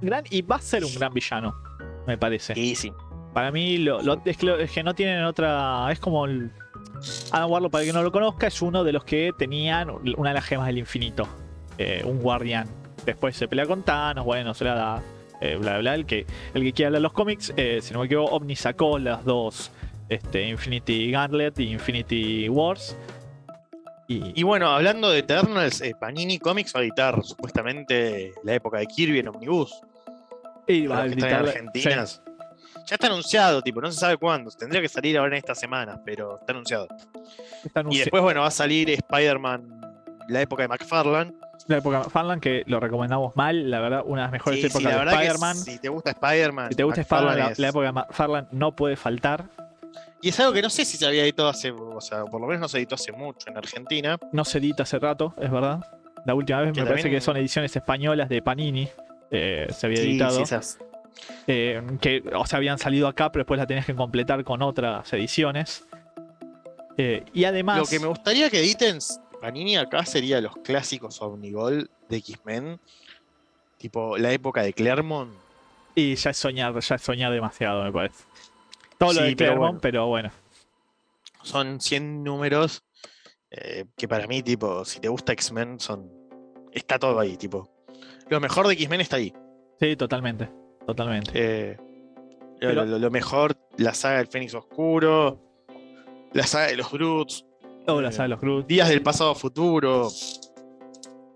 gran 0.00 0.24
y 0.30 0.42
va 0.42 0.56
a 0.56 0.60
ser 0.60 0.84
un 0.84 0.94
gran 0.94 1.12
villano, 1.12 1.54
me 2.06 2.16
parece. 2.18 2.54
Sí, 2.54 2.74
sí. 2.74 2.92
Para 3.32 3.50
mí, 3.50 3.78
lo, 3.78 4.02
lo- 4.02 4.20
es, 4.24 4.36
que, 4.36 4.46
lo- 4.46 4.58
es 4.58 4.70
que 4.70 4.82
no 4.82 4.94
tienen 4.94 5.24
otra. 5.24 5.90
Es 5.90 5.98
como 6.00 6.26
el. 6.26 6.50
Adam 7.32 7.50
Warlock, 7.50 7.72
para 7.72 7.82
el 7.82 7.88
que 7.90 7.92
no 7.94 8.02
lo 8.02 8.12
conozca, 8.12 8.46
es 8.46 8.62
uno 8.62 8.84
de 8.84 8.92
los 8.92 9.04
que 9.04 9.32
tenían 9.36 9.90
una 10.16 10.30
de 10.30 10.34
las 10.34 10.44
gemas 10.44 10.66
del 10.66 10.78
infinito. 10.78 11.26
eh, 11.78 12.02
un 12.04 12.18
guardián. 12.20 12.68
Después 13.06 13.34
se 13.36 13.48
pelea 13.48 13.66
con 13.66 13.82
Thanos, 13.82 14.24
bueno, 14.24 14.52
se 14.54 14.64
la 14.64 14.74
da. 14.74 15.02
eh, 15.40 15.56
bla, 15.56 15.78
bla. 15.78 15.94
El 15.94 16.06
que, 16.06 16.26
el 16.54 16.62
que 16.62 16.72
quiera 16.72 16.88
hablar 16.88 17.00
de 17.00 17.02
los 17.04 17.12
cómics, 17.12 17.52
eh, 17.56 17.80
si 17.82 17.92
no 17.94 18.00
me 18.00 18.06
equivoco, 18.06 18.36
Omni 18.36 18.54
sacó 18.54 18.98
las 18.98 19.24
dos. 19.24 19.72
Este, 20.08 20.46
Infinity 20.48 21.10
Gauntlet 21.10 21.58
y 21.58 21.72
Infinity 21.72 22.48
Wars. 22.50 22.96
Y, 24.08 24.38
Y 24.38 24.42
bueno, 24.42 24.68
hablando 24.68 25.10
de 25.10 25.20
Eternals, 25.20 25.82
Panini 25.98 26.38
Comics 26.38 26.74
va 26.76 26.80
a 26.80 26.82
editar 26.82 27.24
supuestamente 27.24 28.32
la 28.44 28.54
época 28.54 28.78
de 28.78 28.86
Kirby 28.86 29.20
en 29.20 29.28
Omnibus. 29.28 29.80
y 30.68 30.86
va 30.86 31.02
a 31.02 31.06
editar- 31.06 31.46
Argentina. 31.46 32.06
sí, 32.06 32.20
Ya 32.86 32.94
está 32.96 33.06
anunciado, 33.06 33.62
tipo, 33.62 33.80
no 33.80 33.90
se 33.90 33.98
sabe 33.98 34.16
cuándo. 34.16 34.50
Tendría 34.50 34.80
que 34.82 34.88
salir 34.88 35.16
ahora 35.18 35.32
en 35.36 35.38
esta 35.38 35.54
semana, 35.54 36.00
pero 36.04 36.38
está 36.38 36.52
anunciado. 36.52 36.88
está 37.64 37.80
Y 37.80 37.84
anunci- 37.84 37.98
después, 38.00 38.22
bueno, 38.22 38.40
va 38.40 38.48
a 38.48 38.50
salir 38.50 38.90
Spider-Man, 38.90 39.80
la 40.28 40.40
época 40.42 40.62
de 40.62 40.68
McFarlane. 40.68 41.32
la 41.68 41.76
época 41.78 42.02
Farland 42.04 42.42
que 42.42 42.64
lo 42.66 42.80
recomendamos 42.80 43.36
mal, 43.36 43.70
la 43.70 43.78
verdad, 43.80 44.02
una 44.04 44.22
de 44.22 44.26
las 44.26 44.32
mejores 44.32 44.60
Sí, 44.60 44.68
sí, 44.68 44.78
épocas 44.78 44.96
la 44.96 45.04
de 45.04 45.10
Spider-Man. 45.16 45.56
si 45.56 45.78
te 45.78 45.88
gusta 45.88 46.10
Spider-Man, 46.10 46.68
Si 46.70 46.76
te 46.76 46.82
gusta 46.82 47.00
McFarlane 47.02 47.30
Spider-Man, 47.52 47.54
la, 47.58 47.68
época 47.68 47.92
de 48.08 48.14
Farland 48.14 48.48
no 48.50 48.74
puede 48.74 48.96
faltar. 48.96 49.44
Y 50.20 50.28
es 50.30 50.40
algo 50.40 50.52
que 50.52 50.62
no 50.62 50.70
sé 50.70 50.84
si 50.84 50.96
se 50.96 51.06
había 51.06 51.22
editado 51.22 51.48
hace, 51.48 51.70
o 51.70 52.00
sea, 52.00 52.24
por 52.24 52.40
lo 52.40 52.46
menos 52.48 52.60
no 52.62 52.68
se 52.68 52.78
editó 52.78 52.94
hace 52.96 53.12
mucho 53.12 53.48
en 53.50 53.56
Argentina. 53.58 54.18
No 54.32 54.44
se 54.44 54.58
edita 54.58 54.82
hace 54.84 54.98
rato, 54.98 55.34
es 55.40 55.50
verdad. 55.50 55.80
La 56.24 56.34
última 56.34 56.60
vez 56.60 56.72
Que 56.72 56.80
me 56.82 56.86
parece 56.88 57.10
que 57.10 57.20
son 57.20 57.36
ediciones 57.36 57.74
españolas 57.74 58.28
de 58.28 58.42
Panini. 58.42 58.88
eh, 59.34 59.66
se 59.70 59.86
había 59.86 59.96
Sí, 59.98 60.10
editado. 60.10 60.36
sí, 60.36 60.42
esas- 60.42 60.78
eh, 61.46 61.82
que, 62.00 62.22
o 62.34 62.46
sea, 62.46 62.58
habían 62.58 62.78
salido 62.78 63.08
acá, 63.08 63.30
pero 63.32 63.42
después 63.44 63.58
la 63.58 63.66
tenías 63.66 63.86
que 63.86 63.94
completar 63.94 64.42
con 64.44 64.62
otras 64.62 65.12
ediciones. 65.12 65.86
Eh, 66.96 67.24
y 67.32 67.44
además. 67.44 67.78
Lo 67.78 67.86
que 67.86 67.98
me 68.00 68.06
gustaría 68.06 68.50
que 68.50 68.60
editen 68.60 68.98
Panini 69.40 69.76
acá 69.76 70.04
sería 70.04 70.40
los 70.40 70.56
clásicos 70.58 71.20
Omnigol 71.22 71.90
de 72.08 72.16
X-Men. 72.18 72.80
Tipo 73.78 74.16
la 74.16 74.32
época 74.32 74.62
de 74.62 74.72
Claremont. 74.72 75.32
Y 75.94 76.14
ya 76.14 76.30
es 76.30 76.36
soñar, 76.36 76.78
ya 76.78 76.94
es 76.94 77.02
soñar 77.02 77.32
demasiado, 77.32 77.82
me 77.84 77.92
parece. 77.92 78.24
Todo 78.98 79.12
lo 79.12 79.20
Sí, 79.20 79.30
de 79.30 79.36
pero 79.36 79.50
Claremont, 79.52 79.70
bueno. 79.72 79.80
pero 79.80 80.06
bueno. 80.06 80.30
Son 81.42 81.80
100 81.80 82.22
números 82.22 82.84
eh, 83.50 83.84
que 83.96 84.06
para 84.06 84.26
mí, 84.26 84.42
tipo, 84.42 84.84
si 84.84 85.00
te 85.00 85.08
gusta 85.08 85.32
X-Men, 85.32 85.80
son. 85.80 86.08
Está 86.70 86.98
todo 86.98 87.18
ahí, 87.18 87.36
tipo. 87.36 87.68
Lo 88.28 88.40
mejor 88.40 88.66
de 88.68 88.74
X-Men 88.74 89.00
está 89.00 89.16
ahí. 89.16 89.34
Sí, 89.80 89.96
totalmente. 89.96 90.48
Totalmente. 90.86 91.30
Eh, 91.34 91.76
Pero- 92.60 92.84
lo, 92.84 93.10
mejor, 93.10 93.56
la 93.78 93.94
saga 93.94 94.18
del 94.18 94.26
Fénix 94.28 94.54
Oscuro, 94.54 95.38
la 96.32 96.46
saga 96.46 96.66
de 96.68 96.76
los 96.76 96.90
Brutes, 96.90 97.44
Toda 97.86 98.00
la 98.02 98.10
eh, 98.10 98.12
saga 98.12 98.24
de 98.24 98.28
los 98.28 98.40
Groot. 98.40 98.66
Días 98.68 98.88
del 98.88 99.02
Pasado 99.02 99.34
Futuro. 99.34 100.08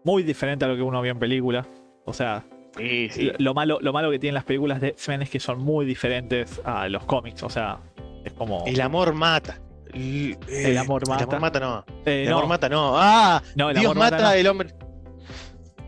Muy 0.04 0.22
diferente 0.22 0.64
a 0.64 0.68
lo 0.68 0.76
que 0.76 0.82
uno 0.82 1.02
vio 1.02 1.11
en 1.11 1.18
película. 1.18 1.66
O 2.04 2.12
sea, 2.12 2.44
Sí, 2.76 3.09
sí. 3.11 3.32
lo, 3.38 3.52
malo, 3.54 3.78
lo 3.80 3.92
malo 3.92 4.11
que 4.12 4.18
tienen 4.20 4.35
las 4.35 4.44
películas 4.44 4.80
de 4.80 4.88
X-Men 4.88 5.22
es 5.22 5.30
que 5.30 5.40
son 5.40 5.59
muy 5.59 5.85
diferentes 5.87 6.61
a 6.64 6.88
los 6.88 7.04
cómics. 7.04 7.42
O 7.42 7.50
sea, 7.50 7.80
es 8.24 8.32
como. 8.35 8.64
El 8.66 8.80
amor 8.80 9.12
mata. 9.14 9.61
El, 9.92 10.37
El 10.48 10.78
amor 10.78 11.02
El 11.04 11.09
mata. 11.09 11.24
amor 11.24 11.40
mata 11.40 11.59
no. 11.61 11.85
Eh, 12.04 12.24
El 12.24 12.30
no, 12.30 12.37
amor 12.37 12.48
mata 12.48 12.68
no. 12.68 12.92
Ah, 12.96 13.42
no, 13.56 13.70
el 13.70 13.74
Dios 13.78 13.87
amor 13.87 13.96
mata, 13.98 14.16
mata, 14.18 14.28
no. 14.28 14.35
el 14.35 14.46
hombre. 14.46 14.68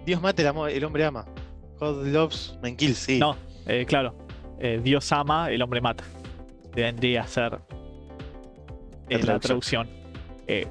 Dios 0.07 0.21
mata, 0.23 0.43
el, 0.43 0.49
amor, 0.49 0.71
el 0.71 0.85
hombre 0.85 1.05
ama. 1.05 1.27
God 1.79 2.07
loves, 2.07 2.59
man 2.63 2.75
kills, 2.75 2.99
sí. 2.99 3.19
No, 3.21 3.37
eh, 3.67 3.85
claro. 3.87 4.15
Eh, 4.61 4.81
Dios 4.83 5.11
ama, 5.13 5.51
el 5.51 5.63
hombre 5.63 5.81
mata. 5.81 6.05
Vendría 6.75 7.23
a 7.23 7.27
ser 7.27 7.59
eh, 9.09 9.23
la 9.23 9.39
traducción. 9.39 9.89
Eh, 10.47 10.67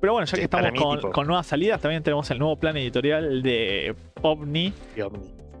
pero 0.00 0.12
bueno, 0.12 0.26
ya 0.26 0.32
Sí, 0.32 0.36
que 0.36 0.44
estamos 0.44 0.72
mí, 0.72 1.10
con, 1.12 1.26
nuevas 1.26 1.46
salidas, 1.46 1.80
también 1.80 2.02
tenemos 2.02 2.30
el 2.30 2.38
nuevo 2.38 2.56
plan 2.56 2.76
editorial 2.76 3.42
de 3.42 3.94
OVNI, 4.20 4.72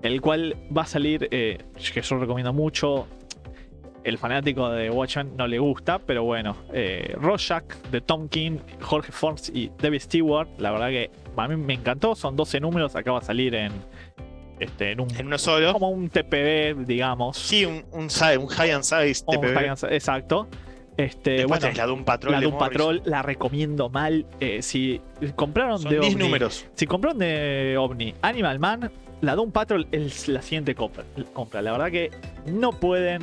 el 0.02 0.20
cual 0.20 0.56
va 0.76 0.82
a 0.82 0.86
salir, 0.86 1.28
eh, 1.30 1.58
que 1.92 2.02
yo 2.02 2.18
recomiendo 2.18 2.52
mucho. 2.52 3.06
El 4.02 4.18
fanático 4.18 4.68
de 4.68 4.90
Watchmen 4.90 5.34
no 5.34 5.46
le 5.46 5.58
gusta, 5.58 5.98
pero 5.98 6.24
bueno. 6.24 6.56
Rorschach 7.14 7.64
de 7.90 8.02
Tom 8.02 8.28
King, 8.28 8.58
Jorge 8.82 9.10
Forms 9.10 9.48
y 9.48 9.70
David 9.78 10.00
Stewart, 10.00 10.48
la 10.58 10.72
verdad 10.72 10.88
que 10.88 11.10
a 11.34 11.48
mí 11.48 11.56
me 11.56 11.72
encantó. 11.72 12.14
Son 12.14 12.36
12 12.36 12.60
números, 12.60 12.96
acaba 12.96 13.20
de 13.20 13.24
salir 13.24 13.54
en, 13.54 13.72
este, 14.64 14.92
en 14.92 15.00
un 15.00 15.08
En 15.16 15.26
uno 15.26 15.38
solo. 15.38 15.72
como 15.72 15.90
un 15.90 16.08
TPB, 16.10 16.84
digamos. 16.86 17.36
Sí, 17.38 17.64
un, 17.64 17.84
un, 17.92 18.08
high 18.08 18.70
and 18.72 18.82
size 18.82 19.24
Un 19.26 19.40
TPB. 19.40 19.54
high 19.54 19.68
and- 19.68 19.92
exacto. 19.92 20.48
Este, 20.96 21.30
Después 21.38 21.60
bueno, 21.60 21.76
la 21.76 21.86
de 21.86 21.92
un 21.92 22.04
patrón. 22.04 22.32
la 22.32 22.38
de 22.38 22.42
de 22.42 22.46
un 22.46 22.52
Morrison. 22.54 22.70
patrol 22.70 23.02
la 23.04 23.22
recomiendo 23.22 23.88
mal. 23.88 24.26
Eh, 24.38 24.62
si 24.62 25.00
compraron 25.34 25.78
Son 25.80 25.90
de 25.90 25.98
10 25.98 26.14
Omni, 26.14 26.24
números. 26.24 26.66
si 26.74 26.86
compraron 26.86 27.18
de 27.18 27.74
OVNI 27.78 28.14
Animal 28.22 28.58
Man, 28.60 28.90
la 29.20 29.34
Doom 29.34 29.50
Patrol 29.50 29.88
es 29.90 30.28
la 30.28 30.40
siguiente 30.40 30.74
compra. 30.76 31.02
compra. 31.32 31.62
La 31.62 31.72
verdad 31.72 31.90
que 31.90 32.10
no 32.46 32.70
pueden 32.72 33.22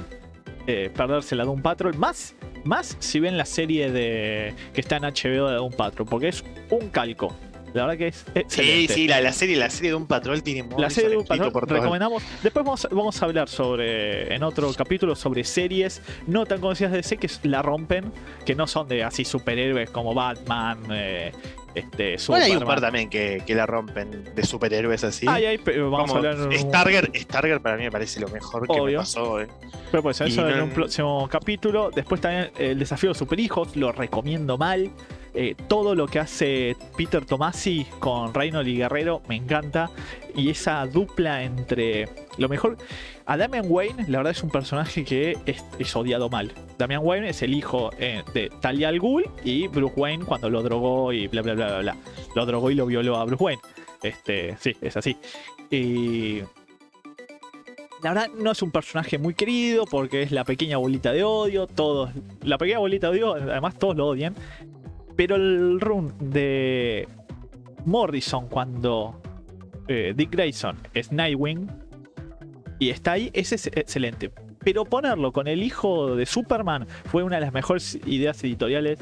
eh, 0.67 0.91
perderse 0.95 1.33
la 1.35 1.45
Doom 1.45 1.61
Patrol. 1.61 1.95
Más, 1.97 2.35
más 2.65 2.97
si 2.99 3.21
ven 3.21 3.37
la 3.37 3.45
serie 3.45 3.89
de 3.89 4.53
que 4.73 4.81
está 4.81 4.97
en 4.97 5.03
HBO 5.03 5.47
de 5.47 5.55
Doom 5.55 5.71
Patrol, 5.71 6.05
porque 6.09 6.27
es 6.27 6.43
un 6.71 6.89
calco. 6.89 7.33
La 7.73 7.83
verdad 7.85 7.97
que 7.97 8.07
es 8.07 8.17
Sí, 8.17 8.31
excelente. 8.35 8.93
sí, 8.93 9.07
la, 9.07 9.21
la 9.21 9.31
serie, 9.33 9.55
la 9.57 9.69
serie 9.69 9.91
de 9.91 9.95
un 9.95 10.07
patrol 10.07 10.43
tiene 10.43 10.67
La 10.77 10.89
serie 10.89 11.09
de 11.09 11.15
por 11.51 11.65
todo. 11.67 11.75
recomendamos. 11.75 12.21
Después 12.43 12.65
vamos, 12.65 12.87
vamos 12.91 13.21
a 13.21 13.25
hablar 13.25 13.47
sobre, 13.49 14.33
en 14.33 14.43
otro 14.43 14.71
capítulo, 14.73 15.15
sobre 15.15 15.43
series 15.43 16.01
no 16.27 16.45
tan 16.45 16.59
conocidas 16.59 16.91
de 16.91 16.97
DC 16.97 17.17
que 17.17 17.29
la 17.43 17.61
rompen, 17.61 18.11
que 18.45 18.55
no 18.55 18.67
son 18.67 18.87
de 18.87 19.03
así 19.03 19.23
superhéroes 19.25 19.89
como 19.89 20.13
Batman, 20.13 20.79
eh, 20.91 21.31
este, 21.73 22.17
Bueno, 22.27 22.43
hay 22.43 22.51
un 22.57 22.65
par 22.65 22.81
también 22.81 23.09
que, 23.09 23.41
que 23.47 23.55
la 23.55 23.65
rompen 23.65 24.25
de 24.35 24.43
superhéroes 24.43 25.05
así. 25.05 25.25
Ay, 25.29 25.45
ay, 25.45 25.57
pero 25.57 25.89
vamos 25.89 26.11
Como 26.11 26.25
a 26.25 26.29
hablar 26.31 26.47
un- 26.47 26.53
Starger, 26.57 27.09
Starger 27.15 27.61
para 27.61 27.77
mí 27.77 27.83
me 27.83 27.91
parece 27.91 28.19
lo 28.19 28.27
mejor 28.27 28.67
que 28.67 28.81
me 28.81 28.93
pasó. 28.95 29.39
eh. 29.39 29.47
Pero 29.89 30.03
pues 30.03 30.19
eso 30.19 30.47
Y 30.47 30.51
en 30.51 30.57
no- 30.57 30.63
un 30.65 30.69
próximo 30.71 31.27
capítulo. 31.31 31.89
Después 31.89 32.19
también 32.19 32.51
el 32.59 32.77
desafío 32.77 33.11
de 33.11 33.15
superhijos, 33.15 33.75
lo 33.77 33.93
recomiendo 33.93 34.57
mal. 34.57 34.91
Eh, 35.33 35.55
todo 35.67 35.95
lo 35.95 36.07
que 36.07 36.19
hace 36.19 36.75
Peter 36.97 37.25
Tomasi 37.25 37.85
con 37.99 38.33
Reynolds 38.33 38.69
y 38.69 38.77
Guerrero 38.77 39.21
me 39.27 39.35
encanta. 39.35 39.89
Y 40.35 40.49
esa 40.49 40.85
dupla 40.85 41.43
entre. 41.43 42.09
Lo 42.37 42.49
mejor. 42.49 42.77
A 43.25 43.37
Damian 43.37 43.65
Wayne, 43.67 44.05
la 44.09 44.17
verdad 44.19 44.31
es 44.31 44.43
un 44.43 44.49
personaje 44.49 45.05
que 45.05 45.37
es, 45.45 45.95
odiado 45.95 46.29
mal. 46.29 46.51
Damian 46.77 47.01
Wayne 47.03 47.29
es 47.29 47.41
el 47.41 47.53
hijo 47.53 47.91
eh, 47.97 48.23
de 48.33 48.51
Talia 48.59 48.89
al 48.89 48.99
Ghul 48.99 49.29
y 49.43 49.67
Bruce 49.67 49.93
Wayne 49.95 50.25
cuando 50.25 50.49
lo 50.49 50.61
drogó 50.63 51.13
y 51.13 51.27
bla 51.27 51.41
bla 51.41 51.53
bla 51.53 51.67
bla 51.67 51.79
bla. 51.79 51.97
Lo 52.35 52.45
drogó 52.45 52.71
y 52.71 52.75
lo 52.75 52.85
violó 52.85 53.17
a 53.17 53.25
Bruce 53.25 53.43
Wayne. 53.43 53.61
Este, 54.03 54.57
sí, 54.59 54.75
es 54.81 54.97
así. 54.97 55.15
Y 55.69 56.41
la 58.01 58.13
verdad 58.13 58.29
no 58.35 58.51
es 58.51 58.61
un 58.61 58.71
personaje 58.71 59.17
muy 59.17 59.33
querido 59.33 59.85
porque 59.85 60.23
es 60.23 60.31
la 60.31 60.43
pequeña 60.43 60.77
bolita 60.77 61.11
de 61.11 61.23
odio, 61.23 61.67
todos, 61.67 62.09
la 62.41 62.57
pequeña 62.57 62.79
bolita 62.79 63.11
de 63.11 63.23
odio, 63.23 63.51
además 63.51 63.77
todos 63.77 63.95
lo 63.95 64.07
odian. 64.07 64.35
Pero 65.21 65.35
el 65.35 65.79
run 65.79 66.11
de 66.19 67.07
Morrison 67.85 68.47
cuando 68.47 69.21
eh, 69.87 70.13
Dick 70.15 70.31
Grayson 70.31 70.75
es 70.95 71.11
Nightwing 71.11 71.69
y 72.79 72.89
está 72.89 73.11
ahí, 73.11 73.29
ese 73.31 73.53
es 73.53 73.67
excelente. 73.67 74.31
Pero 74.63 74.83
ponerlo 74.83 75.31
con 75.31 75.47
el 75.47 75.61
hijo 75.61 76.15
de 76.15 76.25
Superman 76.25 76.87
fue 77.05 77.21
una 77.21 77.35
de 77.35 77.41
las 77.41 77.53
mejores 77.53 77.99
ideas 78.07 78.43
editoriales. 78.43 78.97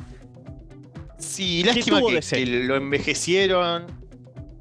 Sí, 1.17 1.63
lástima 1.63 2.01
que, 2.01 2.45
lo 2.67 2.75
envejecieron. 2.75 3.85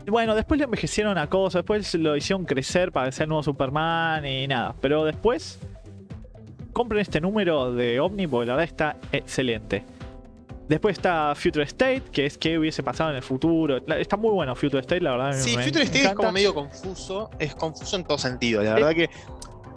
Bueno, 0.07 0.37
después 0.37 0.59
le 0.59 0.65
envejecieron 0.67 1.19
a 1.19 1.27
cosas, 1.27 1.65
después 1.65 1.93
lo 1.97 2.17
hicieron 2.17 2.45
crecer 2.45 2.93
para 2.93 3.11
ser 3.11 3.27
nuevo 3.27 3.43
Superman 3.43 4.25
y 4.25 4.47
nada. 4.47 4.77
Pero 4.81 5.05
después, 5.05 5.59
compren 6.73 7.01
este 7.01 7.21
número 7.21 7.73
de 7.73 7.99
Omni 7.99 8.29
porque 8.29 8.47
la 8.47 8.55
verdad 8.55 8.71
está 8.71 8.97
excelente. 9.11 9.98
Después 10.69 10.97
está 10.99 11.35
Future 11.35 11.65
State, 11.65 12.03
que 12.13 12.27
es 12.27 12.37
que 12.37 12.59
hubiese 12.59 12.83
pasado 12.83 13.11
en 13.11 13.17
el 13.17 13.23
futuro. 13.23 13.79
Está 13.97 14.17
muy 14.17 14.31
bueno 14.31 14.55
Future 14.55 14.81
State, 14.81 15.01
la 15.01 15.13
verdad. 15.13 15.33
Sí, 15.39 15.57
me- 15.57 15.65
Future 15.65 15.81
me 15.81 15.85
State 15.87 16.05
es 16.07 16.15
como 16.15 16.33
medio 16.33 16.55
confuso. 16.55 17.31
Es 17.39 17.55
confuso 17.55 17.97
en 17.97 18.05
todo 18.05 18.19
sentido, 18.19 18.63
la 18.63 18.75
verdad 18.75 18.95
que. 18.95 19.09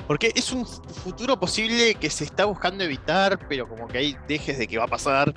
Porque 0.08 0.32
es 0.36 0.52
un 0.52 0.66
futuro 0.66 1.39
posible 1.39 1.96
que 1.96 2.10
se 2.10 2.26
está 2.26 2.44
buscando 2.46 2.84
evitar, 2.84 3.39
pero 3.48 3.70
como 3.70 3.88
que 3.88 4.00
hay 4.00 4.16
dejes 4.28 4.58
de 4.58 4.68
que 4.68 4.78
va 4.78 4.84
a 4.84 4.88
pasar. 4.88 5.34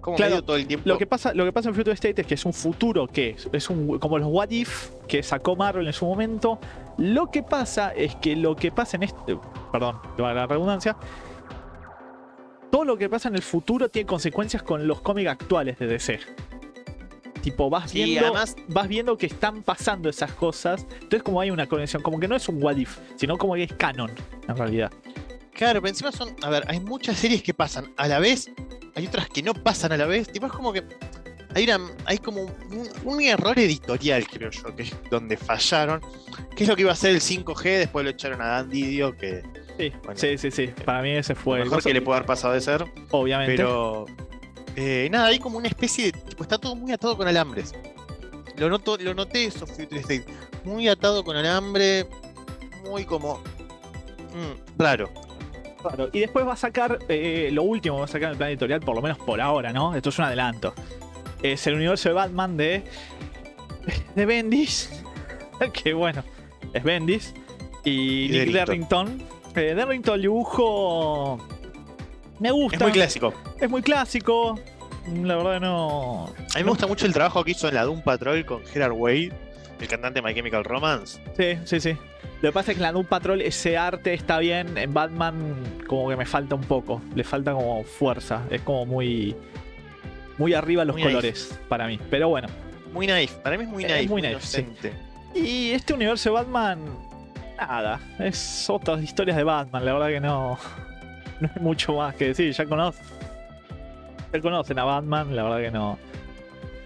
Como 0.00 0.16
Claro, 0.16 0.40
todo 0.42 0.54
el 0.54 0.68
tiempo. 0.68 0.88
Lo 0.88 0.96
que, 0.98 1.06
pasa, 1.06 1.34
lo 1.34 1.44
que 1.44 1.52
pasa 1.52 1.68
en 1.70 1.74
Future 1.74 1.94
State 1.94 2.20
es 2.20 2.26
que 2.28 2.34
es 2.34 2.44
un 2.44 2.52
futuro 2.52 3.08
que 3.08 3.30
es, 3.30 3.48
es 3.52 3.68
un, 3.68 3.98
como 3.98 4.18
los 4.18 4.28
What 4.30 4.50
If 4.50 4.90
que 5.08 5.20
sacó 5.24 5.56
Marvel 5.56 5.84
en 5.88 5.92
su 5.92 6.06
momento. 6.06 6.60
Lo 6.96 7.28
que 7.32 7.42
pasa 7.42 7.90
es 7.92 8.14
que 8.14 8.36
lo 8.36 8.54
que 8.54 8.70
pasa 8.70 8.96
en 8.98 9.02
este. 9.02 9.36
Perdón, 9.72 9.98
la 10.16 10.46
redundancia. 10.46 10.96
Todo 12.76 12.84
lo 12.84 12.98
que 12.98 13.08
pasa 13.08 13.30
en 13.30 13.36
el 13.36 13.40
futuro 13.40 13.88
tiene 13.88 14.04
consecuencias 14.06 14.62
con 14.62 14.86
los 14.86 15.00
cómics 15.00 15.30
actuales 15.30 15.78
de 15.78 15.86
DC. 15.86 16.20
Tipo, 17.40 17.70
vas 17.70 17.90
Sí, 17.90 18.04
viendo, 18.04 18.26
además- 18.26 18.54
vas 18.68 18.86
viendo 18.86 19.16
que 19.16 19.24
están 19.24 19.62
pasando 19.62 20.10
esas 20.10 20.30
cosas. 20.32 20.84
Entonces, 20.92 21.22
como 21.22 21.40
hay 21.40 21.50
una 21.50 21.66
conexión, 21.66 22.02
como 22.02 22.20
que 22.20 22.28
no 22.28 22.36
es 22.36 22.46
un 22.50 22.62
what 22.62 22.76
if, 22.76 22.98
sino 23.16 23.38
como 23.38 23.54
que 23.54 23.62
es 23.62 23.72
canon, 23.72 24.10
en 24.46 24.56
realidad. 24.58 24.92
Claro, 25.54 25.80
pero 25.80 25.88
encima 25.88 26.12
son. 26.12 26.36
A 26.42 26.50
ver, 26.50 26.64
hay 26.68 26.78
muchas 26.80 27.16
series 27.16 27.42
que 27.42 27.54
pasan 27.54 27.94
a 27.96 28.08
la 28.08 28.18
vez, 28.18 28.50
hay 28.94 29.06
otras 29.06 29.30
que 29.30 29.42
no 29.42 29.54
pasan 29.54 29.92
a 29.92 29.96
la 29.96 30.04
vez. 30.04 30.30
Tipo, 30.30 30.44
es 30.44 30.52
como 30.52 30.70
que. 30.74 30.84
Hay, 31.54 31.64
una- 31.64 31.80
hay 32.04 32.18
como 32.18 32.42
un, 32.42 32.88
un 33.04 33.22
error 33.22 33.58
editorial, 33.58 34.26
creo 34.28 34.50
yo, 34.50 34.76
que 34.76 34.82
es 34.82 34.94
donde 35.10 35.38
fallaron. 35.38 36.02
Que 36.54 36.64
es 36.64 36.68
lo 36.68 36.76
que 36.76 36.82
iba 36.82 36.92
a 36.92 36.94
ser 36.94 37.12
el 37.12 37.22
5G, 37.22 37.78
después 37.78 38.04
lo 38.04 38.10
echaron 38.10 38.42
a 38.42 38.48
Dan 38.48 38.68
Didio, 38.68 39.16
que 39.16 39.42
Sí, 39.78 39.92
Bueno. 40.04 40.18
sí, 40.18 40.38
sí, 40.38 40.50
sí. 40.50 40.66
Para 40.84 41.02
mí 41.02 41.10
ese 41.10 41.34
fue 41.34 41.58
lo 41.58 41.64
el 41.64 41.70
mejor 41.70 41.82
que 41.84 41.92
le 41.94 42.00
puede 42.02 42.16
haber 42.18 42.26
pasado 42.26 42.54
de 42.54 42.60
ser. 42.60 42.84
obviamente. 43.10 43.56
Pero. 43.56 44.06
eh, 44.76 45.08
nada, 45.10 45.26
hay 45.26 45.38
como 45.38 45.58
una 45.58 45.68
especie 45.68 46.06
de. 46.06 46.12
Tipo, 46.12 46.42
está 46.42 46.58
todo 46.58 46.74
muy 46.74 46.92
atado 46.92 47.16
con 47.16 47.28
alambres. 47.28 47.74
Lo, 48.56 48.70
noto, 48.70 48.96
lo 48.96 49.12
noté 49.14 49.44
eso, 49.44 49.66
Future 49.66 50.00
State. 50.00 50.24
Muy 50.64 50.88
atado 50.88 51.22
con 51.24 51.36
alambre. 51.36 52.06
Muy 52.88 53.04
como. 53.04 53.38
mm, 54.32 54.78
raro. 54.82 55.10
Claro, 55.82 56.08
y 56.12 56.20
después 56.20 56.44
va 56.46 56.54
a 56.54 56.56
sacar 56.56 56.98
eh, 57.08 57.50
lo 57.52 57.62
último 57.62 57.98
va 57.98 58.06
a 58.06 58.08
sacar 58.08 58.24
en 58.24 58.30
el 58.32 58.36
plan 58.38 58.50
editorial, 58.50 58.80
por 58.80 58.96
lo 58.96 59.02
menos 59.02 59.18
por 59.18 59.40
ahora, 59.40 59.72
¿no? 59.72 59.94
Esto 59.94 60.08
es 60.08 60.18
un 60.18 60.24
adelanto. 60.24 60.74
Es 61.42 61.66
el 61.66 61.74
universo 61.74 62.08
de 62.08 62.14
Batman 62.14 62.56
de. 62.56 62.82
de 64.14 64.26
Bendis. 64.26 64.90
que 65.84 65.92
bueno, 65.92 66.24
es 66.72 66.82
Bendis. 66.82 67.34
Y, 67.84 68.24
Y 68.24 68.28
Nick 68.30 68.52
Derrington. 68.52 69.22
Eh, 69.56 69.74
Derrington, 69.74 70.16
el 70.16 70.22
dibujo. 70.22 71.38
Me 72.38 72.50
gusta. 72.50 72.76
Es 72.76 72.82
muy 72.82 72.92
clásico. 72.92 73.34
Es 73.58 73.70
muy 73.70 73.82
clásico. 73.82 74.60
La 75.22 75.36
verdad 75.36 75.60
no. 75.60 76.26
A 76.26 76.58
mí 76.58 76.64
me 76.64 76.70
gusta 76.70 76.86
mucho 76.86 77.06
el 77.06 77.12
trabajo 77.12 77.42
que 77.44 77.52
hizo 77.52 77.68
en 77.68 77.74
la 77.74 77.84
Doom 77.84 78.02
Patrol 78.02 78.44
con 78.44 78.64
Gerard 78.66 78.92
Way, 78.92 79.32
el 79.80 79.88
cantante 79.88 80.20
de 80.20 80.26
My 80.26 80.34
Chemical 80.34 80.64
Romance. 80.64 81.20
Sí, 81.36 81.58
sí, 81.64 81.80
sí. 81.80 81.96
Lo 82.42 82.50
que 82.50 82.52
pasa 82.52 82.72
es 82.72 82.76
que 82.76 82.80
en 82.80 82.88
la 82.88 82.92
Doom 82.92 83.06
Patrol 83.06 83.40
ese 83.40 83.78
arte 83.78 84.12
está 84.12 84.38
bien. 84.40 84.76
En 84.76 84.92
Batman, 84.92 85.56
como 85.86 86.10
que 86.10 86.16
me 86.16 86.26
falta 86.26 86.54
un 86.54 86.64
poco. 86.64 87.00
Le 87.14 87.24
falta 87.24 87.52
como 87.52 87.82
fuerza. 87.84 88.42
Es 88.50 88.60
como 88.60 88.84
muy. 88.84 89.34
Muy 90.36 90.52
arriba 90.52 90.84
los 90.84 90.96
Muy 90.96 91.04
colores 91.04 91.58
para 91.68 91.86
mí. 91.86 91.98
Pero 92.10 92.28
bueno. 92.28 92.48
Muy 92.92 93.06
naif, 93.06 93.32
para 93.36 93.56
mí 93.56 93.64
es 93.64 93.70
muy 93.70 93.84
Es 93.84 93.90
naif, 93.90 94.10
muy 94.10 94.22
muy, 94.22 94.30
naif, 94.30 94.42
sí. 94.42 94.66
Y 95.34 95.70
este 95.70 95.94
universo 95.94 96.30
de 96.30 96.34
Batman. 96.34 97.05
Nada. 97.58 98.00
Es 98.18 98.68
otras 98.68 99.02
historias 99.02 99.36
de 99.36 99.44
Batman. 99.44 99.84
La 99.84 99.92
verdad 99.92 100.08
que 100.08 100.20
no. 100.20 100.58
No 101.40 101.50
hay 101.54 101.62
mucho 101.62 101.92
más 101.94 102.14
que 102.14 102.28
decir. 102.28 102.50
Ya 102.52 102.64
conocen. 102.64 103.04
Ya 104.32 104.40
conocen 104.40 104.78
a 104.78 104.84
Batman. 104.84 105.36
La 105.36 105.42
verdad 105.42 105.58
que 105.58 105.70
no. 105.70 105.98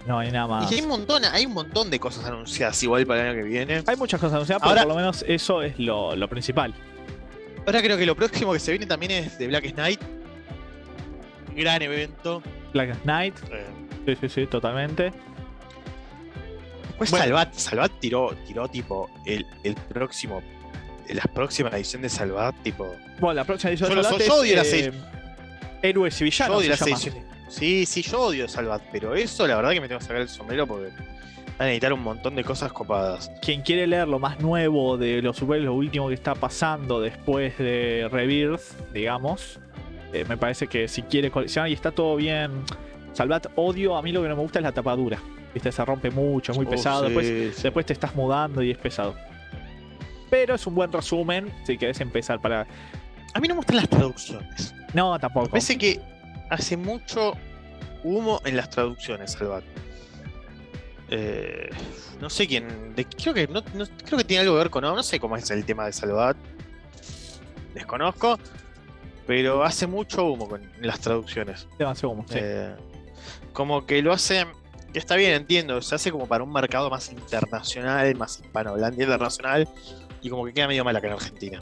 No 0.08 0.18
hay 0.18 0.32
nada 0.32 0.48
más. 0.48 0.72
Y 0.72 0.74
hay 0.76 0.80
un 0.80 0.88
montón, 0.88 1.24
hay 1.24 1.46
un 1.46 1.52
montón 1.52 1.88
de 1.88 2.00
cosas 2.00 2.24
anunciadas 2.24 2.82
igual 2.82 3.06
para 3.06 3.20
el 3.20 3.28
año 3.28 3.36
que 3.44 3.48
viene. 3.48 3.82
Hay 3.86 3.96
muchas 3.96 4.18
cosas 4.18 4.34
anunciadas, 4.34 4.60
pero 4.60 4.70
Ahora- 4.70 4.82
por 4.82 4.88
lo 4.90 4.96
menos 4.96 5.24
eso 5.28 5.62
es 5.62 5.78
lo, 5.78 6.16
lo 6.16 6.26
principal. 6.28 6.74
Ahora 7.64 7.80
creo 7.80 7.96
que 7.96 8.06
lo 8.06 8.16
próximo 8.16 8.52
que 8.52 8.58
se 8.58 8.72
viene 8.72 8.86
también 8.86 9.12
es 9.12 9.38
de 9.38 9.46
Black 9.46 9.72
Knight. 9.74 10.00
Gran 11.54 11.82
evento. 11.82 12.42
Black 12.72 13.00
Knight. 13.02 13.34
Eh, 13.52 13.66
Sí, 14.06 14.16
sí, 14.22 14.28
sí, 14.30 14.46
totalmente. 14.46 15.12
Después 16.88 17.10
Bueno. 17.10 17.24
Salvat, 17.26 17.54
Salvat 17.54 17.92
tiró, 18.00 18.34
tiró 18.46 18.66
tipo 18.68 19.08
el, 19.26 19.46
el 19.62 19.74
próximo, 19.74 20.42
la 21.14 21.22
próxima 21.24 21.68
edición 21.70 22.02
de 22.02 22.08
Salvat, 22.08 22.54
tipo. 22.62 22.94
Bueno, 23.18 23.34
la 23.34 23.44
próxima 23.44 23.70
edición 23.70 23.90
Yo 23.90 23.96
de 23.96 24.02
Salvat 24.04 24.22
yo 24.26 24.34
odio 24.34 24.56
las 24.56 24.72
eh, 24.72 24.92
Héroes 25.82 26.20
y 26.20 26.24
Villanos. 26.24 26.54
yo 26.54 26.58
odio 26.58 26.70
las 26.70 26.82
ediciones. 26.82 27.24
Sí, 27.48 27.86
sí, 27.86 28.02
yo 28.02 28.20
odio 28.20 28.48
Salvat, 28.48 28.82
pero 28.92 29.14
eso 29.14 29.46
la 29.46 29.56
verdad 29.56 29.72
que 29.72 29.80
me 29.80 29.88
tengo 29.88 29.98
que 29.98 30.04
sacar 30.06 30.22
el 30.22 30.28
sombrero 30.28 30.66
porque 30.66 30.90
van 31.58 31.68
a 31.68 31.72
editar 31.72 31.92
un 31.92 32.02
montón 32.02 32.34
de 32.36 32.44
cosas 32.44 32.72
copadas. 32.72 33.30
Quien 33.42 33.62
quiere 33.62 33.86
leer 33.86 34.06
lo 34.08 34.18
más 34.18 34.40
nuevo 34.40 34.96
de 34.96 35.20
los 35.20 35.36
superhéroes, 35.36 35.66
lo 35.66 35.74
último 35.74 36.08
que 36.08 36.14
está 36.14 36.34
pasando 36.34 37.00
después 37.00 37.58
de 37.58 38.08
Rebirth, 38.10 38.92
digamos, 38.92 39.58
eh, 40.12 40.24
me 40.28 40.36
parece 40.36 40.66
que 40.68 40.86
si 40.88 41.02
quiere 41.02 41.30
coleccionar 41.30 41.70
y 41.70 41.74
está 41.74 41.90
todo 41.90 42.16
bien. 42.16 42.50
Salvat, 43.12 43.48
odio, 43.56 43.96
a 43.96 44.02
mí 44.02 44.12
lo 44.12 44.22
que 44.22 44.28
no 44.28 44.36
me 44.36 44.42
gusta 44.42 44.60
es 44.60 44.62
la 44.62 44.72
tapadura. 44.72 45.18
Viste, 45.52 45.72
se 45.72 45.84
rompe 45.84 46.12
mucho, 46.12 46.52
es 46.52 46.58
muy 46.58 46.66
Oh, 46.66 46.70
pesado. 46.70 47.00
sí, 47.08 47.12
Después, 47.12 47.54
sí. 47.56 47.62
después 47.64 47.84
te 47.86 47.92
estás 47.92 48.14
mudando 48.14 48.62
y 48.62 48.70
es 48.70 48.78
pesado. 48.78 49.16
Pero 50.30 50.54
es 50.54 50.66
un 50.66 50.74
buen 50.74 50.92
resumen 50.92 51.52
si 51.66 51.76
querés 51.76 52.00
empezar 52.00 52.40
para. 52.40 52.66
A 53.34 53.40
mí 53.40 53.48
no 53.48 53.54
me 53.54 53.58
gustan 53.58 53.76
las 53.76 53.88
traducciones. 53.88 54.74
No, 54.94 55.18
tampoco. 55.18 55.46
Me 55.46 55.50
parece 55.52 55.76
que 55.76 56.00
hace 56.48 56.76
mucho 56.76 57.34
humo 58.04 58.40
en 58.44 58.56
las 58.56 58.70
traducciones, 58.70 59.32
Salvat. 59.32 59.64
Eh, 61.10 61.68
no 62.20 62.30
sé 62.30 62.46
quién. 62.46 62.94
de- 62.94 63.04
creo, 63.04 63.34
que, 63.34 63.48
no, 63.48 63.62
no- 63.74 63.86
creo 64.04 64.18
que 64.18 64.24
tiene 64.24 64.42
algo 64.42 64.54
que 64.54 64.58
ver 64.58 64.70
con. 64.70 64.82
No, 64.82 64.94
no 64.94 65.02
sé 65.02 65.18
cómo 65.18 65.36
es 65.36 65.50
el 65.50 65.64
tema 65.64 65.86
de 65.86 65.92
Salvat. 65.92 66.36
Desconozco. 67.74 68.38
Pero 69.26 69.62
hace 69.64 69.86
mucho 69.86 70.24
humo 70.24 70.48
con 70.48 70.60
las 70.80 71.00
traducciones. 71.00 71.68
Demasiado 71.78 72.16
sí. 72.28 72.34
Eh, 72.40 72.74
como 73.52 73.86
que 73.86 74.02
lo 74.02 74.12
hace. 74.12 74.46
Que 74.92 74.98
está 74.98 75.14
bien, 75.14 75.32
entiendo. 75.34 75.80
Se 75.82 75.94
hace 75.94 76.10
como 76.10 76.26
para 76.26 76.42
un 76.42 76.52
mercado 76.52 76.90
más 76.90 77.10
internacional, 77.12 78.12
más 78.16 78.40
hispanohablante 78.40 79.02
internacional. 79.02 79.68
Y 80.22 80.28
como 80.30 80.44
que 80.44 80.52
queda 80.52 80.68
medio 80.68 80.84
mal 80.84 80.94
acá 80.96 81.06
en 81.08 81.12
Argentina. 81.14 81.60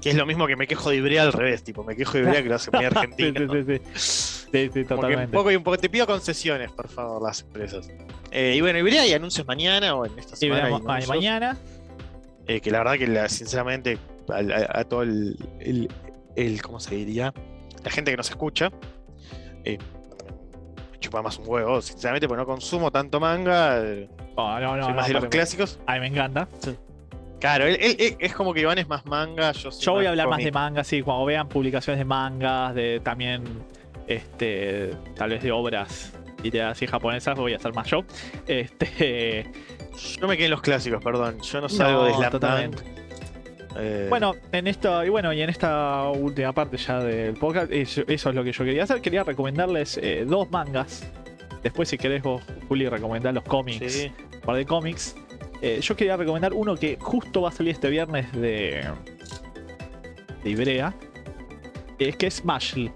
Que 0.00 0.10
es 0.10 0.16
lo 0.16 0.26
mismo 0.26 0.46
que 0.46 0.56
me 0.56 0.66
quejo 0.66 0.90
de 0.90 0.96
Ibrea 0.96 1.22
al 1.22 1.32
revés, 1.32 1.64
tipo, 1.64 1.82
me 1.82 1.96
quejo 1.96 2.12
de 2.18 2.24
Ibrea 2.24 2.42
que 2.42 2.48
lo 2.48 2.54
hace 2.56 2.70
muy 2.70 2.80
sí, 2.80 2.86
argentino. 2.94 3.52
sí, 3.52 3.62
sí, 3.66 3.80
sí. 3.94 4.46
Sí, 4.52 4.64
sí, 4.66 4.70
que 4.72 4.80
un 4.80 4.86
totalmente. 4.86 5.36
poco 5.36 5.50
y 5.50 5.56
un 5.56 5.64
poco 5.64 5.76
te 5.78 5.88
pido 5.88 6.06
concesiones, 6.06 6.70
por 6.70 6.88
favor, 6.88 7.20
las 7.22 7.40
empresas. 7.42 7.88
Eh, 8.30 8.54
y 8.56 8.60
bueno, 8.60 8.78
Ibrea 8.78 9.02
hay 9.02 9.12
anuncios 9.14 9.46
mañana 9.46 9.94
o 9.96 10.06
en 10.06 10.16
esta 10.18 10.36
semana. 10.36 10.70
y 10.70 10.74
anuncios, 10.74 11.08
mañana. 11.08 11.56
eh, 12.46 12.60
que 12.60 12.70
la 12.70 12.78
verdad 12.78 12.94
que 12.98 13.06
la- 13.08 13.28
sinceramente 13.28 13.98
a, 14.28 14.78
a 14.80 14.84
todo 14.84 15.02
el, 15.02 15.36
el, 15.60 15.88
el- 16.36 16.62
¿cómo 16.62 16.78
se 16.78 16.94
diría? 16.94 17.34
La 17.84 17.90
gente 17.90 18.10
que 18.12 18.16
nos 18.16 18.30
escucha. 18.30 18.70
eh, 19.64 19.78
chupa 21.00 21.22
más 21.22 21.38
un 21.38 21.48
huevo, 21.48 21.80
sinceramente, 21.82 22.26
porque 22.28 22.40
no 22.40 22.46
consumo 22.46 22.90
tanto 22.92 23.18
manga. 23.20 23.80
Oh, 24.36 24.58
no, 24.60 24.76
no, 24.76 24.82
soy 24.84 24.92
no, 24.92 24.96
más 24.96 25.08
de 25.08 25.14
los 25.14 25.24
clásicos. 25.26 25.78
A 25.86 25.94
mí 25.94 26.00
me 26.00 26.06
encanta. 26.08 26.48
Claro, 27.40 27.64
él, 27.66 27.76
él- 27.80 27.96
él- 27.98 28.16
es 28.18 28.34
como 28.34 28.54
que 28.54 28.60
Iván 28.60 28.78
es 28.78 28.88
más 28.88 29.04
manga, 29.06 29.52
yo 29.52 29.70
soy 29.70 29.84
Yo 29.84 29.92
voy 29.92 30.06
a 30.06 30.10
hablar 30.10 30.28
más 30.28 30.42
de 30.42 30.52
mangas, 30.52 30.86
sí, 30.86 31.02
cuando 31.02 31.24
vean 31.26 31.48
publicaciones 31.48 31.98
de 31.98 32.04
mangas, 32.04 32.74
de 32.74 33.00
también 33.00 33.42
este 34.06 34.90
tal 35.14 35.30
vez 35.30 35.42
de 35.42 35.52
obras 35.52 36.12
y 36.42 36.86
japonesas, 36.86 37.36
voy 37.36 37.54
a 37.54 37.56
hacer 37.56 37.74
más 37.74 37.88
yo. 37.88 38.04
Este 38.46 39.46
Yo 40.20 40.28
me 40.28 40.36
quedé 40.36 40.46
en 40.46 40.50
los 40.52 40.60
clásicos, 40.62 41.02
perdón. 41.02 41.40
Yo 41.40 41.60
no 41.60 41.68
salgo 41.68 42.04
de 42.04 42.14
Slam. 42.14 42.70
Eh, 43.78 44.06
Bueno, 44.08 44.34
en 44.52 44.66
esto, 44.66 45.04
y 45.04 45.08
bueno, 45.08 45.32
y 45.32 45.42
en 45.42 45.50
esta 45.50 46.08
última 46.10 46.52
parte 46.52 46.76
ya 46.76 47.00
del 47.00 47.34
podcast, 47.34 47.70
eso, 47.72 48.02
eso 48.06 48.28
es 48.30 48.34
lo 48.34 48.44
que 48.44 48.52
yo 48.52 48.64
quería 48.64 48.84
hacer. 48.84 49.00
Quería 49.00 49.24
recomendarles 49.24 49.98
eh, 50.02 50.24
dos 50.26 50.50
mangas. 50.50 51.06
Después, 51.62 51.88
si 51.88 51.98
querés 51.98 52.22
vos, 52.22 52.42
Juli, 52.68 52.88
recomendar 52.88 53.34
los 53.34 53.44
cómics, 53.44 53.92
sí. 53.92 54.12
un 54.34 54.40
par 54.40 54.56
de 54.56 54.64
cómics. 54.66 55.16
Eh, 55.62 55.80
yo 55.82 55.96
quería 55.96 56.16
recomendar 56.16 56.52
uno 56.52 56.76
que 56.76 56.96
justo 57.00 57.42
va 57.42 57.48
a 57.48 57.52
salir 57.52 57.72
este 57.72 57.88
viernes 57.90 58.30
de, 58.32 58.84
de 60.44 60.50
Ibrea. 60.50 60.94
Es 61.98 62.16
que 62.16 62.26
es 62.26 62.44
Mashle. 62.44 62.92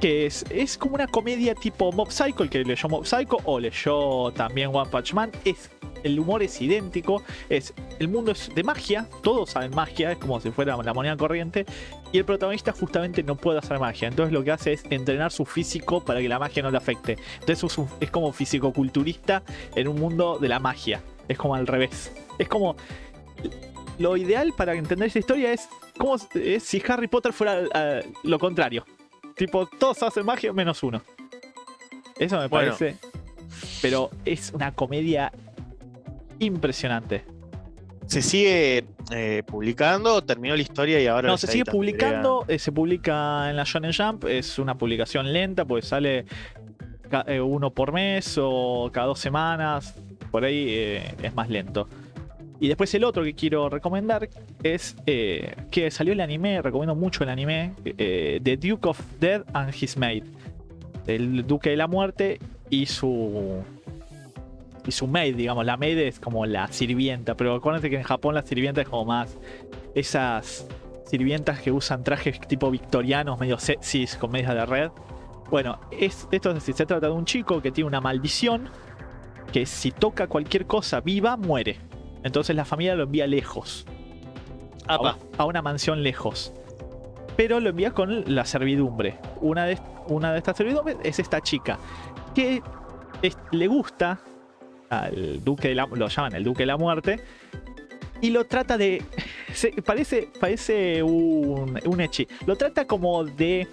Que 0.00 0.26
es, 0.26 0.44
es 0.50 0.76
como 0.76 0.94
una 0.96 1.06
comedia 1.06 1.54
tipo 1.54 1.90
Mob 1.90 2.10
Psycho, 2.10 2.42
el 2.42 2.50
que 2.50 2.62
leyó 2.64 2.88
Mob 2.88 3.06
Psycho 3.06 3.38
o 3.44 3.58
leyó 3.58 4.30
también 4.32 4.70
One 4.72 4.88
Punch 4.90 5.12
Man. 5.14 5.30
Es 5.44 5.70
el 6.04 6.20
humor 6.20 6.42
es 6.42 6.60
idéntico, 6.60 7.22
es 7.48 7.72
el 7.98 8.08
mundo 8.08 8.32
es 8.32 8.54
de 8.54 8.62
magia, 8.62 9.08
todos 9.22 9.48
saben 9.50 9.70
magia, 9.74 10.12
es 10.12 10.18
como 10.18 10.38
si 10.38 10.50
fuera 10.50 10.76
la 10.76 10.92
moneda 10.92 11.16
corriente, 11.16 11.64
y 12.12 12.18
el 12.18 12.26
protagonista 12.26 12.72
justamente 12.72 13.22
no 13.22 13.36
puede 13.36 13.58
hacer 13.58 13.78
magia, 13.78 14.08
entonces 14.08 14.30
lo 14.30 14.44
que 14.44 14.50
hace 14.50 14.74
es 14.74 14.84
entrenar 14.90 15.32
su 15.32 15.46
físico 15.46 16.04
para 16.04 16.20
que 16.20 16.28
la 16.28 16.38
magia 16.38 16.62
no 16.62 16.70
le 16.70 16.76
afecte. 16.76 17.16
Entonces 17.40 17.64
es, 17.64 17.78
un- 17.78 17.88
como 18.12 18.32
fisicoculturista 18.34 19.42
en 19.74 19.88
un 19.88 19.98
mundo 19.98 20.36
de 20.38 20.48
la 20.48 20.58
magia, 20.58 21.00
es 21.28 21.38
como 21.38 21.54
al 21.54 21.66
revés. 21.66 22.12
Es 22.38 22.48
como 22.48 22.76
lo 23.98 24.16
ideal 24.16 24.52
para 24.56 24.74
entender 24.74 25.06
esta 25.06 25.18
historia 25.18 25.52
es 25.52 25.68
como 25.98 26.16
es 26.34 26.62
si 26.62 26.82
Harry 26.88 27.08
Potter 27.08 27.32
fuera 27.32 28.02
lo 28.22 28.38
contrario. 28.38 28.84
Tipo, 29.36 29.66
todos 29.66 30.02
hacen 30.02 30.24
magia 30.24 30.52
menos 30.52 30.82
uno. 30.82 31.02
Eso 32.18 32.38
me 32.38 32.48
Bueno. 32.48 32.72
parece. 32.76 32.96
Pero 33.82 34.10
es 34.24 34.52
una 34.52 34.72
comedia 34.72 35.32
impresionante. 36.38 37.24
¿Se 38.06 38.20
sigue 38.22 38.84
eh, 39.12 39.42
publicando? 39.46 40.22
¿Terminó 40.22 40.54
la 40.54 40.62
historia 40.62 41.00
y 41.00 41.06
ahora 41.06 41.28
No, 41.28 41.38
se 41.38 41.46
sigue 41.46 41.64
publicando, 41.64 42.44
eh, 42.48 42.58
se 42.58 42.70
publica 42.70 43.48
en 43.48 43.56
la 43.56 43.64
Shonen 43.64 43.92
Jump, 43.96 44.24
es 44.26 44.58
una 44.58 44.76
publicación 44.76 45.32
lenta, 45.32 45.64
pues 45.64 45.86
sale 45.86 46.26
uno 47.42 47.70
por 47.70 47.92
mes 47.92 48.38
o 48.40 48.90
cada 48.92 49.06
dos 49.08 49.18
semanas, 49.18 49.94
por 50.30 50.44
ahí 50.44 50.66
eh, 50.68 51.14
es 51.22 51.34
más 51.34 51.48
lento. 51.48 51.88
Y 52.58 52.66
después 52.68 52.92
el 52.94 53.04
otro 53.04 53.22
que 53.22 53.34
quiero 53.34 53.68
recomendar 53.68 54.28
es 54.62 54.96
eh, 55.06 55.54
que 55.70 55.90
salió 55.90 56.12
el 56.12 56.20
anime, 56.20 56.60
recomiendo 56.60 56.94
mucho 56.94 57.22
el 57.22 57.30
anime, 57.30 57.74
eh, 57.84 58.40
The 58.42 58.56
Duke 58.56 58.88
of 58.88 59.00
Death 59.20 59.44
and 59.52 59.74
His 59.74 59.96
Maid. 59.96 60.24
El 61.06 61.46
Duque 61.46 61.70
de 61.70 61.76
la 61.76 61.86
Muerte 61.86 62.40
y 62.70 62.86
su 62.86 63.62
y 64.86 64.90
su 64.90 65.06
maid, 65.06 65.36
digamos, 65.36 65.64
la 65.64 65.76
maid 65.76 65.98
es 65.98 66.18
como 66.18 66.46
la 66.46 66.66
sirvienta, 66.66 67.36
pero 67.36 67.54
acuérdense 67.54 67.88
que 67.88 67.96
en 67.96 68.02
Japón 68.02 68.34
la 68.34 68.42
sirvienta 68.42 68.82
es 68.82 68.88
como 68.88 69.04
más 69.04 69.36
esas 69.94 70.66
sirvientas 71.06 71.60
que 71.60 71.70
usan 71.70 72.02
trajes 72.02 72.40
tipo 72.40 72.70
victorianos, 72.72 73.38
medio 73.38 73.58
sexys, 73.58 74.16
con 74.16 74.32
medias 74.32 74.52
de 74.52 74.66
red. 74.66 74.90
Bueno, 75.50 75.78
es, 75.90 76.26
esto 76.32 76.48
es 76.50 76.54
decir, 76.56 76.74
se 76.74 76.86
trata 76.86 77.06
de 77.06 77.12
un 77.12 77.24
chico 77.24 77.60
que 77.62 77.70
tiene 77.70 77.86
una 77.88 78.00
maldición 78.00 78.68
que 79.52 79.66
si 79.66 79.90
toca 79.92 80.26
cualquier 80.26 80.66
cosa 80.66 81.00
viva, 81.00 81.36
muere. 81.36 81.78
Entonces 82.22 82.56
la 82.56 82.64
familia 82.64 82.94
lo 82.94 83.04
envía 83.04 83.26
lejos, 83.26 83.86
a, 84.88 84.94
Apa. 84.94 85.18
a 85.38 85.44
una 85.44 85.62
mansión 85.62 86.02
lejos. 86.02 86.52
Pero 87.36 87.60
lo 87.60 87.70
envía 87.70 87.92
con 87.92 88.24
la 88.34 88.44
servidumbre. 88.46 89.18
Una 89.40 89.66
de, 89.66 89.78
una 90.08 90.32
de 90.32 90.38
estas 90.38 90.56
servidumbres 90.56 90.96
es 91.02 91.18
esta 91.18 91.40
chica, 91.40 91.78
que 92.34 92.62
es- 93.22 93.36
le 93.52 93.66
gusta 93.66 94.20
al 94.90 95.42
duque 95.44 95.68
de 95.68 95.74
la, 95.74 95.86
lo 95.86 96.08
llaman 96.08 96.34
el 96.34 96.44
duque 96.44 96.62
de 96.62 96.66
la 96.66 96.76
muerte 96.76 97.20
y 98.20 98.30
lo 98.30 98.44
trata 98.44 98.76
de 98.78 99.02
se- 99.52 99.72
parece 99.82 100.28
parece 100.38 101.02
un 101.02 101.80
un 101.84 102.00
echi 102.00 102.28
lo 102.46 102.54
trata 102.56 102.86
como 102.86 103.24
de 103.24 103.66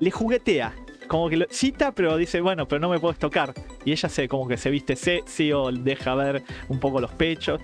le 0.00 0.10
juguetea 0.10 0.74
como 1.08 1.28
que 1.28 1.36
lo 1.36 1.46
cita 1.50 1.92
pero 1.92 2.16
dice 2.16 2.40
bueno 2.40 2.66
pero 2.66 2.80
no 2.80 2.88
me 2.88 2.98
puedes 2.98 3.18
tocar 3.18 3.52
y 3.84 3.92
ella 3.92 4.08
se 4.08 4.28
como 4.28 4.48
que 4.48 4.56
se 4.56 4.70
viste 4.70 4.96
sexy 4.96 5.52
o 5.52 5.70
deja 5.70 6.14
ver 6.14 6.42
un 6.68 6.80
poco 6.80 7.00
los 7.00 7.12
pechos 7.12 7.60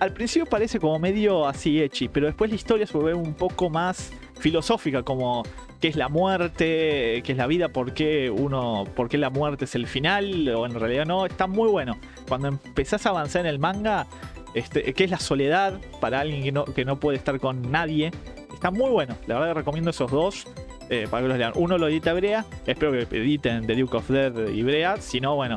al 0.00 0.12
principio 0.12 0.46
parece 0.46 0.78
como 0.78 0.98
medio 0.98 1.46
así 1.46 1.80
echi 1.82 2.08
pero 2.08 2.26
después 2.26 2.50
la 2.50 2.56
historia 2.56 2.86
se 2.86 2.96
vuelve 2.96 3.14
un 3.14 3.34
poco 3.34 3.70
más 3.70 4.12
filosófica 4.38 5.02
como 5.02 5.42
qué 5.80 5.88
es 5.88 5.96
la 5.96 6.08
muerte, 6.08 7.22
qué 7.24 7.32
es 7.32 7.36
la 7.36 7.46
vida, 7.46 7.68
por 7.68 7.92
qué 7.92 8.30
uno, 8.30 8.84
por 8.96 9.08
qué 9.08 9.18
la 9.18 9.30
muerte 9.30 9.64
es 9.64 9.74
el 9.74 9.86
final, 9.86 10.48
o 10.48 10.66
en 10.66 10.74
realidad 10.74 11.06
no, 11.06 11.26
está 11.26 11.46
muy 11.46 11.68
bueno. 11.68 11.98
Cuando 12.26 12.48
empezás 12.48 13.06
a 13.06 13.10
avanzar 13.10 13.42
en 13.42 13.46
el 13.46 13.58
manga, 13.58 14.06
este, 14.54 14.92
qué 14.92 15.04
es 15.04 15.10
la 15.10 15.18
soledad 15.18 15.80
para 16.00 16.20
alguien 16.20 16.42
que 16.42 16.52
no, 16.52 16.64
que 16.64 16.84
no 16.84 16.98
puede 16.98 17.16
estar 17.16 17.38
con 17.38 17.70
nadie, 17.70 18.10
está 18.52 18.70
muy 18.70 18.90
bueno. 18.90 19.16
La 19.26 19.38
verdad 19.38 19.54
recomiendo 19.54 19.90
esos 19.90 20.10
dos 20.10 20.46
eh, 20.90 21.06
para 21.10 21.22
que 21.22 21.28
los 21.28 21.38
lean. 21.38 21.52
Uno 21.56 21.78
lo 21.78 21.88
edita 21.88 22.12
Brea, 22.12 22.44
espero 22.66 22.92
que 22.92 23.16
editen 23.16 23.66
The 23.66 23.74
Duke 23.76 23.96
of 23.98 24.08
Death 24.10 24.50
y 24.52 24.62
Brea, 24.62 24.96
si 24.98 25.20
no, 25.20 25.34
bueno. 25.34 25.56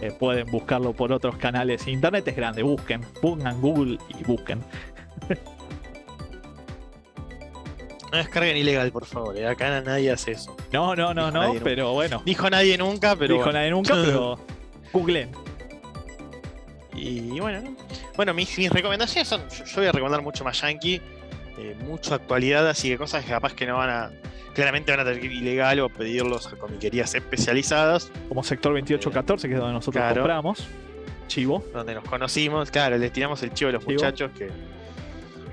eh, 0.00 0.10
pueden 0.18 0.46
buscarlo 0.50 0.92
por 0.92 1.12
otros 1.12 1.36
canales. 1.36 1.86
Internet 1.86 2.26
es 2.28 2.36
grande, 2.36 2.62
busquen, 2.62 3.02
pongan 3.20 3.60
Google 3.60 3.98
y 4.18 4.24
busquen. 4.24 4.60
No 8.12 8.18
descarguen 8.18 8.56
ilegal, 8.56 8.90
por 8.90 9.04
favor. 9.06 9.36
eh, 9.36 9.46
Acá 9.46 9.80
nadie 9.82 10.10
hace 10.10 10.32
eso. 10.32 10.56
No, 10.72 10.96
no, 10.96 11.14
no, 11.14 11.26
Dijo 11.30 11.54
no, 11.54 11.60
pero 11.62 11.92
bueno. 11.92 12.22
Dijo 12.24 12.50
nadie 12.50 12.76
nunca, 12.76 13.14
pero. 13.14 13.34
Dijo 13.34 13.44
bueno. 13.44 13.58
nadie 13.58 13.70
nunca, 13.70 13.94
pero 14.04 14.38
googleen. 14.92 15.30
Y 16.94 17.38
bueno, 17.38 17.60
¿no? 17.60 17.76
bueno 18.16 18.34
mis, 18.34 18.58
mis 18.58 18.70
recomendaciones 18.70 19.28
son. 19.28 19.42
Yo, 19.48 19.64
yo 19.64 19.76
voy 19.76 19.86
a 19.86 19.92
recomendar 19.92 20.22
mucho 20.22 20.42
más 20.42 20.60
yankee, 20.60 21.00
eh, 21.56 21.76
mucho 21.84 22.14
actualidad, 22.14 22.68
así 22.68 22.88
que 22.88 22.98
cosas 22.98 23.24
que 23.24 23.30
capaz 23.30 23.52
que 23.54 23.66
no 23.66 23.76
van 23.76 23.90
a. 23.90 24.10
Claramente 24.60 24.90
van 24.92 25.00
a 25.00 25.04
tener 25.04 25.20
que 25.20 25.24
ir 25.26 25.32
ilegal 25.32 25.80
o 25.80 25.88
pedirlos 25.88 26.46
a 26.48 26.56
comiquerías 26.56 27.14
especializadas, 27.14 28.12
Como 28.28 28.44
sector 28.44 28.72
2814, 28.74 29.48
que 29.48 29.54
es 29.54 29.58
donde 29.58 29.72
nosotros 29.72 30.02
Claro. 30.02 30.20
compramos. 30.20 30.68
Chivo. 31.28 31.64
donde 31.72 31.94
nos 31.94 32.04
conocimos. 32.04 32.70
Claro, 32.70 32.98
les 32.98 33.10
tiramos 33.10 33.42
el 33.42 33.54
chivo 33.54 33.70
a 33.70 33.72
los 33.72 33.82
Chivo. 33.86 33.94
muchachos 33.94 34.30
que, 34.36 34.50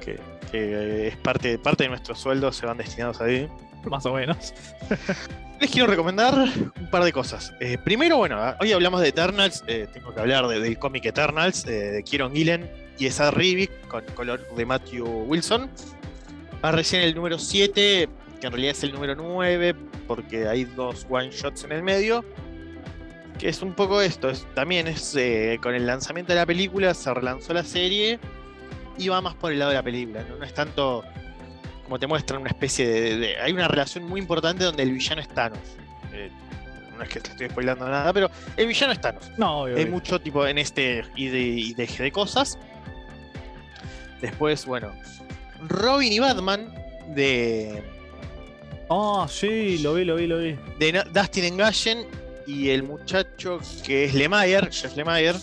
que, 0.04 0.20
que 0.52 1.08
es 1.08 1.16
parte, 1.16 1.58
parte 1.58 1.84
de 1.86 1.90
nuestros 1.90 2.20
sueldos, 2.20 2.58
se 2.58 2.66
van 2.66 2.78
destinados 2.78 3.22
ahí. 3.22 3.48
Más 3.90 4.06
o 4.06 4.14
menos. 4.14 4.54
Les 5.62 5.72
quiero 5.72 5.88
recomendar 5.88 6.36
un 6.36 6.90
par 6.92 7.04
de 7.06 7.14
cosas. 7.14 7.54
Eh, 7.62 7.78
primero, 7.78 8.18
bueno, 8.18 8.38
hoy 8.60 8.74
hablamos 8.74 9.00
de 9.02 9.08
Eternals, 9.08 9.64
eh, 9.68 9.88
tengo 9.94 10.14
que 10.14 10.20
hablar 10.20 10.48
de- 10.50 10.60
del 10.60 10.78
cómic 10.78 11.06
Eternals, 11.06 11.66
eh, 11.66 11.72
de 11.72 12.04
Kieron 12.04 12.34
Gillen 12.34 12.70
y 13.00 13.06
Esad 13.06 13.32
Rivik, 13.34 13.72
con 13.88 14.04
color 14.16 14.46
de 14.56 14.66
Matthew 14.66 15.08
Wilson. 15.28 15.70
Va 16.64 16.72
recién 16.74 17.04
el 17.04 17.16
número 17.16 17.40
7, 17.40 18.10
que 18.40 18.48
en 18.48 18.54
realidad 18.54 18.72
es 18.72 18.84
el 18.84 18.92
número 18.94 19.16
9, 19.16 19.76
porque 20.08 20.48
hay 20.48 20.64
dos 20.66 21.06
one 21.10 21.30
shots 21.32 21.64
en 21.64 21.72
el 21.72 21.84
medio. 21.84 22.24
Que 23.40 23.50
es 23.50 23.62
un 23.62 23.74
poco 23.74 24.02
esto, 24.02 24.30
es- 24.30 24.48
también 24.56 24.88
es 24.88 25.16
eh, 25.16 25.60
con 25.62 25.76
el 25.76 25.86
lanzamiento 25.86 26.34
de 26.34 26.40
la 26.40 26.46
película, 26.46 26.94
se 26.96 27.14
relanzó 27.14 27.54
la 27.54 27.64
serie 27.64 28.20
y 28.98 29.10
va 29.10 29.22
más 29.22 29.36
por 29.36 29.52
el 29.52 29.60
lado 29.60 29.70
de 29.72 29.78
la 29.78 29.84
película, 29.84 30.24
no, 30.28 30.38
no 30.38 30.44
es 30.44 30.54
tanto 30.56 31.04
como 31.84 32.00
te 32.00 32.08
muestran 32.08 32.42
una 32.42 32.50
especie 32.50 32.88
de, 32.88 33.18
de- 33.18 33.38
Hay 33.38 33.54
una 33.54 33.68
relación 33.68 34.06
muy 34.06 34.20
importante 34.20 34.64
donde 34.64 34.82
el 34.84 34.92
villano 34.92 35.22
es 35.22 35.28
Thanos. 35.30 35.60
Eh, 36.14 36.32
no 36.98 37.04
es 37.04 37.10
que 37.10 37.20
te 37.20 37.30
estoy 37.30 37.48
spoilando 37.50 37.88
nada, 37.88 38.12
pero 38.12 38.30
el 38.58 38.66
villano 38.68 38.92
es 38.94 39.00
Thanos. 39.02 39.30
No, 39.38 39.62
obvio, 39.62 39.76
Hay 39.78 39.84
obvio. 39.84 39.94
mucho 39.94 40.20
tipo 40.20 40.46
en 40.48 40.58
este 40.58 41.06
y 41.16 41.28
de, 41.28 41.40
y 41.40 41.74
deje 41.76 42.02
de 42.04 42.12
cosas. 42.12 42.58
Después, 44.20 44.66
bueno, 44.66 44.92
Robin 45.68 46.12
y 46.12 46.18
Batman 46.20 46.74
de, 47.10 47.84
Ah, 48.90 49.28
sí, 49.30 49.80
lo 49.80 49.94
vi, 49.94 50.06
lo 50.06 50.16
vi, 50.16 50.28
lo 50.28 50.40
vi. 50.40 50.56
de 50.80 51.04
Dustin 51.14 51.44
Engallen 51.44 52.08
y 52.46 52.70
el 52.70 52.84
muchacho 52.84 53.60
que 53.84 54.06
es 54.06 54.14
Lemire, 54.14 54.72
Jeff 54.72 54.96
Lemire, 54.96 55.38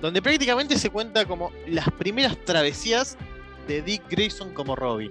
donde 0.00 0.22
prácticamente 0.22 0.78
se 0.78 0.90
cuenta 0.90 1.24
como 1.24 1.50
las 1.66 1.90
primeras 1.90 2.36
travesías 2.44 3.16
de 3.66 3.82
Dick 3.82 4.02
Grayson 4.08 4.54
como 4.54 4.76
Robin. 4.76 5.10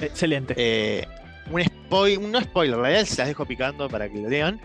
Excelente. 0.00 0.54
Eh, 0.56 1.06
un 1.50 1.62
spoiler, 1.62 2.20
no 2.20 2.40
spoiler, 2.40 2.78
realidad 2.78 3.04
se 3.04 3.18
las 3.18 3.28
dejo 3.28 3.46
picando 3.46 3.88
para 3.88 4.08
que 4.08 4.18
lo 4.18 4.28
lean. 4.28 4.60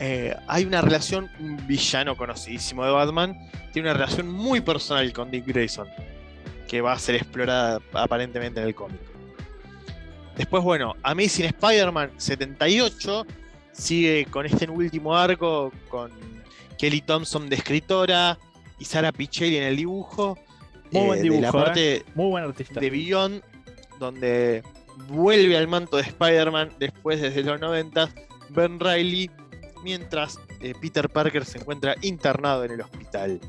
Eh, 0.00 0.34
hay 0.46 0.64
una 0.64 0.80
relación, 0.80 1.28
un 1.38 1.66
villano 1.66 2.16
conocidísimo 2.16 2.84
de 2.84 2.92
Batman, 2.92 3.38
tiene 3.72 3.90
una 3.90 3.98
relación 3.98 4.28
muy 4.28 4.60
personal 4.60 5.12
con 5.12 5.30
Dick 5.30 5.46
Grayson, 5.46 5.88
que 6.68 6.80
va 6.80 6.92
a 6.92 6.98
ser 6.98 7.16
explorada 7.16 7.80
aparentemente 7.92 8.60
en 8.60 8.66
el 8.66 8.74
cómic. 8.74 9.13
Después, 10.36 10.64
bueno, 10.64 10.94
Amazing 11.02 11.46
Spider-Man 11.46 12.12
78 12.16 13.26
sigue 13.72 14.26
con 14.26 14.46
este 14.46 14.68
último 14.68 15.16
arco, 15.16 15.72
con 15.88 16.10
Kelly 16.78 17.00
Thompson 17.00 17.48
de 17.48 17.56
escritora 17.56 18.38
y 18.78 18.84
Sara 18.84 19.12
Pichelli 19.12 19.56
en 19.56 19.64
el 19.64 19.76
dibujo. 19.76 20.38
Muy 20.90 21.06
buen 21.06 21.22
de 21.22 21.28
la 21.28 21.36
dibujo, 21.36 21.58
¿eh? 21.58 21.64
parte 21.64 22.04
Muy 22.14 22.30
buen 22.30 22.44
artista. 22.44 22.80
de 22.80 22.90
Beyond, 22.90 23.42
donde 23.98 24.62
vuelve 25.08 25.56
al 25.56 25.68
manto 25.68 25.96
de 25.96 26.02
Spider-Man 26.02 26.70
después 26.78 27.20
desde 27.20 27.42
los 27.42 27.60
90 27.60 28.08
Ben 28.50 28.78
Riley, 28.78 29.30
mientras 29.82 30.38
eh, 30.60 30.74
Peter 30.80 31.08
Parker 31.08 31.44
se 31.44 31.58
encuentra 31.58 31.94
internado 32.02 32.64
en 32.64 32.72
el 32.72 32.80
hospital. 32.80 33.40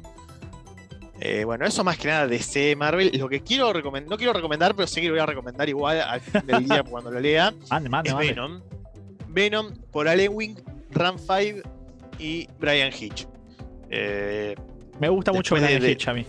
Eh, 1.22 1.46
bueno, 1.46 1.66
eso 1.66 1.84
más 1.84 1.98
que 1.98 2.10
nada 2.10 2.28
de 2.28 2.40
C 2.40 2.76
Marvel. 2.76 3.12
Lo 3.18 3.30
que 3.30 3.42
quiero 3.42 3.72
recomendar, 3.72 4.10
no 4.12 4.18
quiero 4.18 4.34
recomendar, 4.34 4.76
pero 4.76 4.86
sí 4.88 5.00
que 5.02 5.08
lo 5.08 5.14
voy 5.14 5.22
a 5.22 5.26
recomendar 5.26 5.68
igual 5.70 6.02
al 6.02 6.20
fin 6.22 6.46
del 6.46 6.66
día 6.66 6.84
cuando 6.90 7.10
lo 7.12 7.20
lea, 7.20 7.54
Mande, 7.70 7.90
mande, 7.90 8.10
es 8.10 8.16
mande. 8.16 8.30
Venom. 8.34 8.62
Venom 9.30 9.74
por 9.92 10.08
Allen 10.08 10.32
Wing, 10.34 10.56
Ram 10.92 11.18
5 11.18 11.68
y 12.20 12.48
Brian 12.60 12.92
Hitch. 12.98 13.28
Eh, 13.90 14.56
Me 15.00 15.10
gusta 15.10 15.32
mucho 15.32 15.56
Brian 15.56 15.80
de- 15.82 15.92
Hitch 15.92 16.08
a 16.08 16.14
mí. 16.14 16.26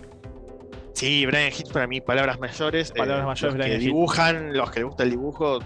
Sí, 0.93 1.25
Brian 1.25 1.47
Hitch 1.51 1.71
para 1.71 1.85
mí, 1.85 2.01
palabras 2.01 2.39
mayores. 2.39 2.89
eh, 2.89 2.93
Palabras 2.97 3.25
mayores, 3.25 3.43
los 3.43 3.53
Brian 3.55 3.69
que 3.69 3.75
Hitch. 3.75 3.83
dibujan, 3.85 4.55
los 4.57 4.71
que 4.71 4.79
les 4.79 4.87
gusta 4.87 5.03
el 5.03 5.09
dibujo, 5.11 5.59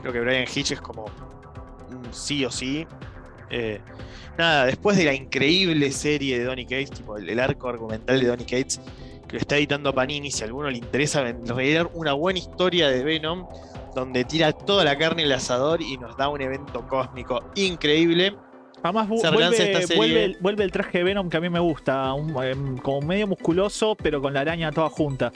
creo 0.00 0.12
que 0.12 0.20
Brian 0.20 0.44
Hitch 0.52 0.72
es 0.72 0.80
como 0.80 1.04
un 1.90 2.12
sí 2.14 2.44
o 2.44 2.50
sí. 2.50 2.86
Eh, 3.50 3.80
nada, 4.38 4.66
después 4.66 4.96
de 4.96 5.04
la 5.04 5.14
increíble 5.14 5.90
serie 5.92 6.38
de 6.38 6.44
Donny 6.44 6.64
Cates, 6.64 6.90
tipo 6.92 7.16
el, 7.16 7.28
el 7.28 7.38
arco 7.40 7.68
argumental 7.68 8.20
de 8.20 8.26
Donny 8.26 8.44
Cates, 8.44 8.80
que 9.26 9.34
lo 9.34 9.38
está 9.40 9.56
editando 9.58 9.92
Panini, 9.94 10.30
si 10.30 10.42
a 10.42 10.46
alguno 10.46 10.70
le 10.70 10.78
interesa 10.78 11.22
leer 11.22 11.88
una 11.94 12.12
buena 12.14 12.38
historia 12.38 12.88
de 12.88 13.02
Venom, 13.04 13.46
donde 13.94 14.24
tira 14.24 14.52
toda 14.52 14.84
la 14.84 14.96
carne 14.96 15.22
en 15.22 15.28
el 15.28 15.34
asador 15.34 15.82
y 15.82 15.98
nos 15.98 16.16
da 16.16 16.28
un 16.28 16.40
evento 16.40 16.86
cósmico 16.86 17.42
increíble. 17.56 18.34
Además, 18.82 19.08
vuelve, 19.96 20.24
el- 20.24 20.36
vuelve 20.40 20.64
el 20.64 20.70
traje 20.70 20.98
de 20.98 21.04
Venom 21.04 21.28
que 21.28 21.36
a 21.36 21.40
mí 21.40 21.50
me 21.50 21.58
gusta, 21.58 22.12
un- 22.14 22.34
em, 22.44 22.76
como 22.78 23.00
medio 23.06 23.26
musculoso, 23.26 23.96
pero 23.96 24.22
con 24.22 24.32
la 24.32 24.40
araña 24.40 24.70
toda 24.70 24.88
junta. 24.88 25.32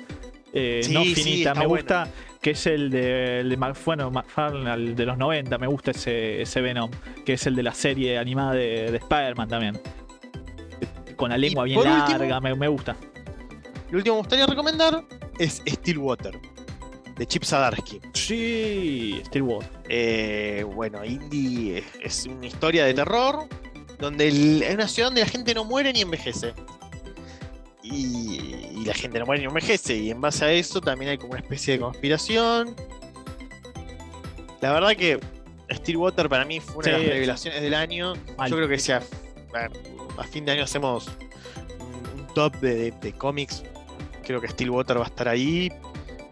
Eh, 0.55 0.81
Sí, 0.85 0.93
no 0.95 1.03
finita, 1.03 1.55
me 1.55 1.67
bueno. 1.67 1.83
gusta 1.83 2.09
que 2.43 2.51
es 2.51 2.67
el 2.67 2.91
de, 2.91 3.41
el 3.41 3.49
de 3.51 3.57
bueno, 3.85 4.11
McFarlane, 4.11 4.75
el 4.75 4.95
de 4.97 5.07
los 5.07 5.17
90, 5.17 5.57
me 5.59 5.67
gusta 5.69 5.93
ese, 5.93 6.43
ese 6.43 6.61
Venom, 6.61 6.91
que 7.25 7.35
es 7.35 7.47
el 7.47 7.55
de 7.55 7.63
la 7.63 7.73
serie 7.73 8.19
animada 8.19 8.53
de, 8.55 8.91
de 8.91 8.97
Spider-Man 8.99 9.49
también. 9.49 9.81
Con 11.17 11.31
la 11.31 11.39
lengua 11.39 11.65
bien 11.65 11.79
último- 11.79 11.97
larga, 12.09 12.41
me, 12.41 12.55
me 12.55 12.69
gusta. 12.69 12.97
Lo 13.91 13.99
último 13.99 14.03
que 14.03 14.11
me 14.11 14.17
gustaría 14.19 14.47
recomendar 14.47 15.05
es 15.39 15.63
Stillwater, 15.67 16.39
de 17.17 17.27
Chip 17.27 17.45
Zdarsky. 17.45 18.01
Sí, 18.13 19.21
Stillwater. 19.27 19.71
Eh, 19.89 20.65
bueno, 20.75 21.05
Indie 21.05 21.79
es, 21.79 21.85
es 22.01 22.27
una 22.27 22.47
historia 22.47 22.85
de 22.87 22.95
terror 22.95 23.47
donde 24.01 24.27
el- 24.29 24.63
es 24.63 24.75
una 24.75 24.89
ciudad 24.89 25.09
donde 25.09 25.21
la 25.21 25.29
gente 25.29 25.55
no 25.55 25.65
muere 25.65 25.93
ni 25.93 26.01
envejece. 26.01 26.55
Y, 27.83 28.39
y 28.77 28.85
la 28.85 28.95
gente 28.95 29.19
no 29.19 29.27
muere 29.27 29.41
ni 29.43 29.49
envejece. 29.49 29.97
Y 29.97 30.11
en 30.11 30.21
base 30.21 30.45
a 30.45 30.53
eso 30.53 30.81
también 30.81 31.11
hay 31.13 31.19
como 31.19 31.33
una 31.33 31.41
especie 31.41 31.75
de 31.75 31.81
conspiración. 31.81 32.75
La 34.61 34.73
verdad 34.73 34.91
que 34.97 35.19
Stillwater 35.73 36.29
para 36.29 36.45
mí 36.45 36.61
fue 36.61 36.85
una 36.85 36.93
de 36.99 37.05
las 37.05 37.13
revelaciones 37.15 37.63
del 37.63 37.75
año. 37.75 38.15
Mal. 38.37 38.51
Yo 38.51 38.57
creo 38.57 38.69
que 38.69 38.79
si 38.79 38.93
a, 38.93 39.03
fin 40.31 40.45
de 40.45 40.53
año 40.53 40.65
hacemos 40.65 41.09
un, 41.81 42.27
top 42.35 42.55
de, 42.61 42.75
de- 42.77 42.91
de 42.93 43.13
cómics, 43.13 43.65
creo 44.25 44.41
que 44.41 44.49
Stillwater 44.49 44.99
va 44.99 45.05
a 45.05 45.07
estar 45.09 45.29
ahí 45.29 45.73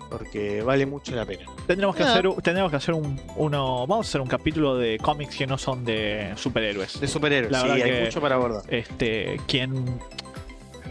porque 0.08 0.62
vale 0.62 0.86
mucho 0.86 1.14
la 1.14 1.24
pena. 1.24 1.44
Tendremos 1.66 1.94
que 1.96 2.02
hacer, 2.04 2.26
un- 2.28 2.36
tendremos 2.40 2.70
que 2.70 2.76
hacer 2.76 2.94
un, 2.94 3.20
uno, 3.36 3.86
vamos 3.86 4.06
a 4.06 4.08
hacer 4.08 4.20
un 4.20 4.26
capítulo 4.28 4.76
de 4.76 4.98
cómics 4.98 5.36
que 5.36 5.46
no 5.46 5.56
son 5.58 5.84
de 5.84 6.32
superhéroes. 6.36 7.00
De 7.00 7.08
superhéroes, 7.08 7.50
La 7.52 7.60
sí, 7.62 7.68
hay 7.70 7.82
que- 7.82 8.00
mucho 8.02 8.20
para 8.20 8.34
abordar. 8.36 8.62
Este, 8.68 9.40
quien. 9.46 9.98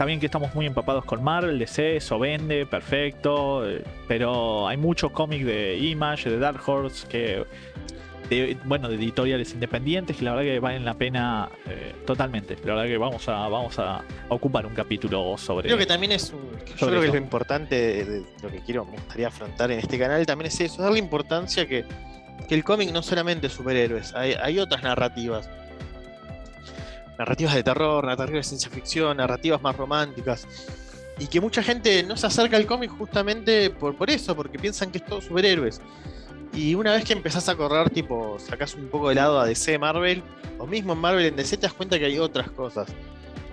Está 0.00 0.06
bien 0.06 0.18
que 0.18 0.24
estamos 0.24 0.54
muy 0.54 0.64
empapados 0.64 1.04
con 1.04 1.22
Marvel, 1.22 1.58
DC, 1.58 1.96
eso 1.96 2.18
vende, 2.18 2.64
perfecto. 2.64 3.68
eh, 3.68 3.84
Pero 4.08 4.66
hay 4.66 4.78
muchos 4.78 5.10
cómics 5.12 5.44
de 5.44 5.76
Image, 5.76 6.30
de 6.30 6.38
Dark 6.38 6.58
Horse, 6.66 7.06
que. 7.06 7.44
de- 8.30 8.56
bueno, 8.64 8.88
de 8.88 8.94
editoriales 8.94 9.52
independientes 9.52 10.16
que 10.16 10.24
la 10.24 10.30
verdad 10.34 10.50
que 10.54 10.58
valen 10.58 10.86
la 10.86 10.94
pena 10.94 11.50
eh, 11.66 11.92
totalmente. 12.06 12.56
La 12.64 12.76
verdad 12.76 12.84
que 12.88 12.96
vamos 12.96 13.28
a, 13.28 13.46
vamos 13.48 13.78
a 13.78 14.02
ocupar 14.30 14.64
un 14.64 14.72
capítulo 14.72 15.36
sobre. 15.36 15.66
Creo 15.68 15.76
que 15.76 15.84
también 15.84 16.12
es 16.12 16.32
un. 16.32 16.48
Yo 16.78 16.86
creo 16.86 17.00
que 17.02 17.06
eso. 17.08 17.12
lo 17.16 17.20
importante 17.20 17.74
de, 17.74 18.04
de 18.06 18.22
lo 18.42 18.48
que 18.48 18.60
quiero, 18.60 18.86
me 18.86 18.92
gustaría 18.92 19.28
afrontar 19.28 19.70
en 19.70 19.80
este 19.80 19.98
canal 19.98 20.24
también 20.24 20.46
es 20.46 20.58
eso, 20.62 20.80
darle 20.82 20.98
importancia 20.98 21.66
que, 21.68 21.84
que 22.48 22.54
el 22.54 22.64
cómic 22.64 22.90
no 22.90 23.02
solamente 23.02 23.48
es 23.48 23.52
superhéroes, 23.52 24.14
hay, 24.14 24.32
hay 24.32 24.60
otras 24.60 24.82
narrativas. 24.82 25.50
Narrativas 27.20 27.54
de 27.54 27.62
terror, 27.62 28.02
narrativas 28.02 28.46
de 28.46 28.48
ciencia 28.48 28.70
ficción, 28.70 29.18
narrativas 29.18 29.60
más 29.60 29.76
románticas. 29.76 30.48
Y 31.18 31.26
que 31.26 31.38
mucha 31.38 31.62
gente 31.62 32.02
no 32.02 32.16
se 32.16 32.26
acerca 32.26 32.56
al 32.56 32.64
cómic 32.64 32.90
justamente 32.90 33.68
por, 33.68 33.94
por 33.94 34.08
eso, 34.08 34.34
porque 34.34 34.58
piensan 34.58 34.90
que 34.90 34.96
es 34.96 35.04
todo 35.04 35.20
superhéroes. 35.20 35.82
Y 36.54 36.74
una 36.74 36.92
vez 36.92 37.04
que 37.04 37.12
empezás 37.12 37.46
a 37.50 37.56
correr, 37.56 37.90
tipo, 37.90 38.38
sacás 38.38 38.74
un 38.74 38.88
poco 38.88 39.10
de 39.10 39.16
lado 39.16 39.38
a 39.38 39.44
DC 39.44 39.78
Marvel, 39.78 40.22
o 40.56 40.66
mismo 40.66 40.94
en 40.94 40.98
Marvel 40.98 41.26
en 41.26 41.36
DC 41.36 41.58
te 41.58 41.64
das 41.64 41.74
cuenta 41.74 41.98
que 41.98 42.06
hay 42.06 42.18
otras 42.18 42.50
cosas. 42.52 42.88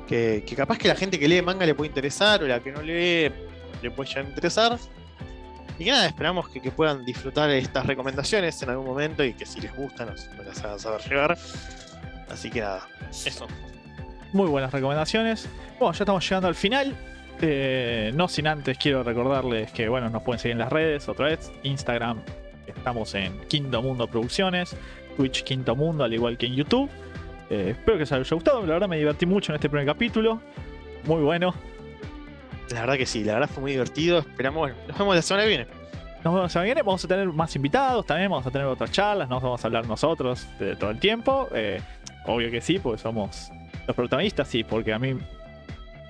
Que, 0.08 0.46
capaz 0.56 0.78
que 0.78 0.88
la 0.88 0.96
gente 0.96 1.20
que 1.20 1.28
lee 1.28 1.42
manga 1.42 1.66
le 1.66 1.76
puede 1.76 1.90
interesar, 1.90 2.42
o 2.42 2.48
la 2.48 2.62
que 2.62 2.72
no 2.72 2.82
lee 2.82 3.30
le 3.82 3.92
puede 3.92 4.08
llegar 4.08 4.28
a 4.28 4.30
interesar. 4.30 4.80
Y 5.78 5.84
nada, 5.84 6.06
esperamos 6.06 6.48
que, 6.48 6.62
que 6.62 6.72
puedan 6.72 7.04
disfrutar 7.04 7.50
estas 7.50 7.86
recomendaciones 7.86 8.64
en 8.64 8.70
algún 8.70 8.86
momento 8.86 9.26
y 9.26 9.34
que 9.34 9.46
si 9.46 9.60
les 9.60 9.76
gustan 9.76 10.08
nos, 10.08 10.26
nos 10.38 10.46
las 10.46 10.64
hagan 10.64 10.80
saber 10.80 11.02
llegar. 11.02 11.38
Así 12.30 12.50
que 12.50 12.62
nada, 12.62 12.88
eso. 13.26 13.48
Muy 14.34 14.48
buenas 14.48 14.72
recomendaciones. 14.72 15.50
Bueno, 15.80 15.94
ya 15.94 16.04
estamos 16.04 16.28
llegando 16.28 16.48
al 16.48 16.56
final. 16.56 16.96
Eh, 17.42 18.12
no 18.16 18.28
sin 18.28 18.48
antes 18.48 18.78
quiero 18.78 19.04
recordarles 19.04 19.72
que 19.72 19.88
bueno, 19.88 20.10
nos 20.10 20.24
pueden 20.24 20.40
seguir 20.40 20.54
en 20.54 20.60
las 20.60 20.72
redes, 20.72 21.08
otra 21.08 21.28
vez, 21.28 21.52
Instagram, 21.62 22.20
estamos 22.66 23.14
en 23.14 23.40
Quinto 23.42 23.80
Mundo 23.84 24.08
Producciones, 24.08 24.76
Twitch 25.16 25.44
Quinto 25.44 25.76
Mundo, 25.76 26.04
al 26.04 26.14
igual 26.14 26.38
que 26.38 26.48
en 26.48 26.56
YouTube. 26.56 26.90
Eh, 27.50 27.76
espero 27.78 27.98
que 27.98 28.04
os 28.04 28.12
haya 28.12 28.34
gustado, 28.34 28.66
la 28.66 28.74
verdad 28.74 28.88
me 28.88 28.98
divertí 28.98 29.26
mucho 29.26 29.52
en 29.52 29.56
este 29.56 29.70
primer 29.70 29.86
capítulo. 29.86 30.42
Muy 31.06 31.22
bueno. 31.22 31.54
La 32.72 32.82
verdad 32.82 32.98
que 32.98 33.06
sí, 33.06 33.24
la 33.24 33.36
verdad 33.36 33.50
fue 33.50 33.62
muy 33.62 33.72
divertido. 33.72 34.20
Esperamos, 34.20 34.60
bueno, 34.60 34.76
nos 34.88 34.98
vemos 34.98 35.16
la 35.16 35.22
semana 35.22 35.44
que 35.44 35.50
viene. 35.50 35.68
Nos 36.18 36.34
vemos 36.34 36.42
la 36.42 36.50
semana 36.50 36.66
que 36.66 36.70
viene. 36.70 36.82
Vamos 36.82 37.06
a 37.06 37.08
tener 37.08 37.28
más 37.28 37.56
invitados 37.56 38.06
también. 38.06 38.30
Vamos 38.30 38.46
a 38.46 38.52
tener 38.52 38.68
otras 38.68 38.92
charlas. 38.92 39.30
No 39.30 39.40
vamos 39.40 39.64
a 39.64 39.68
hablar 39.68 39.88
nosotros 39.88 40.46
de 40.60 40.76
todo 40.76 40.90
el 40.90 41.00
tiempo. 41.00 41.48
Eh, 41.54 41.82
obvio 42.28 42.52
que 42.52 42.62
sí, 42.62 42.78
porque 42.80 43.02
somos 43.02 43.50
los 43.88 43.96
protagonistas. 43.96 44.48
Sí, 44.48 44.64
porque 44.64 44.94
a 44.94 45.00
mí 45.00 45.18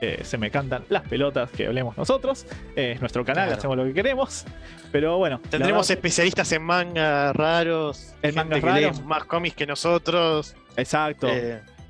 eh, 0.02 0.20
se 0.24 0.38
me 0.38 0.52
cantan 0.52 0.84
las 0.90 1.08
pelotas 1.08 1.50
que 1.52 1.66
hablemos 1.68 1.98
nosotros. 1.98 2.46
Eh, 2.76 2.92
es 2.96 3.00
nuestro 3.00 3.24
canal, 3.26 3.46
Claro. 3.46 3.58
hacemos 3.58 3.78
lo 3.78 3.86
que 3.86 3.94
queremos. 3.94 4.46
Pero 4.92 5.18
bueno, 5.18 5.40
Tendremos 5.50 5.88
verdad- 5.88 5.98
especialistas 5.98 6.52
en 6.52 6.62
manga 6.64 7.34
raros, 7.34 8.14
En 8.22 8.36
lee 8.50 8.60
raros. 8.60 9.02
más 9.04 9.24
cómics 9.26 9.56
que 9.56 9.66
nosotros. 9.66 10.56
exacto. 10.76 11.28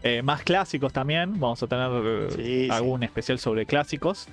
eh, 0.03 0.21
más 0.23 0.43
clásicos 0.43 0.93
también. 0.93 1.37
Vamos 1.39 1.61
a 1.63 1.67
tener 1.67 2.31
sí. 2.31 2.69
algún 2.71 3.03
especial 3.03 3.39
sobre 3.39 3.65
clásicos. 3.65 4.27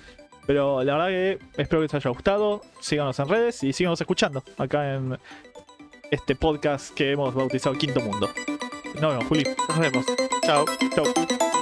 Pero 0.46 0.84
la 0.84 0.92
verdad 0.92 1.08
que 1.08 1.38
espero 1.56 1.80
que 1.80 1.84
les 1.86 1.94
haya 1.94 2.10
gustado. 2.10 2.60
Síganos 2.80 3.18
en 3.18 3.28
redes 3.28 3.62
y 3.64 3.72
síganos 3.72 4.00
escuchando 4.00 4.44
acá 4.58 4.94
en 4.94 5.18
este 6.10 6.36
podcast 6.36 6.94
que 6.94 7.12
hemos 7.12 7.34
bautizado 7.34 7.76
Quinto 7.76 8.00
Mundo. 8.00 8.28
Nos 9.00 9.12
vemos, 9.12 9.26
Juli. 9.28 9.44
nos 9.68 9.78
vemos. 9.78 10.06
Chao. 10.44 10.64
Chau. 10.94 11.53